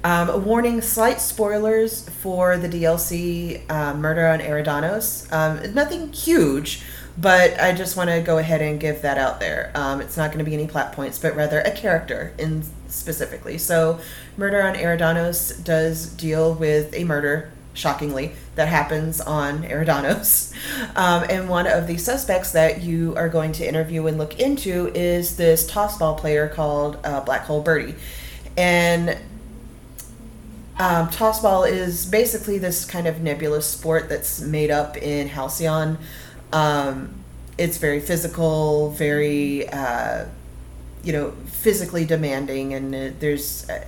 um, 0.05 0.31
a 0.31 0.39
warning: 0.39 0.81
slight 0.81 1.21
spoilers 1.21 2.09
for 2.09 2.57
the 2.57 2.69
DLC 2.69 3.69
uh, 3.71 3.95
"Murder 3.95 4.27
on 4.29 4.41
Eridanos." 4.41 5.31
Um, 5.33 5.75
nothing 5.75 6.13
huge, 6.13 6.83
but 7.17 7.61
I 7.61 7.73
just 7.73 7.97
want 7.97 8.11
to 8.11 8.21
go 8.21 8.39
ahead 8.39 8.63
and 8.63 8.79
give 8.79 9.03
that 9.03 9.19
out 9.19 9.41
there. 9.41 9.73
Um, 9.75 10.01
it's 10.01 10.17
not 10.17 10.29
going 10.29 10.39
to 10.39 10.45
be 10.45 10.55
any 10.55 10.69
plot 10.69 10.93
points, 10.93 11.19
but 11.19 11.35
rather 11.35 11.61
a 11.61 11.73
character 11.73 12.33
in 12.39 12.63
specifically. 12.87 13.59
So, 13.59 13.99
"Murder 14.37 14.63
on 14.63 14.75
Eridanos" 14.77 15.63
does 15.65 16.07
deal 16.07 16.55
with 16.55 16.95
a 16.95 17.05
murder, 17.05 17.51
shockingly, 17.79 18.33
that 18.57 18.69
happens 18.69 19.21
on 19.21 19.63
Eridanos, 19.63 20.53
um, 20.97 21.25
and 21.31 21.49
one 21.49 21.67
of 21.67 21.87
the 21.87 21.97
suspects 21.97 22.51
that 22.53 22.83
you 22.83 23.15
are 23.17 23.29
going 23.29 23.53
to 23.53 23.67
interview 23.67 24.07
and 24.07 24.19
look 24.19 24.39
into 24.41 24.91
is 24.95 25.37
this 25.37 25.71
tossball 25.71 26.19
player 26.19 26.49
called 26.49 26.99
uh, 27.05 27.21
Black 27.21 27.43
Hole 27.43 27.63
Birdie, 27.63 27.95
and 28.57 29.17
um, 30.79 31.09
tossball 31.09 31.71
is 31.71 32.07
basically 32.07 32.59
this 32.59 32.85
kind 32.85 33.07
of 33.07 33.21
nebulous 33.21 33.67
sport 33.67 34.09
that's 34.09 34.41
made 34.41 34.71
up 34.71 34.97
in 34.97 35.29
Halcyon. 35.29 35.99
Um, 36.53 37.15
it's 37.57 37.79
very 37.79 38.01
physical, 38.01 38.91
very, 38.91 39.69
uh, 39.69 40.27
you 41.03 41.13
know, 41.13 41.33
physically 41.47 42.05
demanding, 42.05 42.75
and 42.75 42.95
uh, 42.95 43.11
there's, 43.19 43.69
uh, 43.69 43.85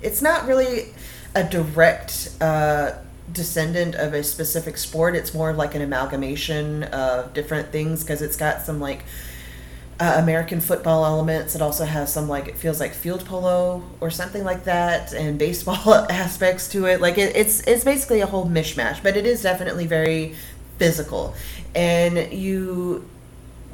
it's 0.00 0.22
not 0.22 0.46
really 0.46 0.94
a 1.34 1.42
direct 1.42 2.30
uh, 2.40 2.92
descendant 3.32 3.94
of 3.94 4.14
a 4.14 4.22
specific 4.22 4.76
sport. 4.76 5.14
It's 5.14 5.34
more 5.34 5.52
like 5.52 5.74
an 5.74 5.82
amalgamation 5.82 6.84
of 6.84 7.34
different 7.34 7.70
things 7.70 8.02
because 8.02 8.22
it's 8.22 8.36
got 8.36 8.62
some 8.62 8.80
like 8.80 9.04
uh, 10.00 10.14
American 10.16 10.60
football 10.60 11.04
elements. 11.04 11.54
It 11.54 11.62
also 11.62 11.84
has 11.84 12.12
some 12.12 12.28
like 12.28 12.48
it 12.48 12.56
feels 12.56 12.80
like 12.80 12.94
field 12.94 13.24
polo 13.24 13.82
or 14.00 14.10
something 14.10 14.44
like 14.44 14.64
that, 14.64 15.12
and 15.12 15.38
baseball 15.38 15.94
aspects 16.10 16.68
to 16.68 16.86
it. 16.86 17.00
Like 17.00 17.18
it, 17.18 17.34
it's 17.36 17.60
it's 17.66 17.84
basically 17.84 18.20
a 18.20 18.26
whole 18.26 18.46
mishmash, 18.46 19.02
but 19.02 19.16
it 19.16 19.26
is 19.26 19.42
definitely 19.42 19.86
very 19.86 20.34
physical, 20.78 21.34
and 21.74 22.32
you 22.32 23.08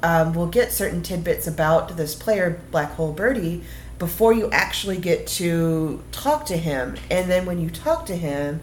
um, 0.02 0.32
will 0.34 0.46
get 0.46 0.72
certain 0.72 1.02
tidbits 1.02 1.46
about 1.46 1.96
this 1.96 2.14
player, 2.14 2.60
Black 2.70 2.92
Hole 2.92 3.12
Birdie, 3.12 3.62
before 3.98 4.32
you 4.32 4.50
actually 4.50 4.96
get 4.96 5.26
to 5.26 6.02
talk 6.10 6.46
to 6.46 6.56
him, 6.56 6.96
and 7.10 7.30
then 7.30 7.44
when 7.46 7.60
you 7.60 7.70
talk 7.70 8.06
to 8.06 8.16
him, 8.16 8.60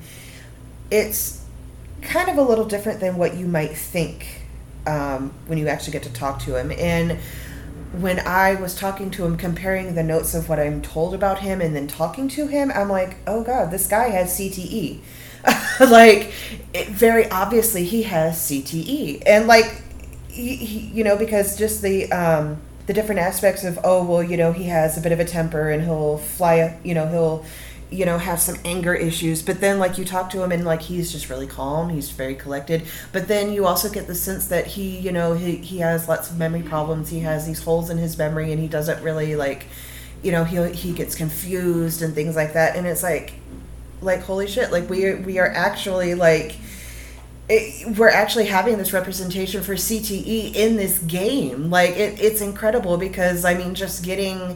it's 0.92 1.44
kind 2.02 2.30
of 2.30 2.38
a 2.38 2.42
little 2.42 2.66
different 2.66 3.00
than 3.00 3.18
what 3.18 3.36
you 3.36 3.48
might 3.48 3.76
think 3.76 4.42
um, 4.86 5.34
when 5.48 5.58
you 5.58 5.68
actually 5.68 5.94
get 5.94 6.04
to 6.04 6.14
talk 6.14 6.40
to 6.42 6.58
him. 6.58 6.72
And 6.72 7.20
when 7.94 8.20
I 8.20 8.56
was 8.56 8.76
talking 8.76 9.12
to 9.12 9.26
him, 9.26 9.38
comparing 9.38 9.96
the 9.96 10.04
notes 10.04 10.34
of 10.34 10.50
what 10.50 10.60
I'm 10.60 10.82
told 10.82 11.14
about 11.14 11.40
him 11.40 11.62
and 11.62 11.76
then 11.76 11.88
talking 11.88 12.28
to 12.30 12.48
him, 12.48 12.72
I'm 12.74 12.90
like, 12.90 13.18
oh 13.28 13.44
god, 13.44 13.72
this 13.72 13.88
guy 13.88 14.10
has 14.10 14.38
CTE. 14.38 15.00
like, 15.80 16.34
it, 16.74 16.90
very 16.90 17.30
obviously, 17.30 17.84
he 17.84 18.04
has 18.04 18.38
CTE, 18.38 19.24
and 19.26 19.48
like, 19.48 19.82
you 20.30 21.04
know, 21.04 21.18
because 21.18 21.58
just 21.58 21.82
the 21.82 22.12
um, 22.12 22.62
the 22.86 22.94
different 22.94 23.20
aspects 23.20 23.64
of, 23.64 23.80
oh 23.84 24.04
well, 24.04 24.24
you 24.24 24.38
know, 24.38 24.52
he 24.52 24.66
has 24.66 24.98
a 24.98 25.02
bit 25.02 25.12
of 25.12 25.20
a 25.20 25.26
temper 25.26 25.72
and 25.72 25.84
he'll 25.84 26.18
fly, 26.18 26.78
you 26.84 26.94
know, 26.94 27.08
he'll 27.08 27.46
you 27.92 28.06
know 28.06 28.18
have 28.18 28.40
some 28.40 28.56
anger 28.64 28.96
issues 28.96 29.44
but 29.44 29.60
then 29.60 29.78
like 29.78 29.98
you 29.98 30.06
talk 30.06 30.30
to 30.30 30.42
him 30.42 30.52
and 30.52 30.64
like 30.64 30.82
he's 30.82 31.12
just 31.12 31.30
really 31.30 31.46
calm 31.46 31.90
he's 31.90 32.10
very 32.10 32.34
collected 32.34 32.82
but 33.12 33.28
then 33.28 33.52
you 33.52 33.66
also 33.66 33.90
get 33.90 34.08
the 34.08 34.16
sense 34.16 34.48
that 34.48 34.66
he 34.66 34.98
you 34.98 35.12
know 35.12 35.34
he, 35.34 35.58
he 35.58 35.80
has 35.80 36.08
lots 36.08 36.32
of 36.32 36.38
memory 36.38 36.64
problems 36.64 37.10
he 37.10 37.20
has 37.20 37.46
these 37.46 37.62
holes 37.62 37.90
in 37.90 37.98
his 37.98 38.18
memory 38.18 38.52
and 38.52 38.62
he 38.62 38.68
doesn't 38.68 39.04
really 39.04 39.36
like 39.36 39.66
you 40.24 40.32
know 40.32 40.46
he 40.46 40.72
he 40.72 40.94
gets 40.94 41.16
confused 41.16 42.02
and 42.02 42.16
things 42.16 42.36
like 42.36 42.54
that 42.54 42.78
and 42.78 42.88
it's 42.88 43.04
like 43.04 43.34
like 44.02 44.22
holy 44.22 44.48
shit 44.48 44.72
like 44.72 44.90
we 44.90 45.16
we 45.16 45.38
are 45.38 45.52
actually 45.52 46.16
like 46.16 46.56
it, 47.50 47.98
we're 47.98 48.10
actually 48.10 48.46
having 48.46 48.78
this 48.78 48.94
representation 48.94 49.62
for 49.62 49.74
CTE 49.74 50.56
in 50.56 50.78
this 50.78 51.00
game 51.00 51.70
like 51.70 51.92
it, 51.92 52.22
it's 52.22 52.40
incredible 52.40 52.98
because 52.98 53.44
I 53.44 53.54
mean 53.54 53.76
just 53.76 54.06
getting 54.06 54.56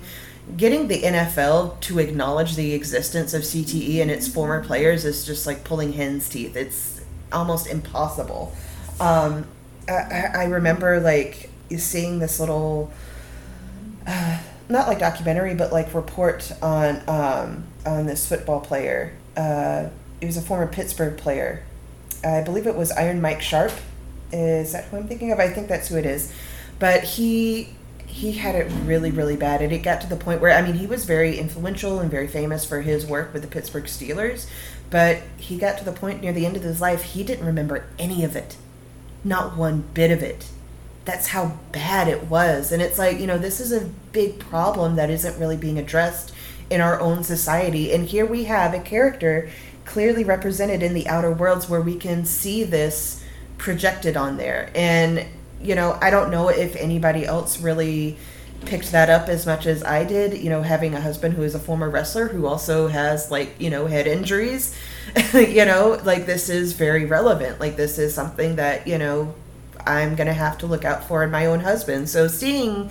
getting 0.57 0.87
the 0.87 1.01
NFL 1.01 1.79
to 1.81 1.99
acknowledge 1.99 2.55
the 2.55 2.73
existence 2.73 3.33
of 3.33 3.41
CTE 3.41 4.01
and 4.01 4.11
its 4.11 4.27
former 4.27 4.63
players 4.63 5.05
is 5.05 5.25
just 5.25 5.45
like 5.45 5.63
pulling 5.63 5.93
hen's 5.93 6.29
teeth. 6.29 6.55
It's 6.55 7.01
almost 7.31 7.67
impossible. 7.67 8.55
Um, 8.99 9.47
I, 9.89 10.29
I 10.35 10.43
remember 10.45 10.99
like 10.99 11.49
seeing 11.77 12.19
this 12.19 12.39
little, 12.39 12.91
uh, 14.07 14.39
not 14.69 14.87
like 14.87 14.99
documentary, 14.99 15.55
but 15.55 15.71
like 15.71 15.93
report 15.93 16.51
on 16.61 17.01
um, 17.07 17.65
on 17.85 18.05
this 18.05 18.27
football 18.27 18.61
player. 18.61 19.13
Uh, 19.35 19.89
he 20.19 20.25
was 20.25 20.37
a 20.37 20.41
former 20.41 20.67
Pittsburgh 20.67 21.17
player. 21.17 21.63
I 22.23 22.41
believe 22.41 22.65
it 22.65 22.75
was 22.75 22.91
Iron 22.91 23.21
Mike 23.21 23.41
Sharp. 23.41 23.71
Is 24.31 24.71
that 24.71 24.85
who 24.85 24.97
I'm 24.97 25.07
thinking 25.07 25.31
of? 25.31 25.39
I 25.39 25.49
think 25.49 25.67
that's 25.67 25.89
who 25.89 25.97
it 25.97 26.05
is. 26.05 26.33
But 26.79 27.03
he 27.03 27.74
he 28.15 28.31
had 28.31 28.55
it 28.55 28.71
really, 28.85 29.11
really 29.11 29.35
bad. 29.35 29.61
And 29.61 29.73
it 29.73 29.79
got 29.79 29.99
to 29.99 30.07
the 30.07 30.15
point 30.15 30.39
where, 30.39 30.57
I 30.57 30.61
mean, 30.61 30.75
he 30.75 30.87
was 30.87 31.03
very 31.03 31.37
influential 31.37 31.99
and 31.99 32.09
very 32.09 32.29
famous 32.29 32.63
for 32.63 32.79
his 32.79 33.05
work 33.05 33.33
with 33.33 33.41
the 33.41 33.47
Pittsburgh 33.49 33.83
Steelers. 33.83 34.47
But 34.89 35.23
he 35.35 35.57
got 35.57 35.77
to 35.79 35.83
the 35.83 35.91
point 35.91 36.21
near 36.21 36.31
the 36.31 36.45
end 36.45 36.55
of 36.55 36.63
his 36.63 36.79
life, 36.79 37.03
he 37.03 37.25
didn't 37.25 37.45
remember 37.45 37.85
any 37.99 38.23
of 38.23 38.37
it. 38.37 38.55
Not 39.25 39.57
one 39.57 39.83
bit 39.93 40.11
of 40.11 40.23
it. 40.23 40.47
That's 41.03 41.27
how 41.27 41.59
bad 41.73 42.07
it 42.07 42.27
was. 42.27 42.71
And 42.71 42.81
it's 42.81 42.97
like, 42.97 43.19
you 43.19 43.27
know, 43.27 43.37
this 43.37 43.59
is 43.59 43.73
a 43.73 43.89
big 44.13 44.39
problem 44.39 44.95
that 44.95 45.09
isn't 45.09 45.37
really 45.37 45.57
being 45.57 45.77
addressed 45.77 46.33
in 46.69 46.79
our 46.79 46.97
own 47.01 47.21
society. 47.21 47.91
And 47.91 48.05
here 48.05 48.25
we 48.25 48.45
have 48.45 48.73
a 48.73 48.79
character 48.79 49.49
clearly 49.83 50.23
represented 50.23 50.81
in 50.81 50.93
the 50.93 51.09
outer 51.09 51.33
worlds 51.33 51.67
where 51.67 51.81
we 51.81 51.97
can 51.97 52.23
see 52.23 52.63
this 52.63 53.21
projected 53.57 54.15
on 54.15 54.37
there. 54.37 54.71
And, 54.73 55.25
you 55.65 55.75
know, 55.75 55.97
I 56.01 56.09
don't 56.09 56.31
know 56.31 56.49
if 56.49 56.75
anybody 56.75 57.25
else 57.25 57.59
really 57.59 58.17
picked 58.65 58.91
that 58.91 59.09
up 59.09 59.29
as 59.29 59.45
much 59.45 59.65
as 59.65 59.83
I 59.83 60.03
did, 60.03 60.37
you 60.37 60.49
know, 60.49 60.61
having 60.61 60.93
a 60.93 61.01
husband 61.01 61.35
who 61.35 61.43
is 61.43 61.55
a 61.55 61.59
former 61.59 61.89
wrestler 61.89 62.27
who 62.27 62.47
also 62.47 62.87
has 62.87 63.29
like, 63.29 63.55
you 63.59 63.69
know, 63.69 63.85
head 63.85 64.07
injuries. 64.07 64.75
you 65.33 65.65
know, 65.65 65.99
like 66.03 66.25
this 66.25 66.49
is 66.49 66.73
very 66.73 67.05
relevant. 67.05 67.59
Like 67.59 67.75
this 67.75 67.99
is 67.99 68.13
something 68.13 68.55
that, 68.55 68.87
you 68.87 68.97
know, 68.97 69.33
I'm 69.85 70.15
going 70.15 70.27
to 70.27 70.33
have 70.33 70.57
to 70.59 70.65
look 70.65 70.83
out 70.83 71.03
for 71.03 71.23
in 71.23 71.31
my 71.31 71.45
own 71.45 71.59
husband. 71.59 72.09
So 72.09 72.27
seeing 72.27 72.89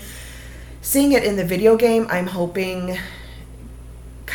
seeing 0.81 1.12
it 1.12 1.25
in 1.25 1.37
the 1.37 1.45
video 1.45 1.77
game, 1.77 2.07
I'm 2.11 2.27
hoping 2.27 2.99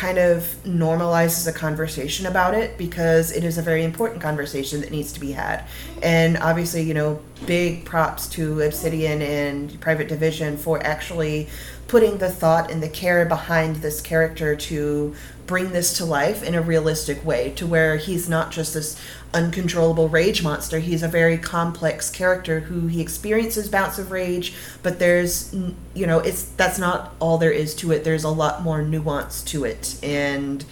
kind 0.00 0.16
of 0.16 0.44
normalizes 0.64 1.46
a 1.46 1.52
conversation 1.52 2.24
about 2.24 2.54
it 2.54 2.78
because 2.78 3.30
it 3.32 3.44
is 3.44 3.58
a 3.58 3.62
very 3.62 3.84
important 3.84 4.18
conversation 4.22 4.80
that 4.80 4.90
needs 4.90 5.12
to 5.12 5.20
be 5.20 5.32
had. 5.32 5.62
And 6.02 6.38
obviously, 6.38 6.80
you 6.80 6.94
know, 6.94 7.20
big 7.44 7.84
props 7.84 8.26
to 8.28 8.62
Obsidian 8.62 9.20
and 9.20 9.78
Private 9.82 10.08
Division 10.08 10.56
for 10.56 10.82
actually 10.82 11.50
putting 11.86 12.16
the 12.16 12.30
thought 12.30 12.70
and 12.70 12.82
the 12.82 12.88
care 12.88 13.26
behind 13.26 13.76
this 13.76 14.00
character 14.00 14.56
to 14.56 15.14
bring 15.46 15.72
this 15.72 15.98
to 15.98 16.06
life 16.06 16.42
in 16.42 16.54
a 16.54 16.62
realistic 16.62 17.22
way 17.22 17.50
to 17.56 17.66
where 17.66 17.98
he's 17.98 18.26
not 18.26 18.50
just 18.50 18.72
this 18.72 18.98
uncontrollable 19.32 20.08
rage 20.08 20.42
monster. 20.42 20.78
He's 20.80 21.02
a 21.02 21.08
very 21.08 21.38
complex 21.38 22.10
character 22.10 22.60
who 22.60 22.88
he 22.88 23.00
experiences 23.00 23.68
bouts 23.68 23.98
of 23.98 24.10
rage 24.10 24.54
but 24.82 24.98
there's 24.98 25.54
you 25.94 26.06
know 26.06 26.18
it's 26.20 26.42
that's 26.42 26.78
not 26.78 27.14
all 27.20 27.38
there 27.38 27.52
is 27.52 27.74
to 27.76 27.92
it. 27.92 28.04
There's 28.04 28.24
a 28.24 28.30
lot 28.30 28.62
more 28.62 28.82
nuance 28.82 29.42
to 29.44 29.64
it. 29.64 29.98
And 30.02 30.64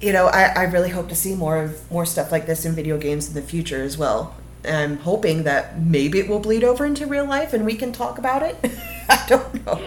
you 0.00 0.12
know 0.12 0.26
I, 0.26 0.44
I 0.56 0.62
really 0.64 0.90
hope 0.90 1.08
to 1.08 1.14
see 1.14 1.34
more 1.34 1.62
of 1.62 1.90
more 1.90 2.06
stuff 2.06 2.30
like 2.30 2.46
this 2.46 2.64
in 2.64 2.74
video 2.74 2.98
games 2.98 3.28
in 3.28 3.34
the 3.34 3.42
future 3.42 3.82
as 3.82 3.96
well. 3.96 4.34
I'm 4.64 4.98
hoping 4.98 5.44
that 5.44 5.80
maybe 5.80 6.18
it 6.18 6.28
will 6.28 6.40
bleed 6.40 6.64
over 6.64 6.84
into 6.84 7.06
real 7.06 7.26
life 7.26 7.52
and 7.52 7.64
we 7.64 7.76
can 7.76 7.92
talk 7.92 8.18
about 8.18 8.42
it. 8.42 8.56
I 9.08 9.24
don't 9.28 9.64
know. 9.64 9.80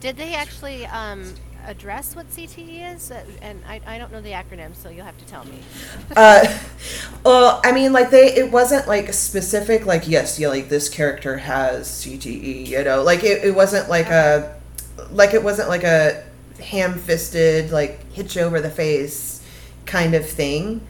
Did 0.00 0.16
they 0.16 0.34
actually 0.34 0.86
um, 0.86 1.34
address 1.68 2.16
what 2.16 2.28
CTE 2.30 2.94
is? 2.94 3.10
Uh, 3.10 3.22
and 3.42 3.62
I, 3.68 3.80
I 3.86 3.98
don't 3.98 4.10
know 4.10 4.20
the 4.20 4.32
acronym, 4.32 4.74
so 4.74 4.88
you'll 4.88 5.04
have 5.04 5.18
to 5.18 5.24
tell 5.26 5.44
me. 5.44 5.58
uh, 6.16 6.58
well, 7.24 7.60
I 7.64 7.72
mean, 7.72 7.92
like 7.92 8.10
they, 8.10 8.34
it 8.34 8.50
wasn't 8.50 8.88
like 8.88 9.12
specific. 9.12 9.86
Like 9.86 10.08
yes, 10.08 10.38
yeah, 10.38 10.48
like 10.48 10.68
this 10.68 10.88
character 10.88 11.36
has 11.38 11.88
CTE. 11.88 12.66
You 12.66 12.82
know, 12.82 13.02
like 13.02 13.22
it, 13.22 13.44
it 13.44 13.54
wasn't 13.54 13.88
like 13.88 14.08
a, 14.08 14.58
like 15.10 15.34
it 15.34 15.42
wasn't 15.42 15.68
like 15.68 15.84
a 15.84 16.24
ham-fisted 16.60 17.70
like 17.70 18.12
hit 18.12 18.34
you 18.34 18.42
over 18.42 18.60
the 18.60 18.70
face 18.70 19.44
kind 19.86 20.14
of 20.14 20.28
thing. 20.28 20.80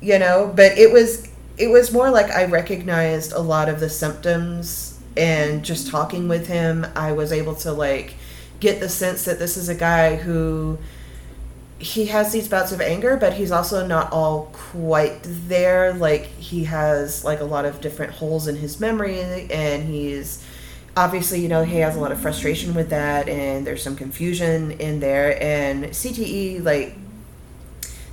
You 0.00 0.18
know, 0.18 0.52
but 0.54 0.78
it 0.78 0.92
was 0.92 1.28
it 1.58 1.68
was 1.68 1.92
more 1.92 2.10
like 2.10 2.30
I 2.30 2.44
recognized 2.44 3.32
a 3.32 3.40
lot 3.40 3.68
of 3.68 3.80
the 3.80 3.88
symptoms 3.88 5.00
and 5.16 5.64
just 5.64 5.90
talking 5.90 6.28
with 6.28 6.46
him, 6.46 6.86
I 6.96 7.12
was 7.12 7.32
able 7.32 7.54
to 7.56 7.72
like 7.72 8.14
get 8.62 8.78
the 8.78 8.88
sense 8.88 9.24
that 9.24 9.40
this 9.40 9.56
is 9.56 9.68
a 9.68 9.74
guy 9.74 10.14
who 10.14 10.78
he 11.80 12.06
has 12.06 12.30
these 12.30 12.46
bouts 12.46 12.70
of 12.70 12.80
anger, 12.80 13.16
but 13.16 13.32
he's 13.32 13.50
also 13.50 13.84
not 13.84 14.12
all 14.12 14.50
quite 14.52 15.18
there. 15.24 15.92
Like 15.92 16.26
he 16.26 16.64
has 16.64 17.24
like 17.24 17.40
a 17.40 17.44
lot 17.44 17.64
of 17.64 17.80
different 17.80 18.12
holes 18.12 18.46
in 18.46 18.54
his 18.54 18.78
memory, 18.78 19.20
and 19.50 19.82
he's 19.82 20.46
obviously 20.96 21.40
you 21.40 21.48
know 21.48 21.64
he 21.64 21.78
has 21.78 21.96
a 21.96 22.00
lot 22.00 22.12
of 22.12 22.20
frustration 22.20 22.72
with 22.72 22.90
that, 22.90 23.28
and 23.28 23.66
there's 23.66 23.82
some 23.82 23.96
confusion 23.96 24.70
in 24.72 25.00
there. 25.00 25.42
And 25.42 25.86
CTE 25.86 26.62
like 26.64 26.94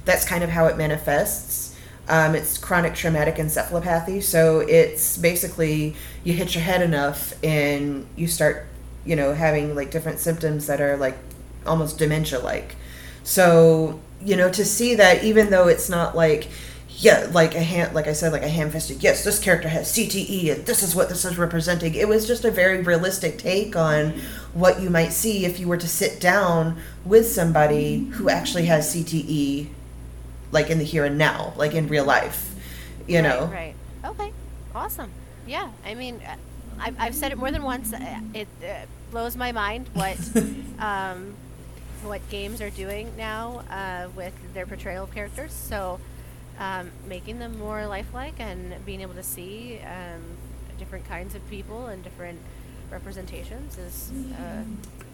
that's 0.04 0.26
kind 0.26 0.44
of 0.44 0.50
how 0.50 0.66
it 0.66 0.78
manifests. 0.78 1.76
Um, 2.08 2.34
it's 2.34 2.58
chronic 2.58 2.96
traumatic 2.96 3.36
encephalopathy, 3.36 4.24
so 4.24 4.62
it's 4.62 5.16
basically 5.16 5.96
you 6.24 6.34
hit 6.34 6.56
your 6.56 6.64
head 6.64 6.82
enough 6.82 7.36
and 7.44 8.08
you 8.16 8.26
start 8.28 8.66
you 9.10 9.16
know, 9.16 9.34
having 9.34 9.74
like 9.74 9.90
different 9.90 10.20
symptoms 10.20 10.68
that 10.68 10.80
are 10.80 10.96
like 10.96 11.18
almost 11.66 11.98
dementia 11.98 12.38
like. 12.38 12.76
So, 13.24 14.00
you 14.22 14.36
know, 14.36 14.52
to 14.52 14.64
see 14.64 14.94
that 14.96 15.24
even 15.24 15.50
though 15.50 15.68
it's 15.68 15.90
not 15.90 16.16
like 16.16 16.48
yeah, 16.90 17.28
like 17.32 17.56
a 17.56 17.62
hand, 17.62 17.96
like 17.96 18.08
I 18.08 18.14
said, 18.14 18.34
like 18.34 18.44
a 18.44 18.50
ham-fisted. 18.50 19.02
Yes, 19.02 19.24
this 19.24 19.40
character 19.40 19.70
has 19.70 19.88
CTE, 19.94 20.54
and 20.54 20.66
this 20.66 20.84
is 20.84 20.94
what 20.94 21.08
this 21.08 21.24
is 21.24 21.38
representing. 21.38 21.96
It 21.96 22.10
was 22.10 22.28
just 22.28 22.44
a 22.44 22.52
very 22.52 22.82
realistic 22.82 23.38
take 23.38 23.76
on 23.78 24.20
what 24.54 24.82
you 24.82 24.90
might 24.90 25.14
see 25.14 25.46
if 25.46 25.62
you 25.62 25.68
were 25.70 25.78
to 25.78 25.88
sit 25.88 26.20
down 26.20 26.78
with 27.06 27.26
somebody 27.26 28.00
who 28.00 28.28
actually 28.28 28.66
has 28.66 28.94
CTE, 28.94 29.70
like 30.52 30.70
in 30.70 30.78
the 30.78 30.84
here 30.84 31.06
and 31.06 31.18
now, 31.18 31.54
like 31.56 31.74
in 31.74 31.88
real 31.88 32.04
life. 32.04 32.54
You 33.08 33.20
right, 33.20 33.24
know. 33.24 33.46
Right. 33.46 33.76
Okay. 34.04 34.34
Awesome. 34.76 35.12
Yeah. 35.48 35.70
I 35.86 35.94
mean, 35.94 36.22
I've, 36.80 36.96
I've 37.00 37.16
said 37.16 37.32
it 37.32 37.38
more 37.38 37.50
than 37.50 37.64
once. 37.64 37.94
Uh, 37.94 38.20
it 38.34 38.48
uh, 38.62 38.86
blows 39.12 39.36
my 39.36 39.52
mind 39.52 39.90
what 39.94 40.18
um, 40.80 41.36
what 42.04 42.28
games 42.30 42.62
are 42.62 42.70
doing 42.70 43.12
now 43.18 43.64
uh, 43.70 44.08
with 44.16 44.34
their 44.54 44.66
portrayal 44.66 45.04
of 45.04 45.14
characters. 45.14 45.52
So 45.52 46.00
um, 46.60 46.92
making 47.08 47.40
them 47.40 47.58
more 47.58 47.86
lifelike 47.88 48.40
and 48.40 48.86
being 48.86 49.02
able 49.02 49.16
to 49.16 49.24
see 49.24 49.80
um, 49.86 50.22
different 50.78 51.08
kinds 51.08 51.36
of 51.36 51.48
people 51.50 51.88
and 51.88 52.04
different 52.04 52.40
representations 52.90 53.78
is 53.78 54.12
uh, 54.40 54.64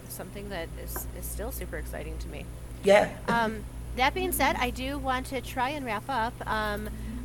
something 0.08 0.48
that 0.48 0.68
is, 0.82 1.06
is 1.18 1.24
still 1.24 1.52
super 1.52 1.76
exciting 1.76 2.16
to 2.18 2.28
me. 2.28 2.44
Yeah. 2.84 3.10
Um, 3.28 3.64
that 3.96 4.14
being 4.14 4.32
said, 4.32 4.56
I 4.56 4.70
do 4.70 4.98
want 4.98 5.26
to 5.26 5.40
try 5.40 5.70
and 5.70 5.84
wrap 5.84 6.04
up. 6.08 6.34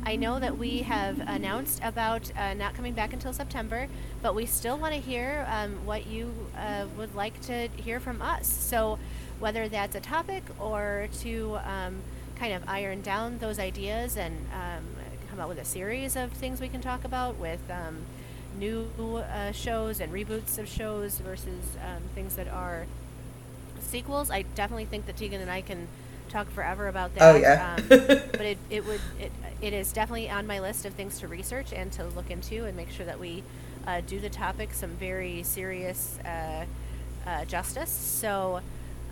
I 0.04 0.16
know 0.16 0.40
that 0.40 0.58
we 0.58 0.78
have 0.78 1.20
announced 1.20 1.80
about 1.84 2.32
uh, 2.36 2.54
not 2.54 2.74
coming 2.74 2.92
back 2.92 3.12
until 3.12 3.32
September, 3.32 3.86
but 4.20 4.34
we 4.34 4.46
still 4.46 4.76
want 4.76 4.94
to 4.94 5.00
hear 5.00 5.46
um, 5.48 5.86
what 5.86 6.06
you 6.06 6.34
uh, 6.56 6.86
would 6.96 7.14
like 7.14 7.40
to 7.42 7.68
hear 7.76 8.00
from 8.00 8.20
us. 8.20 8.48
So, 8.48 8.98
whether 9.38 9.68
that's 9.68 9.94
a 9.94 10.00
topic 10.00 10.42
or 10.60 11.08
to 11.20 11.58
um, 11.64 12.02
kind 12.36 12.52
of 12.52 12.62
iron 12.66 13.00
down 13.02 13.38
those 13.38 13.58
ideas 13.58 14.16
and 14.16 14.46
um, 14.52 14.84
come 15.30 15.40
up 15.40 15.48
with 15.48 15.58
a 15.58 15.64
series 15.64 16.16
of 16.16 16.32
things 16.32 16.60
we 16.60 16.68
can 16.68 16.80
talk 16.80 17.04
about 17.04 17.38
with 17.38 17.60
um, 17.70 17.98
new 18.58 18.88
uh, 18.98 19.52
shows 19.52 20.00
and 20.00 20.12
reboots 20.12 20.58
of 20.58 20.68
shows 20.68 21.18
versus 21.18 21.76
um, 21.84 22.02
things 22.14 22.36
that 22.36 22.48
are 22.48 22.86
sequels, 23.80 24.30
I 24.30 24.42
definitely 24.42 24.86
think 24.86 25.06
that 25.06 25.16
Tegan 25.16 25.40
and 25.40 25.50
I 25.50 25.60
can 25.60 25.86
talk 26.32 26.50
forever 26.50 26.88
about 26.88 27.14
that. 27.14 27.34
Oh 27.34 27.38
yeah. 27.38 27.76
um, 27.76 27.84
but 27.88 28.40
it, 28.40 28.58
it 28.70 28.84
would 28.86 29.00
it, 29.20 29.32
it 29.60 29.72
is 29.72 29.92
definitely 29.92 30.30
on 30.30 30.46
my 30.46 30.60
list 30.60 30.84
of 30.84 30.94
things 30.94 31.18
to 31.20 31.28
research 31.28 31.72
and 31.72 31.92
to 31.92 32.04
look 32.04 32.30
into 32.30 32.64
and 32.64 32.76
make 32.76 32.90
sure 32.90 33.06
that 33.06 33.20
we 33.20 33.42
uh, 33.86 34.00
do 34.06 34.18
the 34.18 34.30
topic 34.30 34.72
some 34.72 34.90
very 34.90 35.42
serious 35.42 36.18
uh, 36.20 36.64
uh, 37.26 37.44
justice. 37.44 37.90
So. 37.90 38.60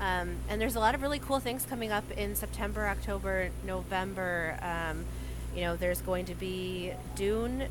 Um, 0.03 0.37
and 0.49 0.59
there's 0.59 0.77
a 0.77 0.81
lot 0.81 0.95
of 0.95 1.03
really 1.03 1.19
cool 1.19 1.41
things 1.41 1.67
coming 1.67 1.93
up 1.93 2.11
in 2.13 2.35
September, 2.35 2.87
October, 2.89 3.51
November. 3.67 4.57
Um, 4.63 5.05
you 5.55 5.61
know, 5.61 5.77
there's 5.77 6.01
going 6.01 6.25
to 6.25 6.35
be 6.35 6.95
Dune, 7.17 7.67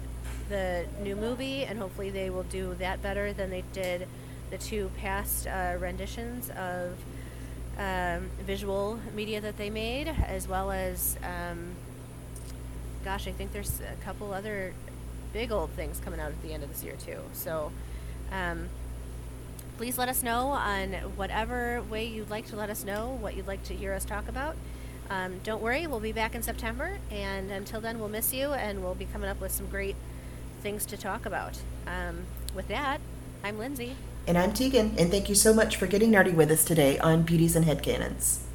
the 0.48 0.86
new 1.02 1.16
movie, 1.16 1.64
and 1.64 1.80
hopefully 1.80 2.12
they 2.12 2.30
will 2.30 2.44
do 2.44 2.76
that 2.76 3.02
better 3.02 3.34
than 3.34 3.50
they 3.50 3.64
did 3.74 4.08
the 4.50 4.60
two 4.60 4.92
past 4.98 5.48
uh, 5.48 5.76
renditions 5.80 6.50
of 6.52 6.94
um, 7.80 8.30
visual 8.46 9.00
media 9.16 9.40
that 9.42 9.58
they 9.58 9.70
made, 9.70 10.08
as 10.08 10.48
well 10.48 10.70
as, 10.70 11.18
um, 11.24 11.70
gosh, 13.06 13.28
I 13.28 13.32
think 13.32 13.54
there's 13.54 13.80
a 13.80 14.04
couple 14.04 14.34
other 14.34 14.74
big 15.32 15.52
old 15.52 15.70
things 15.72 16.02
coming 16.04 16.20
out 16.20 16.32
at 16.32 16.42
the 16.44 16.54
end 16.54 16.62
of 16.62 16.70
this 16.70 16.84
year 16.84 16.96
too. 17.04 17.20
So, 17.34 17.72
um, 18.32 18.68
please 19.78 19.98
let 19.98 20.10
us 20.10 20.22
know 20.22 20.50
on 20.50 20.92
whatever 21.16 21.82
way 21.84 22.06
you'd 22.06 22.30
like 22.30 22.48
to 22.48 22.58
let 22.58 22.70
us 22.70 22.84
know 22.84 23.18
what 23.22 23.38
you'd 23.38 23.48
like 23.48 23.64
to 23.64 23.74
hear 23.74 23.94
us 23.94 24.04
talk 24.04 24.28
about. 24.28 24.58
Um, 25.10 25.40
don't 25.44 25.62
worry, 25.62 25.88
we'll 25.88 26.02
be 26.02 26.12
back 26.12 26.36
in 26.36 26.44
September, 26.44 27.00
and 27.10 27.50
until 27.50 27.80
then, 27.80 27.98
we'll 27.98 28.10
miss 28.10 28.34
you, 28.34 28.52
and 28.52 28.84
we'll 28.84 28.94
be 28.94 29.06
coming 29.06 29.30
up 29.30 29.40
with 29.40 29.52
some 29.54 29.68
great 29.68 29.96
things 30.62 30.86
to 30.88 30.98
talk 30.98 31.26
about. 31.26 31.58
Um, 31.88 32.26
with 32.54 32.68
that, 32.68 33.00
I'm 33.44 33.58
Lindsay. 33.58 33.96
And 34.30 34.38
I'm 34.38 34.54
Tegan, 34.54 34.94
and 35.00 35.10
thank 35.10 35.28
you 35.28 35.34
so 35.34 35.56
much 35.56 35.76
for 35.76 35.88
getting 35.88 36.12
nerdy 36.12 36.36
with 36.36 36.52
us 36.52 36.64
today 36.64 37.00
on 37.00 37.24
Beauties 37.24 37.56
and 37.56 37.66
Headcanons. 37.66 38.49